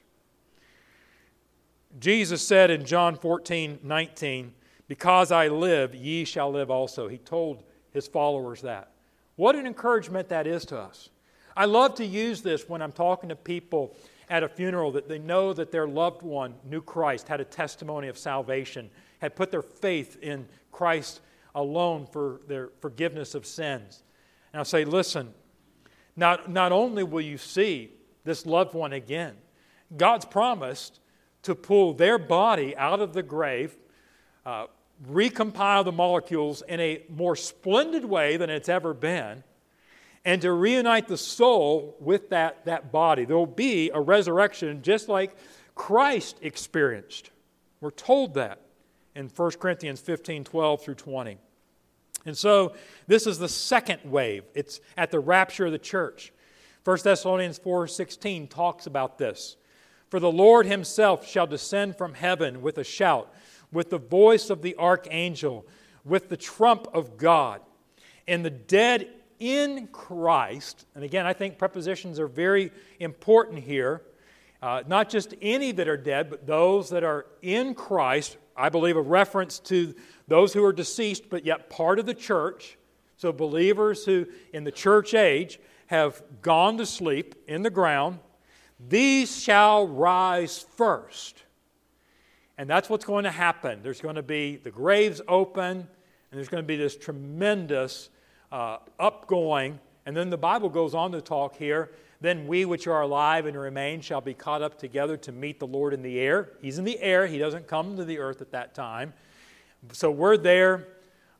Jesus 2.00 2.48
said 2.48 2.72
in 2.72 2.86
John 2.86 3.18
14, 3.18 3.80
19, 3.84 4.54
Because 4.88 5.30
I 5.34 5.50
live, 5.50 5.94
ye 5.94 6.24
shall 6.24 6.50
live 6.50 6.72
also. 6.72 7.10
He 7.10 7.18
told 7.18 7.64
his 7.92 8.08
followers 8.08 8.62
that. 8.62 8.94
What 9.36 9.58
an 9.58 9.68
encouragement 9.68 10.30
that 10.30 10.48
is 10.48 10.64
to 10.68 10.80
us. 10.80 11.10
I 11.58 11.66
love 11.66 11.96
to 11.96 12.06
use 12.06 12.42
this 12.42 12.70
when 12.70 12.82
I'm 12.82 12.94
talking 12.94 13.28
to 13.28 13.36
people 13.36 13.98
at 14.30 14.44
a 14.44 14.50
funeral 14.50 14.92
that 14.92 15.08
they 15.08 15.20
know 15.20 15.54
that 15.54 15.72
their 15.72 15.88
loved 15.88 16.22
one 16.22 16.56
knew 16.64 16.82
Christ, 16.82 17.28
had 17.28 17.42
a 17.42 17.46
testimony 17.46 18.08
of 18.08 18.18
salvation, 18.18 18.90
had 19.20 19.36
put 19.36 19.52
their 19.52 19.62
faith 19.62 20.18
in 20.22 20.48
Christ 20.72 21.22
alone 21.56 22.08
for 22.12 22.42
their 22.48 22.70
forgiveness 22.80 23.36
of 23.36 23.46
sins. 23.46 24.04
And 24.52 24.60
I'll 24.60 24.66
say, 24.66 24.86
listen, 24.86 25.34
not, 26.16 26.50
not 26.50 26.72
only 26.72 27.04
will 27.04 27.22
you 27.22 27.38
see 27.38 27.92
this 28.24 28.46
loved 28.46 28.74
one 28.74 28.94
again, 28.94 29.36
God's 29.96 30.26
promised 30.26 31.00
to 31.44 31.56
pull 31.56 31.94
their 31.94 32.18
body 32.18 32.76
out 32.78 33.00
of 33.00 33.14
the 33.14 33.24
grave, 33.24 33.76
uh, 34.46 34.68
recompile 35.08 35.84
the 35.84 35.92
molecules 35.92 36.64
in 36.68 36.80
a 36.80 37.04
more 37.10 37.36
splendid 37.36 38.06
way 38.06 38.38
than 38.38 38.50
it's 38.50 38.70
ever 38.70 38.94
been, 38.94 39.44
and 40.26 40.42
to 40.42 40.52
reunite 40.52 41.08
the 41.08 41.18
soul 41.18 41.98
with 42.00 42.30
that, 42.30 42.66
that 42.66 42.92
body. 42.92 43.26
There 43.26 43.38
will 43.38 43.46
be 43.46 43.92
a 43.94 44.00
resurrection 44.00 44.82
just 44.82 45.10
like 45.10 45.36
Christ 45.76 46.38
experienced. 46.42 47.32
We're 47.82 47.92
told 47.92 48.36
that 48.36 48.62
in 49.16 49.28
1 49.28 49.52
Corinthians 49.52 50.00
15 50.00 50.44
12 50.44 50.82
through 50.82 50.96
20. 50.96 51.38
And 52.26 52.38
so 52.38 52.74
this 53.08 53.28
is 53.28 53.38
the 53.38 53.50
second 53.50 54.00
wave. 54.06 54.44
It's 54.54 54.80
at 54.96 55.12
the 55.12 55.20
rapture 55.20 55.66
of 55.66 55.72
the 55.74 55.80
church. 55.80 56.32
1 56.86 56.98
Thessalonians 57.04 57.58
4 57.58 57.88
16 57.88 58.48
talks 58.48 58.86
about 58.88 59.18
this. 59.18 59.58
For 60.10 60.20
the 60.20 60.32
Lord 60.32 60.66
himself 60.66 61.28
shall 61.28 61.48
descend 61.48 61.98
from 61.98 62.14
heaven 62.14 62.62
with 62.62 62.78
a 62.78 62.84
shout, 62.84 63.34
with 63.72 63.90
the 63.90 63.98
voice 63.98 64.50
of 64.50 64.62
the 64.62 64.76
archangel, 64.78 65.66
with 66.06 66.30
the 66.30 66.38
trump 66.38 66.88
of 66.94 67.18
God. 67.18 67.62
And 68.28 68.46
the 68.46 68.52
dead 68.52 69.10
in 69.44 69.88
Christ, 69.88 70.86
and 70.96 71.04
again, 71.04 71.26
I 71.26 71.34
think 71.34 71.58
prepositions 71.58 72.18
are 72.18 72.28
very 72.28 72.72
important 73.02 73.60
here. 73.60 74.02
Uh, 74.62 74.84
not 74.88 75.10
just 75.10 75.34
any 75.42 75.74
that 75.74 75.90
are 75.90 75.98
dead, 75.98 76.30
but 76.30 76.48
those 76.48 76.90
that 76.92 77.04
are 77.04 77.26
in 77.42 77.76
Christ. 77.76 78.38
I 78.56 78.70
believe 78.70 78.96
a 78.96 79.02
reference 79.02 79.60
to 79.60 79.94
those 80.30 80.54
who 80.54 80.64
are 80.64 80.72
deceased, 80.72 81.30
but 81.30 81.46
yet 81.46 81.70
part 81.70 82.00
of 82.00 82.06
the 82.06 82.14
church. 82.14 82.78
So, 83.18 83.34
believers 83.34 84.06
who 84.06 84.28
in 84.54 84.64
the 84.64 84.72
church 84.72 85.14
age 85.14 85.60
have 85.88 86.24
gone 86.42 86.78
to 86.78 86.86
sleep 86.86 87.36
in 87.46 87.64
the 87.64 87.70
ground, 87.70 88.20
these 88.80 89.44
shall 89.44 89.86
rise 89.86 90.60
first. 90.78 91.44
And 92.58 92.70
that's 92.70 92.90
what's 92.90 93.04
going 93.04 93.26
to 93.26 93.32
happen. 93.32 93.84
There's 93.84 94.00
going 94.00 94.16
to 94.16 94.24
be 94.24 94.56
the 94.56 94.72
graves 94.72 95.22
open, 95.28 95.80
and 95.80 95.88
there's 96.32 96.48
going 96.48 96.64
to 96.64 96.68
be 96.68 96.78
this 96.78 96.96
tremendous 96.96 98.10
uh, 98.54 98.78
upgoing. 99.00 99.80
And 100.06 100.16
then 100.16 100.30
the 100.30 100.38
Bible 100.38 100.70
goes 100.70 100.94
on 100.94 101.12
to 101.14 101.22
talk 101.22 101.58
here. 101.58 101.92
Then 102.22 102.48
we 102.48 102.64
which 102.64 102.88
are 102.88 103.02
alive 103.02 103.48
and 103.48 103.58
remain 103.60 104.00
shall 104.00 104.22
be 104.22 104.34
caught 104.34 104.62
up 104.62 104.78
together 104.78 105.18
to 105.18 105.34
meet 105.34 105.60
the 105.60 105.68
Lord 105.68 105.94
in 105.94 106.02
the 106.02 106.20
air. 106.20 106.52
He's 106.62 106.78
in 106.78 106.86
the 106.86 107.00
air, 107.02 107.28
He 107.28 107.38
doesn't 107.38 107.68
come 107.68 107.98
to 107.98 108.06
the 108.06 108.20
earth 108.20 108.40
at 108.42 108.52
that 108.52 108.74
time. 108.74 109.14
So 109.92 110.10
we're 110.10 110.38
there. 110.38 110.88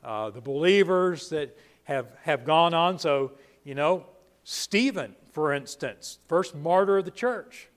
Uh, 0.04 0.28
the 0.28 0.40
believers 0.42 1.30
that 1.30 1.56
have, 1.84 2.08
have 2.22 2.44
gone 2.44 2.74
on. 2.74 2.98
So, 2.98 3.32
you 3.64 3.74
know, 3.74 4.04
Stephen, 4.42 5.14
for 5.30 5.54
instance, 5.54 6.18
first 6.28 6.54
martyr 6.54 6.98
of 6.98 7.06
the 7.06 7.10
church, 7.10 7.68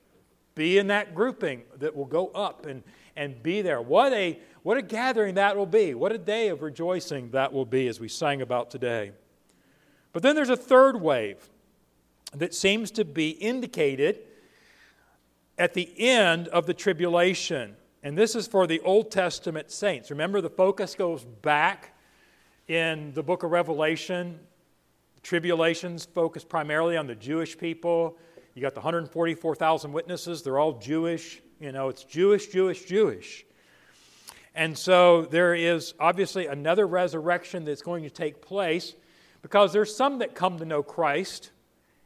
be 0.54 0.78
in 0.78 0.88
that 0.88 1.16
grouping 1.16 1.64
that 1.78 1.96
will 1.96 2.06
go 2.06 2.28
up 2.30 2.66
and, 2.66 2.84
and 3.16 3.42
be 3.42 3.62
there. 3.62 3.82
What 3.82 4.12
a, 4.12 4.40
what 4.64 4.78
a 4.78 4.82
gathering 4.82 5.36
that 5.36 5.56
will 5.56 5.66
be. 5.66 5.94
What 5.94 6.12
a 6.12 6.18
day 6.18 6.50
of 6.50 6.62
rejoicing 6.62 7.32
that 7.32 7.54
will 7.54 7.66
be, 7.66 7.88
as 7.88 8.02
we 8.02 8.10
sang 8.10 8.42
about 8.42 8.72
today. 8.72 9.14
But 10.14 10.24
then 10.24 10.36
there's 10.36 10.50
a 10.50 10.58
third 10.58 11.02
wave 11.02 11.50
that 12.34 12.54
seems 12.54 12.92
to 12.92 13.06
be 13.06 13.30
indicated 13.30 14.20
at 15.58 15.74
the 15.74 15.90
end 16.00 16.48
of 16.50 16.66
the 16.66 16.74
tribulation. 16.74 17.76
And 18.04 18.18
this 18.18 18.36
is 18.36 18.48
for 18.48 18.68
the 18.68 18.80
Old 18.82 19.12
Testament 19.12 19.72
saints. 19.72 20.12
Remember, 20.12 20.42
the 20.42 20.50
focus 20.50 20.96
goes 20.96 21.24
back 21.24 21.96
in 22.68 23.14
the 23.14 23.24
book 23.24 23.44
of 23.44 23.52
Revelation. 23.52 24.40
Tribulations 25.24 26.06
focus 26.06 26.44
primarily 26.44 26.96
on 26.96 27.08
the 27.08 27.16
Jewish 27.16 27.58
people. 27.58 28.18
You 28.54 28.62
got 28.62 28.74
the 28.74 28.80
144,000 28.80 29.94
witnesses, 29.94 30.42
they're 30.42 30.58
all 30.58 30.80
Jewish. 30.80 31.42
You 31.60 31.72
know, 31.72 31.90
it's 31.90 32.04
Jewish, 32.04 32.48
Jewish, 32.48 32.86
Jewish. 32.86 33.46
And 34.56 34.76
so 34.78 35.24
there 35.24 35.54
is 35.54 35.94
obviously 36.00 36.48
another 36.48 36.88
resurrection 36.88 37.66
that's 37.66 37.82
going 37.82 38.04
to 38.04 38.10
take 38.10 38.42
place 38.42 38.96
because 39.48 39.72
there's 39.72 39.96
some 39.96 40.20
that 40.20 40.36
come 40.36 40.60
to 40.60 40.66
know 40.66 40.84
Christ 40.84 41.52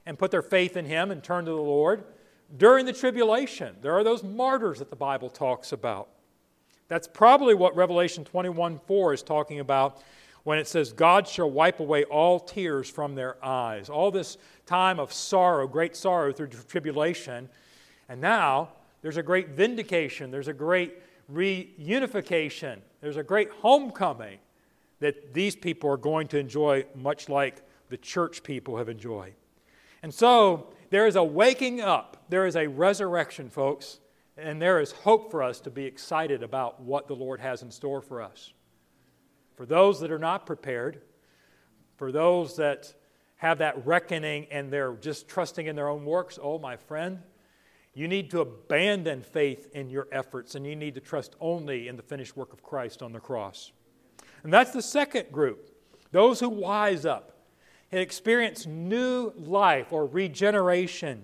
and 0.06 0.20
put 0.20 0.30
their 0.30 0.44
faith 0.44 0.78
in 0.78 0.86
Him 0.86 1.10
and 1.10 1.24
turn 1.24 1.46
to 1.46 1.50
the 1.50 1.58
Lord 1.58 2.04
during 2.56 2.86
the 2.86 2.94
tribulation. 2.94 3.76
There 3.82 3.94
are 3.96 4.04
those 4.04 4.24
martyrs 4.24 4.78
that 4.78 4.92
the 4.92 4.96
Bible 4.96 5.28
talks 5.28 5.72
about. 5.72 6.10
That's 6.88 7.08
probably 7.08 7.56
what 7.56 7.76
Revelation 7.76 8.24
21 8.26 8.80
4 8.86 9.14
is 9.14 9.24
talking 9.24 9.60
about 9.60 10.04
when 10.44 10.60
it 10.60 10.68
says, 10.68 10.94
God 10.94 11.28
shall 11.28 11.50
wipe 11.50 11.80
away 11.80 12.04
all 12.04 12.40
tears 12.40 12.88
from 12.88 13.16
their 13.16 13.44
eyes. 13.44 13.90
All 13.90 14.12
this 14.12 14.38
time 14.68 15.00
of 15.00 15.12
sorrow, 15.12 15.66
great 15.66 15.96
sorrow 15.96 16.32
through 16.32 16.50
tribulation. 16.50 17.50
And 18.08 18.22
now 18.22 18.70
there's 19.02 19.18
a 19.18 19.24
great 19.24 19.50
vindication, 19.50 20.30
there's 20.30 20.48
a 20.48 20.54
great 20.54 20.94
reunification, 21.34 22.82
there's 23.02 23.18
a 23.18 23.24
great 23.24 23.50
homecoming 23.50 24.38
that 25.02 25.34
these 25.34 25.56
people 25.56 25.90
are 25.90 25.98
going 25.98 26.28
to 26.30 26.38
enjoy, 26.38 26.86
much 26.96 27.28
like 27.28 27.64
the 27.90 27.98
church 27.98 28.44
people 28.44 28.78
have 28.78 28.88
enjoyed. 28.88 29.34
And 30.02 30.14
so 30.14 30.74
there 30.90 31.06
is 31.06 31.16
a 31.16 31.24
waking 31.24 31.82
up, 31.82 32.26
there 32.30 32.46
is 32.46 32.56
a 32.56 32.68
resurrection, 32.68 33.50
folks, 33.50 34.00
and 34.38 34.62
there 34.62 34.80
is 34.80 34.92
hope 34.92 35.30
for 35.30 35.44
us 35.44 35.60
to 35.62 35.70
be 35.70 35.86
excited 35.86 36.42
about 36.42 36.82
what 36.82 37.08
the 37.08 37.16
Lord 37.16 37.40
has 37.40 37.62
in 37.62 37.72
store 37.72 38.02
for 38.02 38.22
us. 38.22 38.54
For 39.56 39.66
those 39.66 40.00
that 40.00 40.12
are 40.12 40.20
not 40.20 40.46
prepared, 40.46 41.02
for 41.98 42.12
those 42.12 42.56
that 42.56 42.94
have 43.38 43.58
that 43.58 43.86
reckoning 43.86 44.48
and 44.52 44.72
they're 44.72 44.94
just 44.94 45.28
trusting 45.28 45.66
in 45.66 45.76
their 45.76 45.90
own 45.90 46.06
works, 46.06 46.40
oh, 46.42 46.60
my 46.60 46.78
friend, 46.78 47.20
you 47.94 48.08
need 48.08 48.32
to 48.32 48.42
abandon 48.42 49.22
faith 49.22 49.68
in 49.74 49.90
your 49.90 50.08
efforts 50.12 50.56
and 50.56 50.66
you 50.66 50.76
need 50.76 50.96
to 50.96 51.02
trust 51.02 51.36
only 51.40 51.88
in 51.88 51.98
the 51.98 52.04
finished 52.04 52.38
work 52.38 52.54
of 52.54 52.64
Christ 52.64 53.02
on 53.02 53.12
the 53.12 53.20
cross. 53.20 53.72
And 54.44 54.52
that's 54.52 54.72
the 54.72 54.82
second 54.82 55.32
group 55.32 55.68
those 56.12 56.40
who 56.40 56.50
wise 56.50 57.06
up 57.06 57.32
and 57.92 58.00
experience 58.00 58.66
new 58.66 59.32
life 59.36 59.92
or 59.92 60.06
regeneration. 60.06 61.24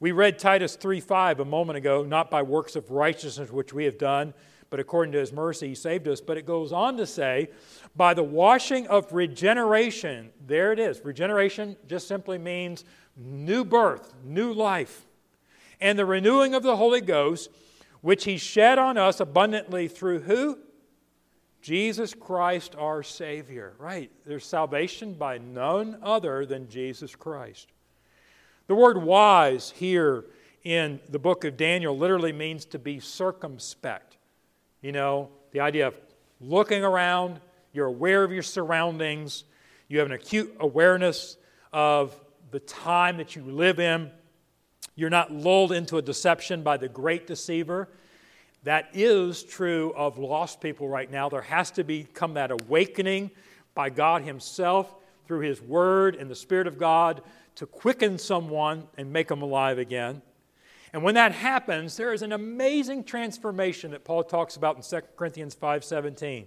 We 0.00 0.12
read 0.12 0.38
Titus 0.38 0.76
3:5 0.76 1.40
a 1.40 1.44
moment 1.44 1.76
ago, 1.76 2.02
not 2.02 2.30
by 2.30 2.42
works 2.42 2.76
of 2.76 2.90
righteousness 2.90 3.50
which 3.50 3.72
we 3.72 3.84
have 3.84 3.98
done, 3.98 4.34
but 4.70 4.80
according 4.80 5.12
to 5.12 5.18
his 5.18 5.32
mercy 5.32 5.68
he 5.68 5.74
saved 5.74 6.08
us. 6.08 6.20
But 6.20 6.36
it 6.36 6.46
goes 6.46 6.72
on 6.72 6.96
to 6.96 7.06
say, 7.06 7.50
by 7.96 8.12
the 8.12 8.24
washing 8.24 8.86
of 8.88 9.12
regeneration. 9.12 10.30
There 10.46 10.72
it 10.72 10.78
is. 10.78 11.04
Regeneration 11.04 11.76
just 11.86 12.08
simply 12.08 12.38
means 12.38 12.84
new 13.16 13.64
birth, 13.64 14.12
new 14.24 14.52
life. 14.52 15.06
And 15.80 15.98
the 15.98 16.06
renewing 16.06 16.54
of 16.54 16.62
the 16.62 16.76
Holy 16.76 17.00
Ghost, 17.00 17.50
which 18.00 18.24
he 18.24 18.36
shed 18.36 18.78
on 18.78 18.98
us 18.98 19.20
abundantly 19.20 19.88
through 19.88 20.20
who? 20.20 20.58
Jesus 21.64 22.12
Christ 22.12 22.76
our 22.78 23.02
Savior. 23.02 23.72
Right. 23.78 24.10
There's 24.26 24.44
salvation 24.44 25.14
by 25.14 25.38
none 25.38 25.96
other 26.02 26.44
than 26.44 26.68
Jesus 26.68 27.16
Christ. 27.16 27.68
The 28.66 28.74
word 28.74 28.98
wise 28.98 29.70
here 29.70 30.26
in 30.62 31.00
the 31.08 31.18
book 31.18 31.42
of 31.46 31.56
Daniel 31.56 31.96
literally 31.96 32.34
means 32.34 32.66
to 32.66 32.78
be 32.78 33.00
circumspect. 33.00 34.18
You 34.82 34.92
know, 34.92 35.30
the 35.52 35.60
idea 35.60 35.86
of 35.86 35.94
looking 36.38 36.84
around, 36.84 37.40
you're 37.72 37.86
aware 37.86 38.24
of 38.24 38.30
your 38.30 38.42
surroundings, 38.42 39.44
you 39.88 40.00
have 40.00 40.06
an 40.06 40.12
acute 40.12 40.54
awareness 40.60 41.38
of 41.72 42.14
the 42.50 42.60
time 42.60 43.16
that 43.16 43.36
you 43.36 43.42
live 43.42 43.80
in. 43.80 44.10
You're 44.96 45.08
not 45.08 45.32
lulled 45.32 45.72
into 45.72 45.96
a 45.96 46.02
deception 46.02 46.62
by 46.62 46.76
the 46.76 46.90
great 46.90 47.26
deceiver. 47.26 47.88
That 48.64 48.88
is 48.94 49.42
true 49.42 49.92
of 49.94 50.18
lost 50.18 50.60
people 50.60 50.88
right 50.88 51.10
now. 51.10 51.28
There 51.28 51.42
has 51.42 51.70
to 51.72 51.84
become 51.84 52.34
that 52.34 52.50
awakening 52.50 53.30
by 53.74 53.90
God 53.90 54.22
Himself 54.22 54.94
through 55.26 55.40
His 55.40 55.60
Word 55.60 56.16
and 56.16 56.30
the 56.30 56.34
Spirit 56.34 56.66
of 56.66 56.78
God 56.78 57.22
to 57.56 57.66
quicken 57.66 58.18
someone 58.18 58.88
and 58.96 59.12
make 59.12 59.28
them 59.28 59.42
alive 59.42 59.78
again. 59.78 60.22
And 60.94 61.02
when 61.02 61.14
that 61.14 61.32
happens, 61.32 61.96
there 61.96 62.12
is 62.12 62.22
an 62.22 62.32
amazing 62.32 63.04
transformation 63.04 63.90
that 63.90 64.04
Paul 64.04 64.24
talks 64.24 64.56
about 64.56 64.76
in 64.76 64.82
2 64.82 65.16
Corinthians 65.16 65.54
5:17. 65.54 66.46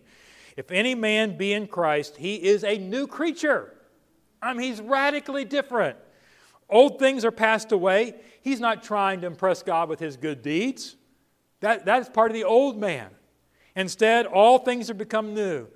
If 0.56 0.72
any 0.72 0.96
man 0.96 1.38
be 1.38 1.54
in 1.54 1.68
Christ, 1.68 2.18
he 2.18 2.36
is 2.36 2.64
a 2.64 2.78
new 2.78 3.06
creature. 3.06 3.74
I 4.42 4.54
mean, 4.54 4.70
he's 4.72 4.82
radically 4.82 5.46
different. 5.46 5.98
Old 6.70 6.98
things 6.98 7.24
are 7.24 7.32
passed 7.32 7.72
away. 7.72 8.16
He's 8.42 8.60
not 8.60 8.82
trying 8.82 9.22
to 9.22 9.28
impress 9.28 9.62
God 9.62 9.88
with 9.88 10.00
his 10.00 10.18
good 10.18 10.42
deeds. 10.42 10.96
That, 11.62 11.86
that 11.86 12.02
is 12.02 12.10
part 12.10 12.32
of 12.32 12.36
the 12.36 12.44
old 12.44 12.78
man. 12.78 13.10
Instead, 13.76 14.26
all 14.26 14.60
things 14.60 14.88
have 14.88 14.98
become 14.98 15.34
new. 15.34 15.68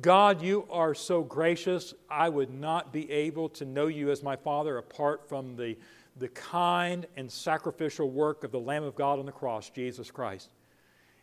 God, 0.00 0.40
you 0.40 0.66
are 0.70 0.94
so 0.94 1.22
gracious. 1.22 1.92
I 2.10 2.28
would 2.28 2.50
not 2.50 2.92
be 2.92 3.10
able 3.10 3.48
to 3.50 3.64
know 3.64 3.88
you 3.88 4.10
as 4.10 4.22
my 4.22 4.36
Father 4.36 4.78
apart 4.78 5.28
from 5.28 5.54
the, 5.54 5.76
the 6.16 6.28
kind 6.28 7.06
and 7.16 7.30
sacrificial 7.30 8.10
work 8.10 8.42
of 8.44 8.52
the 8.52 8.60
Lamb 8.60 8.84
of 8.84 8.94
God 8.94 9.18
on 9.18 9.26
the 9.26 9.32
cross, 9.32 9.68
Jesus 9.68 10.10
Christ. 10.10 10.48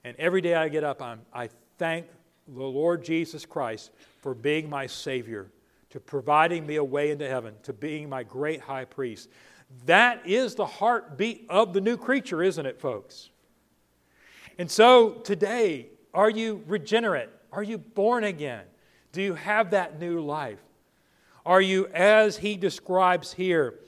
And 0.03 0.15
every 0.17 0.41
day 0.41 0.53
I 0.53 0.69
get 0.69 0.83
up, 0.83 1.01
I'm, 1.01 1.21
I 1.33 1.49
thank 1.77 2.05
the 2.47 2.63
Lord 2.63 3.03
Jesus 3.03 3.45
Christ 3.45 3.91
for 4.21 4.33
being 4.33 4.69
my 4.69 4.85
Savior, 4.85 5.51
to 5.89 5.99
providing 5.99 6.65
me 6.67 6.75
a 6.75 6.83
way 6.83 7.09
into 7.09 7.27
heaven, 7.27 7.55
to 7.63 7.73
being 7.73 8.07
my 8.07 8.21
great 8.21 8.61
high 8.61 8.85
priest. 8.85 9.29
That 9.85 10.25
is 10.27 10.55
the 10.55 10.65
heartbeat 10.65 11.45
of 11.49 11.73
the 11.73 11.81
new 11.81 11.97
creature, 11.97 12.43
isn't 12.43 12.65
it, 12.65 12.79
folks? 12.79 13.29
And 14.59 14.69
so 14.69 15.11
today, 15.11 15.87
are 16.13 16.29
you 16.29 16.61
regenerate? 16.67 17.29
Are 17.53 17.63
you 17.63 17.77
born 17.77 18.25
again? 18.25 18.65
Do 19.13 19.21
you 19.21 19.33
have 19.33 19.71
that 19.71 20.01
new 20.01 20.19
life? 20.19 20.59
Are 21.45 21.61
you, 21.61 21.87
as 21.87 22.35
he 22.35 22.57
describes 22.57 23.31
here, 23.31 23.79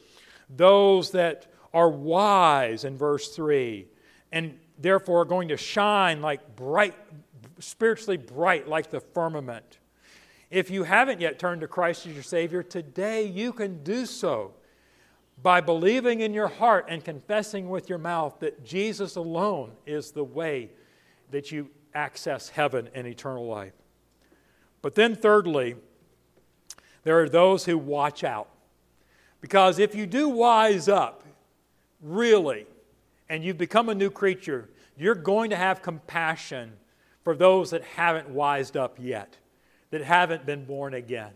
those 0.49 1.11
that 1.11 1.51
are 1.73 1.89
wise 1.89 2.85
in 2.85 2.97
verse 2.97 3.35
3 3.35 3.85
and 4.31 4.57
therefore 4.79 5.21
are 5.21 5.25
going 5.25 5.49
to 5.49 5.57
shine 5.57 6.21
like 6.21 6.55
bright, 6.55 6.95
spiritually 7.59 8.15
bright 8.15 8.65
like 8.65 8.89
the 8.89 9.01
firmament? 9.01 9.79
If 10.49 10.69
you 10.69 10.83
haven't 10.83 11.19
yet 11.19 11.37
turned 11.37 11.59
to 11.61 11.67
Christ 11.67 12.07
as 12.07 12.13
your 12.13 12.23
Savior, 12.23 12.63
today 12.63 13.25
you 13.25 13.51
can 13.51 13.83
do 13.83 14.05
so 14.05 14.53
by 15.43 15.61
believing 15.61 16.21
in 16.21 16.33
your 16.33 16.47
heart 16.47 16.85
and 16.87 17.03
confessing 17.03 17.69
with 17.69 17.89
your 17.89 17.97
mouth 17.97 18.39
that 18.39 18.63
Jesus 18.63 19.15
alone 19.15 19.71
is 19.85 20.11
the 20.11 20.23
way 20.23 20.69
that 21.31 21.51
you 21.51 21.69
access 21.93 22.49
heaven 22.49 22.89
and 22.93 23.07
eternal 23.07 23.47
life. 23.47 23.73
But 24.81 24.95
then, 24.95 25.15
thirdly, 25.15 25.75
there 27.03 27.19
are 27.19 27.29
those 27.29 27.65
who 27.65 27.77
watch 27.77 28.23
out. 28.23 28.49
Because 29.39 29.79
if 29.79 29.95
you 29.95 30.05
do 30.05 30.29
wise 30.29 30.87
up, 30.87 31.23
really, 32.01 32.67
and 33.27 33.43
you've 33.43 33.57
become 33.57 33.89
a 33.89 33.95
new 33.95 34.09
creature, 34.09 34.69
you're 34.95 35.15
going 35.15 35.49
to 35.49 35.55
have 35.55 35.81
compassion 35.81 36.73
for 37.23 37.35
those 37.35 37.71
that 37.71 37.83
haven't 37.83 38.29
wised 38.29 38.77
up 38.77 38.97
yet, 38.99 39.37
that 39.89 40.01
haven't 40.01 40.45
been 40.45 40.65
born 40.65 40.93
again. 40.93 41.31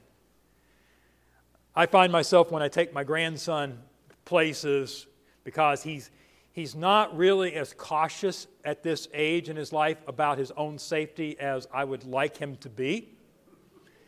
I 1.76 1.88
find 1.88 2.12
myself 2.12 2.52
when 2.52 2.62
I 2.62 2.68
take 2.68 2.94
my 2.94 3.04
grandson 3.04 3.80
places 4.26 5.08
because 5.44 5.84
he's 5.84 6.12
he's 6.52 6.76
not 6.76 7.16
really 7.16 7.54
as 7.54 7.74
cautious 7.74 8.48
at 8.64 8.82
this 8.82 9.08
age 9.14 9.50
in 9.50 9.56
his 9.56 9.72
life 9.72 9.98
about 10.08 10.38
his 10.38 10.52
own 10.52 10.78
safety 10.78 11.38
as 11.40 11.68
I 11.74 11.84
would 11.84 12.06
like 12.06 12.38
him 12.38 12.56
to 12.58 12.70
be. 12.70 13.10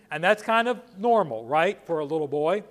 And 0.09 0.24
that's 0.24 0.41
kind 0.41 0.70
of 0.70 0.82
normal, 0.97 1.45
right, 1.45 1.86
for 1.86 1.99
a 1.99 2.05
little 2.05 2.28
boy. 2.28 2.63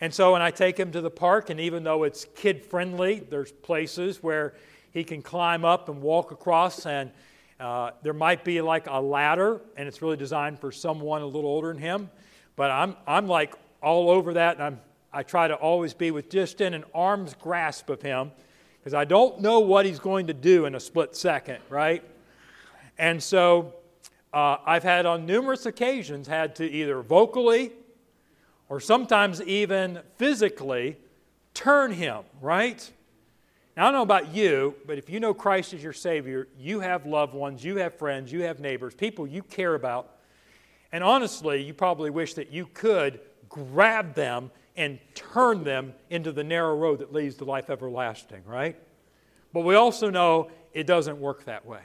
And 0.00 0.12
so 0.12 0.32
when 0.32 0.42
I 0.42 0.50
take 0.50 0.78
him 0.78 0.90
to 0.92 1.00
the 1.00 1.10
park, 1.10 1.50
and 1.50 1.60
even 1.60 1.84
though 1.84 2.04
it's 2.04 2.26
kid 2.34 2.64
friendly, 2.64 3.20
there's 3.20 3.52
places 3.52 4.22
where 4.22 4.54
he 4.90 5.04
can 5.04 5.20
climb 5.20 5.64
up 5.64 5.90
and 5.90 6.00
walk 6.00 6.32
across, 6.32 6.86
and 6.86 7.10
uh, 7.60 7.90
there 8.02 8.14
might 8.14 8.44
be 8.44 8.60
like 8.62 8.86
a 8.88 9.00
ladder, 9.00 9.60
and 9.76 9.86
it's 9.86 10.00
really 10.00 10.16
designed 10.16 10.58
for 10.58 10.72
someone 10.72 11.20
a 11.20 11.26
little 11.26 11.50
older 11.50 11.68
than 11.68 11.78
him. 11.78 12.10
But 12.56 12.70
I'm, 12.70 12.96
I'm 13.06 13.26
like 13.26 13.54
all 13.82 14.10
over 14.10 14.34
that, 14.34 14.56
and 14.56 14.64
I'm, 14.64 14.80
I 15.16 15.22
try 15.22 15.48
to 15.48 15.54
always 15.54 15.94
be 15.94 16.10
with 16.10 16.28
just 16.28 16.60
in 16.60 16.74
an 16.74 16.84
arm's 16.94 17.32
grasp 17.32 17.88
of 17.88 18.02
him 18.02 18.32
because 18.78 18.92
I 18.92 19.06
don't 19.06 19.40
know 19.40 19.60
what 19.60 19.86
he's 19.86 19.98
going 19.98 20.26
to 20.26 20.34
do 20.34 20.66
in 20.66 20.74
a 20.74 20.80
split 20.80 21.16
second, 21.16 21.60
right? 21.70 22.04
And 22.98 23.22
so 23.22 23.72
uh, 24.34 24.58
I've 24.66 24.82
had 24.82 25.06
on 25.06 25.24
numerous 25.24 25.64
occasions 25.64 26.28
had 26.28 26.54
to 26.56 26.70
either 26.70 27.00
vocally 27.00 27.72
or 28.68 28.78
sometimes 28.78 29.40
even 29.40 30.00
physically 30.16 30.98
turn 31.54 31.92
him, 31.92 32.22
right? 32.42 32.92
Now, 33.74 33.84
I 33.84 33.86
don't 33.86 33.94
know 33.94 34.02
about 34.02 34.34
you, 34.34 34.74
but 34.86 34.98
if 34.98 35.08
you 35.08 35.18
know 35.18 35.32
Christ 35.32 35.72
as 35.72 35.82
your 35.82 35.94
Savior, 35.94 36.46
you 36.58 36.80
have 36.80 37.06
loved 37.06 37.32
ones, 37.32 37.64
you 37.64 37.76
have 37.76 37.94
friends, 37.94 38.30
you 38.30 38.42
have 38.42 38.60
neighbors, 38.60 38.94
people 38.94 39.26
you 39.26 39.42
care 39.42 39.76
about. 39.76 40.10
And 40.92 41.02
honestly, 41.02 41.62
you 41.62 41.72
probably 41.72 42.10
wish 42.10 42.34
that 42.34 42.52
you 42.52 42.68
could 42.74 43.18
grab 43.48 44.14
them 44.14 44.50
and 44.76 44.98
turn 45.14 45.64
them 45.64 45.94
into 46.10 46.32
the 46.32 46.44
narrow 46.44 46.76
road 46.76 46.98
that 46.98 47.12
leads 47.12 47.36
to 47.36 47.44
life 47.44 47.70
everlasting, 47.70 48.42
right? 48.44 48.76
But 49.52 49.60
we 49.62 49.74
also 49.74 50.10
know 50.10 50.50
it 50.72 50.86
doesn't 50.86 51.18
work 51.18 51.44
that 51.44 51.64
way. 51.64 51.80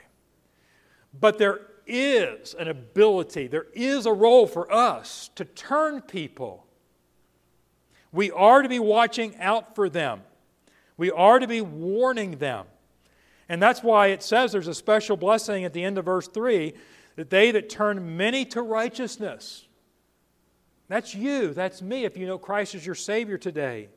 But 1.18 1.38
there 1.38 1.60
is 1.86 2.54
an 2.54 2.68
ability, 2.68 3.46
there 3.46 3.66
is 3.72 4.06
a 4.06 4.12
role 4.12 4.46
for 4.46 4.70
us 4.72 5.30
to 5.36 5.44
turn 5.44 6.00
people. 6.02 6.66
We 8.12 8.30
are 8.30 8.62
to 8.62 8.68
be 8.68 8.78
watching 8.78 9.36
out 9.38 9.74
for 9.74 9.88
them, 9.88 10.22
we 10.96 11.10
are 11.10 11.38
to 11.38 11.46
be 11.46 11.60
warning 11.60 12.38
them. 12.38 12.66
And 13.48 13.60
that's 13.60 13.82
why 13.82 14.08
it 14.08 14.22
says 14.22 14.52
there's 14.52 14.68
a 14.68 14.74
special 14.74 15.16
blessing 15.16 15.64
at 15.64 15.72
the 15.72 15.82
end 15.82 15.98
of 15.98 16.04
verse 16.04 16.28
3 16.28 16.72
that 17.16 17.28
they 17.28 17.50
that 17.50 17.68
turn 17.68 18.16
many 18.16 18.44
to 18.46 18.62
righteousness 18.62 19.66
that's 20.92 21.14
you. 21.14 21.54
That's 21.54 21.80
me 21.80 22.04
if 22.04 22.18
you 22.18 22.26
know 22.26 22.36
Christ 22.36 22.74
as 22.74 22.84
your 22.84 22.94
Savior 22.94 23.38
today. 23.38 23.88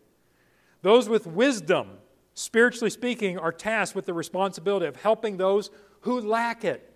Those 0.82 1.10
with 1.10 1.28
wisdom, 1.28 1.90
spiritually 2.36 2.90
speaking, 2.90 3.38
are 3.38 3.52
tasked 3.52 3.98
with 3.98 4.06
the 4.06 4.14
responsibility 4.14 4.86
of 4.86 4.96
helping 4.96 5.36
those 5.36 5.72
who 6.02 6.22
lack 6.22 6.64
it. 6.64 6.94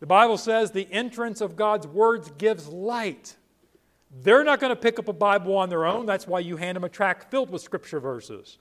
The 0.00 0.06
Bible 0.06 0.36
says 0.36 0.70
the 0.70 0.86
entrance 0.92 1.40
of 1.40 1.56
God's 1.56 1.86
words 1.86 2.30
gives 2.36 2.68
light. 2.68 3.36
They're 4.22 4.44
not 4.44 4.60
going 4.60 4.68
to 4.68 4.76
pick 4.76 4.98
up 4.98 5.08
a 5.08 5.14
Bible 5.14 5.56
on 5.56 5.70
their 5.70 5.86
own. 5.86 6.04
That's 6.04 6.26
why 6.26 6.40
you 6.40 6.58
hand 6.58 6.76
them 6.76 6.84
a 6.84 6.90
tract 6.90 7.30
filled 7.30 7.48
with 7.48 7.62
scripture 7.62 8.00
verses. 8.00 8.58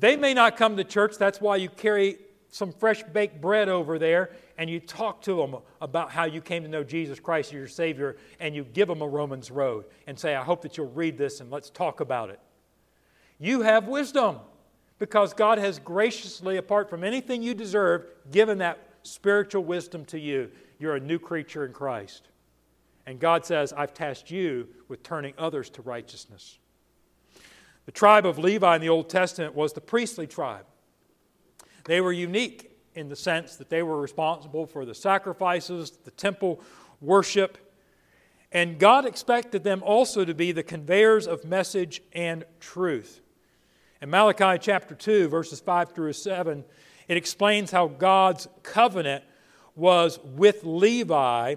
They 0.00 0.16
may 0.16 0.32
not 0.32 0.56
come 0.56 0.78
to 0.78 0.84
church. 0.84 1.18
That's 1.18 1.38
why 1.38 1.56
you 1.56 1.68
carry 1.68 2.16
some 2.50 2.72
fresh 2.72 3.02
baked 3.02 3.40
bread 3.40 3.68
over 3.68 3.98
there 3.98 4.30
and 4.58 4.70
you 4.70 4.80
talk 4.80 5.22
to 5.22 5.36
them 5.36 5.56
about 5.80 6.10
how 6.10 6.24
you 6.24 6.40
came 6.40 6.62
to 6.62 6.68
know 6.68 6.84
Jesus 6.84 7.20
Christ 7.20 7.50
as 7.50 7.54
your 7.54 7.68
Savior 7.68 8.16
and 8.40 8.54
you 8.54 8.64
give 8.64 8.88
them 8.88 9.02
a 9.02 9.08
Romans 9.08 9.50
road 9.50 9.84
and 10.06 10.18
say, 10.18 10.34
I 10.34 10.42
hope 10.42 10.62
that 10.62 10.76
you'll 10.76 10.90
read 10.90 11.18
this 11.18 11.40
and 11.40 11.50
let's 11.50 11.70
talk 11.70 12.00
about 12.00 12.30
it. 12.30 12.40
You 13.38 13.62
have 13.62 13.86
wisdom 13.86 14.38
because 14.98 15.34
God 15.34 15.58
has 15.58 15.78
graciously, 15.78 16.56
apart 16.56 16.88
from 16.88 17.04
anything 17.04 17.42
you 17.42 17.54
deserve, 17.54 18.06
given 18.30 18.58
that 18.58 18.78
spiritual 19.02 19.64
wisdom 19.64 20.04
to 20.06 20.18
you. 20.18 20.50
You're 20.78 20.96
a 20.96 21.00
new 21.00 21.18
creature 21.18 21.64
in 21.64 21.72
Christ. 21.72 22.28
And 23.06 23.20
God 23.20 23.44
says, 23.44 23.72
I've 23.72 23.94
tasked 23.94 24.30
you 24.30 24.68
with 24.88 25.02
turning 25.02 25.34
others 25.38 25.70
to 25.70 25.82
righteousness. 25.82 26.58
The 27.84 27.92
tribe 27.92 28.26
of 28.26 28.38
Levi 28.38 28.74
in 28.74 28.80
the 28.80 28.88
Old 28.88 29.08
Testament 29.08 29.54
was 29.54 29.72
the 29.72 29.80
priestly 29.80 30.26
tribe. 30.26 30.66
They 31.86 32.00
were 32.00 32.12
unique 32.12 32.76
in 32.94 33.08
the 33.08 33.16
sense 33.16 33.56
that 33.56 33.70
they 33.70 33.82
were 33.82 34.00
responsible 34.00 34.66
for 34.66 34.84
the 34.84 34.94
sacrifices, 34.94 35.90
the 36.04 36.10
temple 36.10 36.60
worship, 37.00 37.58
and 38.52 38.78
God 38.78 39.04
expected 39.04 39.64
them 39.64 39.82
also 39.82 40.24
to 40.24 40.34
be 40.34 40.52
the 40.52 40.62
conveyors 40.62 41.26
of 41.26 41.44
message 41.44 42.00
and 42.12 42.44
truth. 42.60 43.20
In 44.00 44.10
Malachi 44.10 44.58
chapter 44.60 44.94
2, 44.94 45.28
verses 45.28 45.60
5 45.60 45.92
through 45.92 46.12
7, 46.12 46.64
it 47.08 47.16
explains 47.16 47.70
how 47.70 47.88
God's 47.88 48.48
covenant 48.62 49.24
was 49.74 50.18
with 50.24 50.64
Levi 50.64 51.56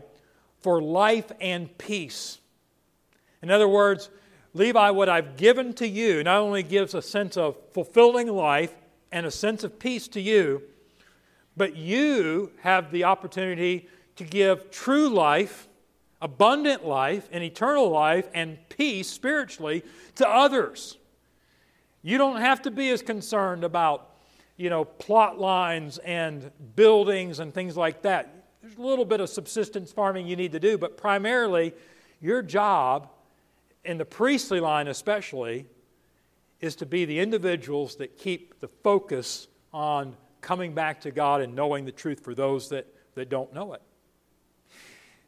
for 0.60 0.82
life 0.82 1.32
and 1.40 1.76
peace. 1.78 2.40
In 3.42 3.50
other 3.50 3.68
words, 3.68 4.10
Levi, 4.54 4.90
what 4.90 5.10
I've 5.10 5.38
given 5.38 5.74
to 5.76 5.88
you 5.88 6.24
not 6.24 6.40
only 6.40 6.64
gives 6.64 6.94
a 6.94 7.02
sense 7.02 7.38
of 7.38 7.56
fulfilling 7.72 8.28
life, 8.28 8.74
and 9.12 9.26
a 9.26 9.32
sense 9.32 9.64
of 9.64 9.80
peace 9.80 10.08
to 10.10 10.22
you, 10.22 10.62
but 11.58 11.76
you 11.76 12.52
have 12.62 12.92
the 12.92 13.04
opportunity 13.04 13.88
to 14.16 14.24
give 14.24 14.70
true 14.72 15.10
life, 15.10 15.68
abundant 16.22 16.86
life, 16.86 17.28
and 17.32 17.44
eternal 17.44 17.90
life 17.90 18.30
and 18.34 18.58
peace 18.70 19.10
spiritually 19.10 19.84
to 20.16 20.28
others. 20.28 20.98
You 22.02 22.18
don't 22.18 22.40
have 22.40 22.62
to 22.64 22.72
be 22.72 22.90
as 22.90 23.02
concerned 23.02 23.64
about, 23.64 24.10
you 24.58 24.70
know, 24.70 24.86
plot 24.86 25.40
lines 25.40 25.98
and 26.00 26.52
buildings 26.76 27.40
and 27.40 27.54
things 27.54 27.76
like 27.76 28.02
that. 28.04 28.46
There's 28.62 28.76
a 28.76 28.82
little 28.82 29.06
bit 29.06 29.20
of 29.22 29.30
subsistence 29.30 29.92
farming 29.92 30.28
you 30.28 30.36
need 30.36 30.52
to 30.52 30.60
do, 30.60 30.78
but 30.78 30.98
primarily, 30.98 31.74
your 32.22 32.42
job, 32.42 33.10
in 33.86 33.98
the 33.98 34.06
priestly 34.06 34.60
line 34.60 34.88
especially, 34.88 35.66
is 36.62 36.76
to 36.78 36.86
be 36.86 37.06
the 37.06 37.20
individuals 37.20 37.96
that 37.98 38.18
keep 38.18 38.60
the 38.60 38.68
focus 38.68 39.48
on 39.74 40.16
coming 40.42 40.74
back 40.74 41.02
to 41.02 41.12
God 41.12 41.42
and 41.42 41.56
knowing 41.56 41.86
the 41.86 41.92
truth 41.92 42.22
for 42.22 42.34
those 42.34 42.70
that, 42.70 42.88
that 43.16 43.30
don't 43.30 43.54
know 43.54 43.74
it. 43.74 43.82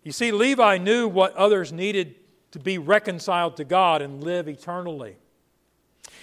You 0.04 0.12
see, 0.12 0.32
Levi 0.32 0.78
knew 0.78 1.08
what 1.08 1.36
others 1.36 1.72
needed 1.72 2.16
to 2.52 2.60
be 2.60 2.78
reconciled 2.78 3.58
to 3.58 3.64
God 3.64 4.02
and 4.02 4.24
live 4.24 4.48
eternally. 4.48 5.16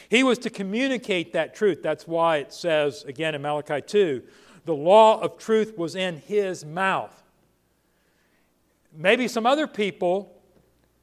He 0.08 0.22
was 0.22 0.38
to 0.38 0.50
communicate 0.50 1.32
that 1.32 1.54
truth. 1.54 1.82
That's 1.82 2.06
why 2.06 2.38
it 2.38 2.52
says, 2.52 3.04
again 3.04 3.34
in 3.34 3.42
Malachi 3.42 3.80
2, 3.80 4.22
the 4.64 4.74
law 4.74 5.20
of 5.20 5.38
truth 5.38 5.76
was 5.78 5.94
in 5.94 6.18
his 6.18 6.64
mouth. 6.64 7.22
Maybe 8.94 9.28
some 9.28 9.46
other 9.46 9.66
people 9.66 10.37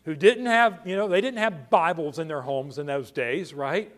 who 0.05 0.15
didn't 0.15 0.45
have, 0.45 0.81
you 0.85 0.95
know, 0.95 1.07
they 1.07 1.19
didn't 1.19 1.39
have 1.39 1.69
Bibles 1.69 2.19
in 2.19 2.27
their 2.27 2.41
homes 2.41 2.77
in 2.77 2.85
those 2.85 3.11
days, 3.11 3.53
right? 3.53 3.91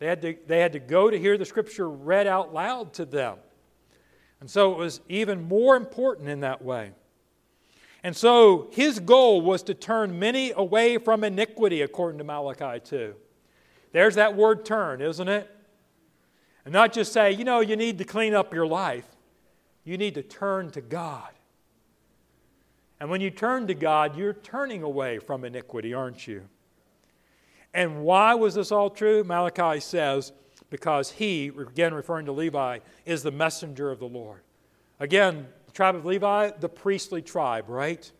They 0.00 0.06
had 0.06 0.22
to, 0.22 0.36
they 0.46 0.58
had 0.60 0.72
to 0.72 0.80
go 0.80 1.08
to 1.08 1.18
hear 1.18 1.38
the 1.38 1.44
scripture 1.44 1.88
read 1.88 2.26
out 2.26 2.52
loud 2.52 2.92
to 2.94 3.04
them. 3.04 3.36
And 4.40 4.50
so 4.50 4.72
it 4.72 4.78
was 4.78 5.00
even 5.08 5.42
more 5.42 5.76
important 5.76 6.28
in 6.28 6.40
that 6.40 6.62
way. 6.62 6.92
And 8.02 8.16
so 8.16 8.68
his 8.72 8.98
goal 8.98 9.42
was 9.42 9.62
to 9.64 9.74
turn 9.74 10.18
many 10.18 10.52
away 10.52 10.98
from 10.98 11.22
iniquity, 11.22 11.82
according 11.82 12.18
to 12.18 12.24
Malachi 12.24 12.80
2. 12.80 13.14
There's 13.92 14.14
that 14.14 14.34
word 14.34 14.64
turn, 14.64 15.02
isn't 15.02 15.28
it? 15.28 15.50
And 16.64 16.72
not 16.72 16.92
just 16.92 17.12
say, 17.12 17.32
you 17.32 17.44
know, 17.44 17.60
you 17.60 17.76
need 17.76 17.98
to 17.98 18.04
clean 18.04 18.34
up 18.34 18.54
your 18.54 18.66
life. 18.66 19.06
You 19.84 19.98
need 19.98 20.14
to 20.14 20.22
turn 20.22 20.70
to 20.70 20.80
God. 20.80 21.30
And 23.00 23.08
when 23.08 23.22
you 23.22 23.30
turn 23.30 23.66
to 23.66 23.74
God, 23.74 24.16
you're 24.16 24.34
turning 24.34 24.82
away 24.82 25.18
from 25.18 25.44
iniquity, 25.44 25.94
aren't 25.94 26.26
you? 26.26 26.42
And 27.72 28.02
why 28.02 28.34
was 28.34 28.54
this 28.54 28.70
all 28.70 28.90
true? 28.90 29.24
Malachi 29.24 29.80
says, 29.80 30.32
because 30.68 31.12
he, 31.12 31.48
again 31.48 31.94
referring 31.94 32.26
to 32.26 32.32
Levi, 32.32 32.80
is 33.06 33.22
the 33.22 33.30
messenger 33.30 33.90
of 33.90 33.98
the 33.98 34.08
Lord. 34.08 34.42
Again, 34.98 35.46
the 35.66 35.72
tribe 35.72 35.96
of 35.96 36.04
Levi, 36.04 36.50
the 36.60 36.68
priestly 36.68 37.22
tribe, 37.22 37.68
right? 37.68 38.10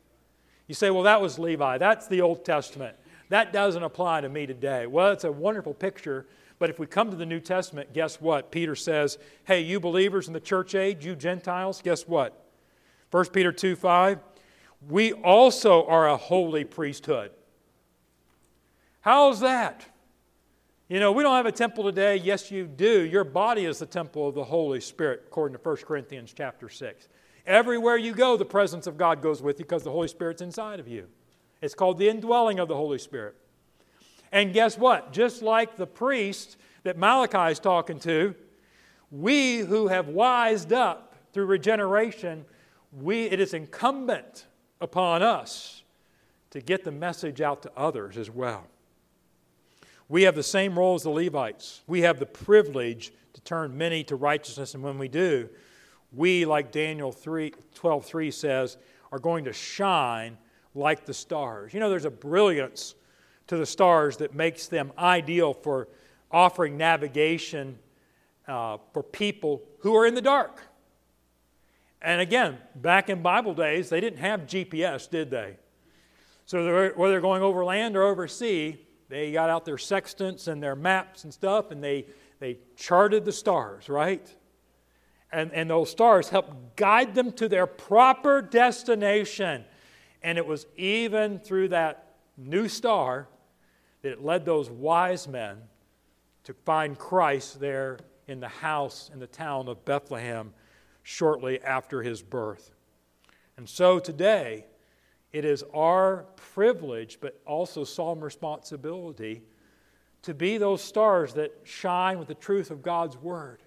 You 0.66 0.74
say, 0.74 0.90
well, 0.90 1.02
that 1.02 1.20
was 1.20 1.38
Levi. 1.38 1.78
That's 1.78 2.06
the 2.06 2.22
Old 2.22 2.44
Testament. 2.44 2.96
That 3.28 3.52
doesn't 3.52 3.82
apply 3.82 4.22
to 4.22 4.28
me 4.28 4.46
today. 4.46 4.86
Well, 4.86 5.12
it's 5.12 5.24
a 5.24 5.32
wonderful 5.32 5.74
picture, 5.74 6.26
but 6.58 6.70
if 6.70 6.78
we 6.78 6.86
come 6.86 7.10
to 7.10 7.16
the 7.16 7.26
New 7.26 7.40
Testament, 7.40 7.92
guess 7.92 8.20
what? 8.20 8.50
Peter 8.50 8.74
says, 8.74 9.18
hey, 9.44 9.60
you 9.60 9.78
believers 9.78 10.26
in 10.26 10.32
the 10.32 10.40
church 10.40 10.74
age, 10.74 11.04
you 11.04 11.14
Gentiles, 11.14 11.82
guess 11.82 12.08
what? 12.08 12.44
1 13.10 13.26
Peter 13.26 13.52
2 13.52 13.76
5, 13.76 14.18
we 14.88 15.12
also 15.12 15.84
are 15.86 16.08
a 16.08 16.16
holy 16.16 16.64
priesthood. 16.64 17.32
How's 19.00 19.40
that? 19.40 19.84
You 20.88 20.98
know, 20.98 21.12
we 21.12 21.22
don't 21.22 21.36
have 21.36 21.46
a 21.46 21.52
temple 21.52 21.84
today. 21.84 22.16
Yes, 22.16 22.50
you 22.50 22.66
do. 22.66 23.02
Your 23.02 23.24
body 23.24 23.64
is 23.64 23.78
the 23.78 23.86
temple 23.86 24.28
of 24.28 24.34
the 24.34 24.44
Holy 24.44 24.80
Spirit, 24.80 25.24
according 25.26 25.56
to 25.56 25.62
1 25.62 25.76
Corinthians 25.78 26.34
chapter 26.36 26.68
6. 26.68 27.08
Everywhere 27.46 27.96
you 27.96 28.12
go, 28.12 28.36
the 28.36 28.44
presence 28.44 28.86
of 28.86 28.96
God 28.96 29.22
goes 29.22 29.40
with 29.40 29.58
you 29.58 29.64
because 29.64 29.84
the 29.84 29.90
Holy 29.90 30.08
Spirit's 30.08 30.42
inside 30.42 30.80
of 30.80 30.88
you. 30.88 31.06
It's 31.62 31.74
called 31.74 31.98
the 31.98 32.08
indwelling 32.08 32.58
of 32.58 32.68
the 32.68 32.74
Holy 32.74 32.98
Spirit. 32.98 33.36
And 34.32 34.52
guess 34.52 34.76
what? 34.76 35.12
Just 35.12 35.42
like 35.42 35.76
the 35.76 35.86
priest 35.86 36.56
that 36.82 36.98
Malachi 36.98 37.52
is 37.52 37.58
talking 37.58 37.98
to, 38.00 38.34
we 39.10 39.58
who 39.58 39.88
have 39.88 40.08
wised 40.08 40.72
up 40.72 41.14
through 41.32 41.46
regeneration, 41.46 42.44
we, 42.92 43.24
it 43.24 43.40
is 43.40 43.54
incumbent 43.54 44.46
upon 44.80 45.22
us 45.22 45.82
to 46.50 46.60
get 46.60 46.84
the 46.84 46.90
message 46.90 47.40
out 47.40 47.62
to 47.62 47.72
others 47.76 48.16
as 48.16 48.30
well. 48.30 48.66
We 50.08 50.22
have 50.22 50.34
the 50.34 50.42
same 50.42 50.78
role 50.78 50.96
as 50.96 51.04
the 51.04 51.10
Levites. 51.10 51.82
We 51.86 52.00
have 52.00 52.18
the 52.18 52.26
privilege 52.26 53.12
to 53.34 53.40
turn 53.42 53.76
many 53.78 54.02
to 54.04 54.16
righteousness, 54.16 54.74
and 54.74 54.82
when 54.82 54.98
we 54.98 55.08
do, 55.08 55.48
we, 56.12 56.44
like 56.44 56.72
Daniel 56.72 57.12
3, 57.12 57.52
12 57.74 58.04
3 58.04 58.30
says, 58.30 58.76
are 59.12 59.20
going 59.20 59.44
to 59.44 59.52
shine 59.52 60.36
like 60.74 61.04
the 61.04 61.14
stars. 61.14 61.72
You 61.72 61.80
know, 61.80 61.90
there's 61.90 62.04
a 62.04 62.10
brilliance 62.10 62.94
to 63.46 63.56
the 63.56 63.66
stars 63.66 64.16
that 64.18 64.34
makes 64.34 64.66
them 64.66 64.92
ideal 64.98 65.52
for 65.52 65.88
offering 66.30 66.76
navigation 66.76 67.78
uh, 68.46 68.78
for 68.92 69.02
people 69.02 69.62
who 69.78 69.96
are 69.96 70.06
in 70.06 70.14
the 70.14 70.22
dark. 70.22 70.62
And 72.02 72.20
again, 72.20 72.58
back 72.74 73.10
in 73.10 73.22
Bible 73.22 73.54
days, 73.54 73.88
they 73.90 74.00
didn't 74.00 74.20
have 74.20 74.42
GPS, 74.42 75.08
did 75.08 75.30
they? 75.30 75.56
So 76.46 76.92
whether 76.96 77.12
they're 77.12 77.20
going 77.20 77.42
over 77.42 77.64
land 77.64 77.96
or 77.96 78.02
over 78.02 78.26
sea, 78.26 78.80
they 79.08 79.32
got 79.32 79.50
out 79.50 79.64
their 79.64 79.78
sextants 79.78 80.46
and 80.46 80.62
their 80.62 80.74
maps 80.74 81.24
and 81.24 81.34
stuff, 81.34 81.70
and 81.70 81.82
they, 81.82 82.06
they 82.38 82.58
charted 82.76 83.24
the 83.24 83.32
stars, 83.32 83.88
right? 83.88 84.34
And, 85.32 85.52
and 85.52 85.70
those 85.70 85.90
stars 85.90 86.28
helped 86.28 86.76
guide 86.76 87.14
them 87.14 87.32
to 87.32 87.48
their 87.48 87.66
proper 87.66 88.40
destination. 88.40 89.64
And 90.22 90.38
it 90.38 90.46
was 90.46 90.66
even 90.76 91.38
through 91.38 91.68
that 91.68 92.14
new 92.36 92.68
star 92.68 93.28
that 94.02 94.12
it 94.12 94.24
led 94.24 94.44
those 94.44 94.70
wise 94.70 95.28
men 95.28 95.58
to 96.44 96.54
find 96.64 96.98
Christ 96.98 97.60
there 97.60 97.98
in 98.26 98.40
the 98.40 98.48
house 98.48 99.10
in 99.12 99.20
the 99.20 99.26
town 99.26 99.68
of 99.68 99.84
Bethlehem 99.84 100.52
shortly 101.02 101.60
after 101.62 102.02
his 102.02 102.22
birth. 102.22 102.70
And 103.56 103.68
so 103.68 103.98
today, 103.98 104.66
it 105.32 105.44
is 105.44 105.64
our 105.74 106.26
privilege, 106.36 107.18
but 107.20 107.40
also 107.46 107.84
solemn 107.84 108.20
responsibility, 108.20 109.42
to 110.22 110.34
be 110.34 110.58
those 110.58 110.82
stars 110.82 111.34
that 111.34 111.52
shine 111.64 112.18
with 112.18 112.28
the 112.28 112.34
truth 112.34 112.70
of 112.70 112.82
God's 112.82 113.16
Word. 113.16 113.62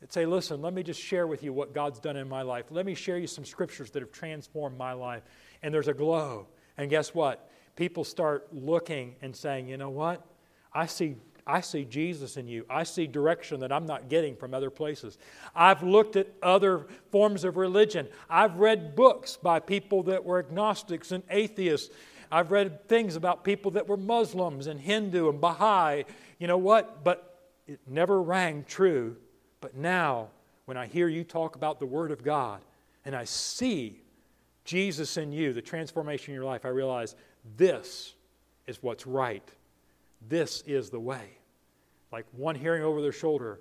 That 0.00 0.12
say, 0.12 0.26
listen, 0.26 0.62
let 0.62 0.72
me 0.72 0.82
just 0.82 1.00
share 1.00 1.26
with 1.26 1.42
you 1.42 1.52
what 1.52 1.74
God's 1.74 2.00
done 2.00 2.16
in 2.16 2.28
my 2.28 2.42
life. 2.42 2.66
Let 2.70 2.86
me 2.86 2.94
share 2.94 3.18
you 3.18 3.26
some 3.26 3.44
scriptures 3.44 3.90
that 3.90 4.00
have 4.00 4.10
transformed 4.10 4.78
my 4.78 4.94
life. 4.94 5.22
And 5.62 5.72
there's 5.72 5.88
a 5.88 5.94
glow. 5.94 6.48
And 6.78 6.88
guess 6.88 7.14
what? 7.14 7.50
People 7.76 8.04
start 8.04 8.48
looking 8.52 9.16
and 9.20 9.36
saying, 9.36 9.68
you 9.68 9.76
know 9.76 9.90
what? 9.90 10.26
I 10.72 10.86
see 10.86 11.16
I 11.50 11.60
see 11.60 11.84
Jesus 11.84 12.36
in 12.36 12.46
you. 12.46 12.64
I 12.70 12.84
see 12.84 13.06
direction 13.06 13.60
that 13.60 13.72
I'm 13.72 13.86
not 13.86 14.08
getting 14.08 14.36
from 14.36 14.54
other 14.54 14.70
places. 14.70 15.18
I've 15.54 15.82
looked 15.82 16.16
at 16.16 16.28
other 16.42 16.86
forms 17.10 17.44
of 17.44 17.56
religion. 17.56 18.08
I've 18.28 18.56
read 18.56 18.94
books 18.94 19.36
by 19.36 19.60
people 19.60 20.02
that 20.04 20.24
were 20.24 20.38
agnostics 20.38 21.12
and 21.12 21.22
atheists. 21.30 21.94
I've 22.30 22.50
read 22.50 22.88
things 22.88 23.16
about 23.16 23.44
people 23.44 23.72
that 23.72 23.88
were 23.88 23.96
Muslims 23.96 24.66
and 24.66 24.80
Hindu 24.80 25.28
and 25.28 25.40
Baha'i. 25.40 26.04
You 26.38 26.46
know 26.46 26.58
what? 26.58 27.02
But 27.02 27.38
it 27.66 27.80
never 27.86 28.22
rang 28.22 28.64
true. 28.68 29.16
But 29.60 29.76
now, 29.76 30.28
when 30.66 30.76
I 30.76 30.86
hear 30.86 31.08
you 31.08 31.24
talk 31.24 31.56
about 31.56 31.80
the 31.80 31.86
Word 31.86 32.10
of 32.10 32.22
God 32.22 32.60
and 33.04 33.14
I 33.14 33.24
see 33.24 34.00
Jesus 34.64 35.16
in 35.16 35.32
you, 35.32 35.52
the 35.52 35.62
transformation 35.62 36.32
in 36.32 36.36
your 36.36 36.44
life, 36.44 36.64
I 36.64 36.68
realize 36.68 37.16
this 37.56 38.14
is 38.66 38.82
what's 38.82 39.06
right 39.06 39.48
this 40.28 40.62
is 40.66 40.90
the 40.90 41.00
way. 41.00 41.39
Like 42.12 42.26
one 42.32 42.54
hearing 42.54 42.82
over 42.82 43.00
their 43.00 43.12
shoulder, 43.12 43.60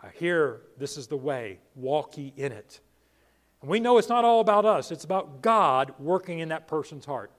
I 0.00 0.08
hear 0.10 0.60
this 0.78 0.96
is 0.96 1.06
the 1.06 1.16
way, 1.16 1.58
walk 1.74 2.16
ye 2.18 2.32
in 2.36 2.52
it. 2.52 2.80
And 3.62 3.70
we 3.70 3.80
know 3.80 3.98
it's 3.98 4.08
not 4.08 4.24
all 4.24 4.40
about 4.40 4.64
us, 4.64 4.90
it's 4.90 5.04
about 5.04 5.40
God 5.40 5.94
working 5.98 6.40
in 6.40 6.50
that 6.50 6.68
person's 6.68 7.06
heart. 7.06 7.30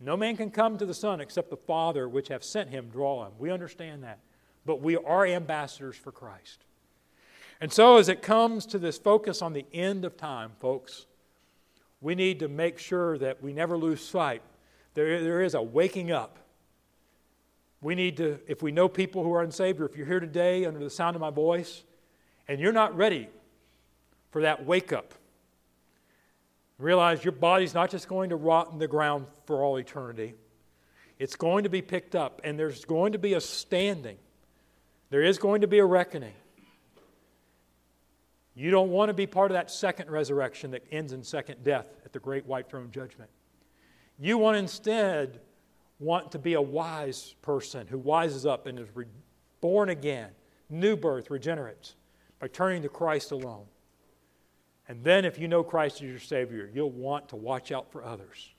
No 0.00 0.16
man 0.16 0.36
can 0.36 0.50
come 0.50 0.78
to 0.78 0.86
the 0.86 0.94
Son 0.94 1.20
except 1.20 1.50
the 1.50 1.56
Father 1.56 2.08
which 2.08 2.28
have 2.28 2.42
sent 2.42 2.70
him 2.70 2.88
draw 2.88 3.26
him. 3.26 3.32
We 3.38 3.50
understand 3.50 4.02
that. 4.02 4.18
But 4.64 4.80
we 4.80 4.96
are 4.96 5.26
ambassadors 5.26 5.96
for 5.96 6.10
Christ. 6.10 6.64
And 7.60 7.70
so, 7.72 7.98
as 7.98 8.08
it 8.08 8.22
comes 8.22 8.64
to 8.66 8.78
this 8.78 8.98
focus 8.98 9.42
on 9.42 9.52
the 9.52 9.66
end 9.72 10.06
of 10.06 10.16
time, 10.16 10.52
folks, 10.58 11.06
we 12.00 12.14
need 12.14 12.40
to 12.40 12.48
make 12.48 12.78
sure 12.78 13.18
that 13.18 13.42
we 13.42 13.52
never 13.52 13.76
lose 13.76 14.02
sight. 14.02 14.42
There, 14.94 15.22
there 15.22 15.42
is 15.42 15.54
a 15.54 15.62
waking 15.62 16.10
up 16.10 16.39
we 17.80 17.94
need 17.94 18.18
to, 18.18 18.38
if 18.46 18.62
we 18.62 18.72
know 18.72 18.88
people 18.88 19.22
who 19.24 19.32
are 19.32 19.42
unsaved, 19.42 19.80
or 19.80 19.86
if 19.86 19.96
you're 19.96 20.06
here 20.06 20.20
today 20.20 20.64
under 20.66 20.80
the 20.80 20.90
sound 20.90 21.16
of 21.16 21.20
my 21.20 21.30
voice, 21.30 21.82
and 22.46 22.60
you're 22.60 22.72
not 22.72 22.94
ready 22.96 23.28
for 24.30 24.42
that 24.42 24.66
wake 24.66 24.92
up, 24.92 25.14
realize 26.78 27.24
your 27.24 27.32
body's 27.32 27.74
not 27.74 27.90
just 27.90 28.08
going 28.08 28.30
to 28.30 28.36
rot 28.36 28.70
in 28.72 28.78
the 28.78 28.88
ground 28.88 29.26
for 29.46 29.64
all 29.64 29.76
eternity. 29.76 30.34
It's 31.18 31.36
going 31.36 31.64
to 31.64 31.70
be 31.70 31.82
picked 31.82 32.14
up, 32.14 32.40
and 32.44 32.58
there's 32.58 32.84
going 32.84 33.12
to 33.12 33.18
be 33.18 33.34
a 33.34 33.40
standing. 33.40 34.18
There 35.10 35.22
is 35.22 35.38
going 35.38 35.62
to 35.62 35.66
be 35.66 35.78
a 35.78 35.84
reckoning. 35.84 36.34
You 38.54 38.70
don't 38.70 38.90
want 38.90 39.08
to 39.08 39.14
be 39.14 39.26
part 39.26 39.50
of 39.50 39.54
that 39.54 39.70
second 39.70 40.10
resurrection 40.10 40.72
that 40.72 40.84
ends 40.90 41.12
in 41.12 41.22
second 41.22 41.64
death 41.64 41.86
at 42.04 42.12
the 42.12 42.18
great 42.18 42.46
white 42.46 42.68
throne 42.68 42.90
judgment. 42.90 43.30
You 44.18 44.36
want 44.36 44.58
instead 44.58 45.40
want 46.00 46.32
to 46.32 46.38
be 46.38 46.54
a 46.54 46.62
wise 46.62 47.34
person 47.42 47.86
who 47.86 47.98
wises 47.98 48.46
up 48.46 48.66
and 48.66 48.78
is 48.78 48.88
re- 48.94 49.04
born 49.60 49.90
again, 49.90 50.30
new 50.68 50.96
birth, 50.96 51.30
regenerates 51.30 51.94
by 52.40 52.48
turning 52.48 52.82
to 52.82 52.88
Christ 52.88 53.30
alone. 53.30 53.66
And 54.88 55.04
then, 55.04 55.24
if 55.24 55.38
you 55.38 55.46
know 55.46 55.62
Christ 55.62 55.96
as 55.96 56.08
your 56.08 56.18
Savior, 56.18 56.68
you'll 56.74 56.90
want 56.90 57.28
to 57.28 57.36
watch 57.36 57.70
out 57.70 57.92
for 57.92 58.02
others 58.02 58.50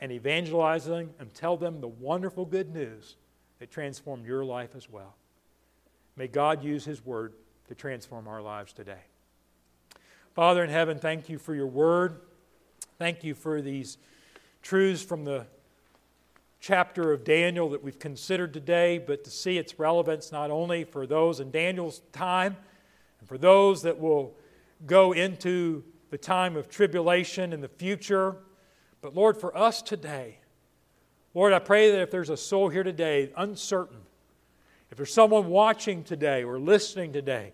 and 0.00 0.10
evangelize 0.10 0.86
them 0.86 1.10
and 1.20 1.32
tell 1.32 1.56
them 1.56 1.80
the 1.80 1.86
wonderful 1.86 2.44
good 2.44 2.74
news 2.74 3.16
that 3.60 3.70
transformed 3.70 4.26
your 4.26 4.44
life 4.44 4.70
as 4.74 4.90
well. 4.90 5.14
May 6.16 6.26
God 6.26 6.64
use 6.64 6.84
His 6.84 7.04
Word 7.04 7.34
to 7.68 7.74
transform 7.74 8.26
our 8.26 8.42
lives 8.42 8.72
today. 8.72 9.02
Father 10.34 10.64
in 10.64 10.70
heaven, 10.70 10.98
thank 10.98 11.28
you 11.28 11.38
for 11.38 11.54
your 11.54 11.66
Word. 11.66 12.20
Thank 12.98 13.22
you 13.22 13.34
for 13.34 13.62
these 13.62 13.98
truths 14.62 15.02
from 15.02 15.24
the 15.24 15.46
chapter 16.60 17.12
of 17.12 17.24
Daniel 17.24 17.70
that 17.70 17.82
we've 17.82 17.98
considered 17.98 18.52
today, 18.52 18.98
but 18.98 19.24
to 19.24 19.30
see 19.30 19.56
its 19.56 19.78
relevance 19.78 20.30
not 20.30 20.50
only 20.50 20.84
for 20.84 21.06
those 21.06 21.40
in 21.40 21.50
Daniel's 21.50 22.02
time 22.12 22.54
and 23.18 23.28
for 23.28 23.38
those 23.38 23.82
that 23.82 23.98
will 23.98 24.34
go 24.86 25.12
into 25.12 25.82
the 26.10 26.18
time 26.18 26.56
of 26.56 26.68
tribulation 26.68 27.54
in 27.54 27.62
the 27.62 27.68
future. 27.68 28.36
But 29.00 29.14
Lord, 29.14 29.38
for 29.38 29.56
us 29.56 29.80
today, 29.80 30.38
Lord, 31.32 31.54
I 31.54 31.60
pray 31.60 31.92
that 31.92 32.00
if 32.02 32.10
there's 32.10 32.30
a 32.30 32.36
soul 32.36 32.68
here 32.68 32.82
today 32.82 33.32
uncertain, 33.36 34.00
if 34.90 34.98
there's 34.98 35.14
someone 35.14 35.48
watching 35.48 36.04
today 36.04 36.44
or 36.44 36.58
listening 36.58 37.12
today 37.12 37.52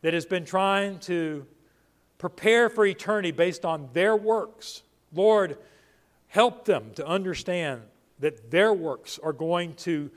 that 0.00 0.14
has 0.14 0.24
been 0.24 0.44
trying 0.44 0.98
to 1.00 1.44
prepare 2.16 2.70
for 2.70 2.86
eternity 2.86 3.32
based 3.32 3.66
on 3.66 3.90
their 3.92 4.16
works, 4.16 4.82
Lord, 5.12 5.58
help 6.28 6.64
them 6.64 6.92
to 6.94 7.06
understand 7.06 7.82
that 8.24 8.50
their 8.50 8.72
works 8.72 9.18
are 9.22 9.32
going 9.32 9.74
to 9.74 10.10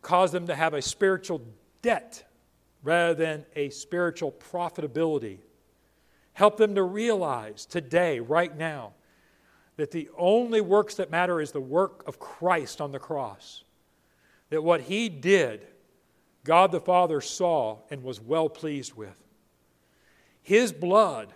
cause 0.00 0.32
them 0.32 0.46
to 0.46 0.54
have 0.54 0.74
a 0.74 0.82
spiritual 0.82 1.42
debt 1.82 2.24
rather 2.82 3.14
than 3.14 3.44
a 3.54 3.68
spiritual 3.70 4.32
profitability 4.32 5.38
Help 6.38 6.56
them 6.56 6.76
to 6.76 6.84
realize 6.84 7.66
today, 7.66 8.20
right 8.20 8.56
now, 8.56 8.92
that 9.74 9.90
the 9.90 10.08
only 10.16 10.60
works 10.60 10.94
that 10.94 11.10
matter 11.10 11.40
is 11.40 11.50
the 11.50 11.60
work 11.60 12.04
of 12.06 12.20
Christ 12.20 12.80
on 12.80 12.92
the 12.92 13.00
cross. 13.00 13.64
That 14.50 14.62
what 14.62 14.82
he 14.82 15.08
did, 15.08 15.66
God 16.44 16.70
the 16.70 16.80
Father 16.80 17.20
saw 17.20 17.78
and 17.90 18.04
was 18.04 18.20
well 18.20 18.48
pleased 18.48 18.94
with. 18.94 19.20
His 20.40 20.72
blood 20.72 21.34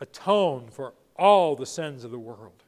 atoned 0.00 0.72
for 0.72 0.94
all 1.14 1.54
the 1.54 1.64
sins 1.64 2.02
of 2.02 2.10
the 2.10 2.18
world. 2.18 2.63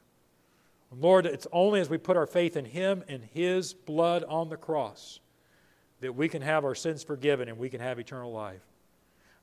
Lord, 0.91 1.25
it's 1.25 1.47
only 1.51 1.81
as 1.81 1.89
we 1.89 1.97
put 1.97 2.17
our 2.17 2.25
faith 2.25 2.55
in 2.55 2.65
Him 2.65 3.03
and 3.07 3.23
His 3.23 3.73
blood 3.73 4.23
on 4.23 4.49
the 4.49 4.57
cross 4.57 5.19
that 5.99 6.13
we 6.13 6.29
can 6.29 6.41
have 6.41 6.63
our 6.63 6.75
sins 6.75 7.03
forgiven 7.03 7.49
and 7.49 7.57
we 7.57 7.69
can 7.69 7.81
have 7.81 7.99
eternal 7.99 8.31
life. 8.31 8.61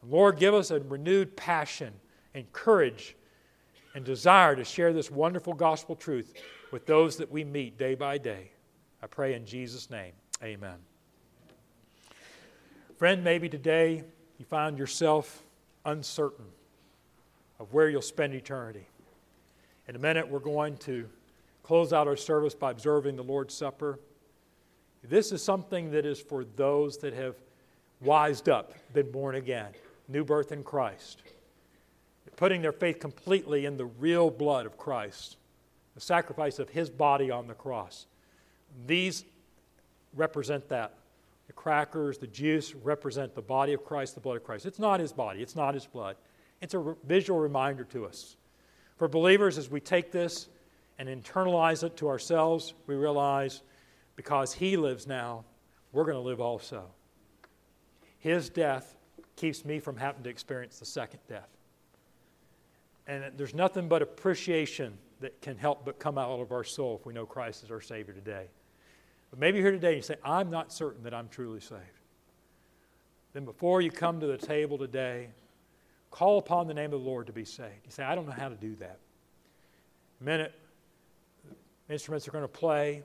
Lord, 0.02 0.38
give 0.38 0.54
us 0.54 0.70
a 0.70 0.80
renewed 0.80 1.36
passion 1.36 1.92
and 2.34 2.50
courage 2.52 3.16
and 3.94 4.04
desire 4.04 4.54
to 4.56 4.64
share 4.64 4.92
this 4.92 5.10
wonderful 5.10 5.54
gospel 5.54 5.96
truth 5.96 6.34
with 6.72 6.86
those 6.86 7.16
that 7.16 7.30
we 7.30 7.44
meet 7.44 7.78
day 7.78 7.94
by 7.94 8.18
day. 8.18 8.50
I 9.02 9.06
pray 9.06 9.34
in 9.34 9.46
Jesus' 9.46 9.90
name. 9.90 10.12
Amen. 10.42 10.76
Friend, 12.96 13.22
maybe 13.22 13.48
today 13.48 14.04
you 14.38 14.44
find 14.44 14.78
yourself 14.78 15.42
uncertain 15.84 16.46
of 17.58 17.72
where 17.72 17.88
you'll 17.88 18.02
spend 18.02 18.34
eternity. 18.34 18.86
In 19.88 19.96
a 19.96 19.98
minute, 19.98 20.28
we're 20.28 20.38
going 20.38 20.76
to 20.78 21.08
close 21.64 21.92
out 21.92 22.06
our 22.06 22.16
service 22.16 22.54
by 22.54 22.70
observing 22.70 23.16
the 23.16 23.24
Lord's 23.24 23.54
Supper. 23.54 23.98
This 25.02 25.32
is 25.32 25.42
something 25.42 25.90
that 25.90 26.06
is 26.06 26.20
for 26.20 26.44
those 26.44 26.98
that 26.98 27.14
have 27.14 27.34
wised 28.00 28.48
up, 28.48 28.72
been 28.92 29.10
born 29.10 29.34
again 29.34 29.72
new 30.08 30.24
birth 30.24 30.52
in 30.52 30.62
Christ, 30.62 31.22
putting 32.36 32.62
their 32.62 32.72
faith 32.72 32.98
completely 32.98 33.64
in 33.64 33.76
the 33.76 33.86
real 33.86 34.30
blood 34.30 34.66
of 34.66 34.76
Christ, 34.76 35.36
the 35.94 36.00
sacrifice 36.00 36.58
of 36.58 36.68
his 36.68 36.90
body 36.90 37.30
on 37.30 37.46
the 37.46 37.54
cross. 37.54 38.06
These 38.86 39.24
represent 40.14 40.68
that. 40.68 40.94
The 41.46 41.52
crackers, 41.52 42.18
the 42.18 42.26
juice 42.26 42.74
represent 42.74 43.34
the 43.34 43.42
body 43.42 43.74
of 43.74 43.84
Christ, 43.84 44.14
the 44.14 44.20
blood 44.20 44.36
of 44.36 44.44
Christ. 44.44 44.66
It's 44.66 44.78
not 44.78 45.00
his 45.00 45.12
body, 45.12 45.40
it's 45.40 45.56
not 45.56 45.74
his 45.74 45.86
blood. 45.86 46.16
It's 46.60 46.74
a 46.74 46.96
visual 47.04 47.38
reminder 47.38 47.84
to 47.84 48.06
us. 48.06 48.36
For 48.96 49.08
believers, 49.08 49.58
as 49.58 49.70
we 49.70 49.80
take 49.80 50.10
this 50.10 50.48
and 50.98 51.08
internalize 51.08 51.82
it 51.82 51.96
to 51.98 52.08
ourselves, 52.08 52.74
we 52.86 52.94
realize 52.94 53.62
because 54.16 54.52
he 54.52 54.76
lives 54.76 55.06
now, 55.06 55.44
we're 55.92 56.04
going 56.04 56.16
to 56.16 56.20
live 56.20 56.40
also. 56.40 56.86
His 58.18 58.48
death 58.48 58.96
keeps 59.36 59.64
me 59.64 59.80
from 59.80 59.96
having 59.96 60.22
to 60.22 60.30
experience 60.30 60.78
the 60.78 60.86
second 60.86 61.20
death. 61.28 61.48
And 63.06 63.24
there's 63.36 63.54
nothing 63.54 63.88
but 63.88 64.02
appreciation 64.02 64.96
that 65.20 65.40
can 65.42 65.56
help 65.56 65.84
but 65.84 65.98
come 65.98 66.16
out 66.18 66.30
of 66.40 66.52
our 66.52 66.64
soul 66.64 66.98
if 67.00 67.06
we 67.06 67.12
know 67.12 67.26
Christ 67.26 67.64
is 67.64 67.70
our 67.70 67.80
Savior 67.80 68.14
today. 68.14 68.46
But 69.30 69.38
maybe 69.38 69.58
you're 69.58 69.66
here 69.66 69.72
today 69.72 69.88
and 69.88 69.96
you 69.96 70.02
say, 70.02 70.16
I'm 70.24 70.50
not 70.50 70.72
certain 70.72 71.02
that 71.04 71.12
I'm 71.12 71.28
truly 71.28 71.60
saved. 71.60 71.80
Then 73.32 73.44
before 73.44 73.80
you 73.80 73.90
come 73.90 74.20
to 74.20 74.26
the 74.26 74.38
table 74.38 74.78
today, 74.78 75.28
call 76.10 76.38
upon 76.38 76.68
the 76.68 76.74
name 76.74 76.92
of 76.92 77.02
the 77.02 77.06
Lord 77.06 77.26
to 77.26 77.32
be 77.32 77.44
saved. 77.44 77.84
You 77.84 77.90
say, 77.90 78.04
I 78.04 78.14
don't 78.14 78.26
know 78.26 78.32
how 78.32 78.48
to 78.48 78.54
do 78.54 78.76
that. 78.76 78.98
Minute, 80.20 80.54
instruments 81.88 82.26
are 82.26 82.30
going 82.30 82.44
to 82.44 82.48
play. 82.48 83.02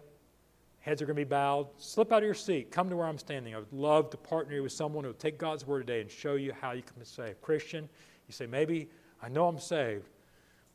Heads 0.79 1.01
are 1.01 1.05
going 1.05 1.17
to 1.17 1.25
be 1.25 1.29
bowed. 1.29 1.67
Slip 1.77 2.11
out 2.11 2.19
of 2.19 2.23
your 2.23 2.33
seat. 2.33 2.71
Come 2.71 2.89
to 2.89 2.95
where 2.95 3.05
I'm 3.05 3.17
standing. 3.17 3.53
I 3.53 3.59
would 3.59 3.73
love 3.73 4.09
to 4.11 4.17
partner 4.17 4.55
you 4.55 4.63
with 4.63 4.71
someone 4.71 5.03
who 5.03 5.09
will 5.09 5.17
take 5.17 5.37
God's 5.37 5.67
word 5.67 5.87
today 5.87 6.01
and 6.01 6.09
show 6.09 6.35
you 6.35 6.53
how 6.53 6.71
you 6.71 6.81
can 6.81 6.97
be 6.97 7.05
saved. 7.05 7.41
Christian, 7.41 7.89
you 8.27 8.33
say, 8.33 8.45
maybe 8.45 8.89
I 9.21 9.27
know 9.27 9.47
I'm 9.47 9.59
saved, 9.59 10.09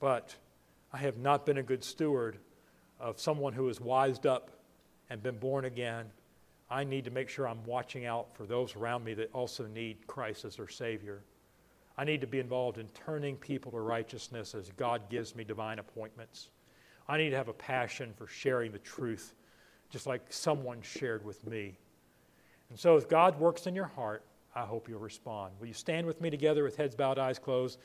but 0.01 0.35
I 0.93 0.99
have 0.99 1.17
not 1.17 1.47
been 1.47 1.59
a 1.59 1.63
good 1.63 1.83
steward 1.83 2.39
of 3.01 3.19
someone 3.19 3.55
who 3.55 3.67
has 3.69 3.81
wised 3.81 4.27
up 4.27 4.51
and 5.09 5.23
been 5.23 5.39
born 5.39 5.65
again. 5.65 6.07
I 6.71 6.85
need 6.85 7.05
to 7.05 7.11
make 7.11 7.29
sure 7.29 7.49
I'm 7.49 7.65
watching 7.65 8.05
out 8.05 8.35
for 8.37 8.47
those 8.47 8.77
around 8.77 9.05
me 9.05 9.15
that 9.15 9.33
also 9.33 9.67
need 9.67 10.07
Christ 10.07 10.45
as 10.45 10.57
their 10.57 10.69
Savior. 10.69 11.23
I 11.97 12.05
need 12.05 12.21
to 12.21 12.27
be 12.27 12.41
involved 12.41 12.79
in 12.79 12.89
turning 12.89 13.37
people 13.37 13.71
to 13.73 13.81
righteousness 13.81 14.55
as 14.55 14.71
God 14.77 15.09
gives 15.09 15.35
me 15.35 15.45
divine 15.45 15.79
appointments. 15.79 16.49
I 17.09 17.19
need 17.19 17.31
to 17.31 17.37
have 17.37 17.49
a 17.49 17.55
passion 17.55 18.13
for 18.17 18.27
sharing 18.27 18.73
the 18.73 18.79
truth 18.79 19.35
just 19.91 20.07
like 20.07 20.23
someone 20.31 20.83
shared 20.83 21.25
with 21.25 21.47
me. 21.47 21.77
And 22.71 22.79
so, 22.79 22.97
if 22.97 23.09
God 23.09 23.39
works 23.39 23.67
in 23.67 23.75
your 23.75 23.87
heart, 23.87 24.25
I 24.55 24.63
hope 24.63 24.89
you'll 24.89 24.99
respond. 24.99 25.53
Will 25.61 25.69
you 25.69 25.75
stand 25.75 26.07
with 26.07 26.21
me 26.21 26.31
together 26.31 26.65
with 26.65 26.77
heads 26.77 26.95
bowed, 26.95 27.19
eyes 27.19 27.39
closed? 27.39 27.79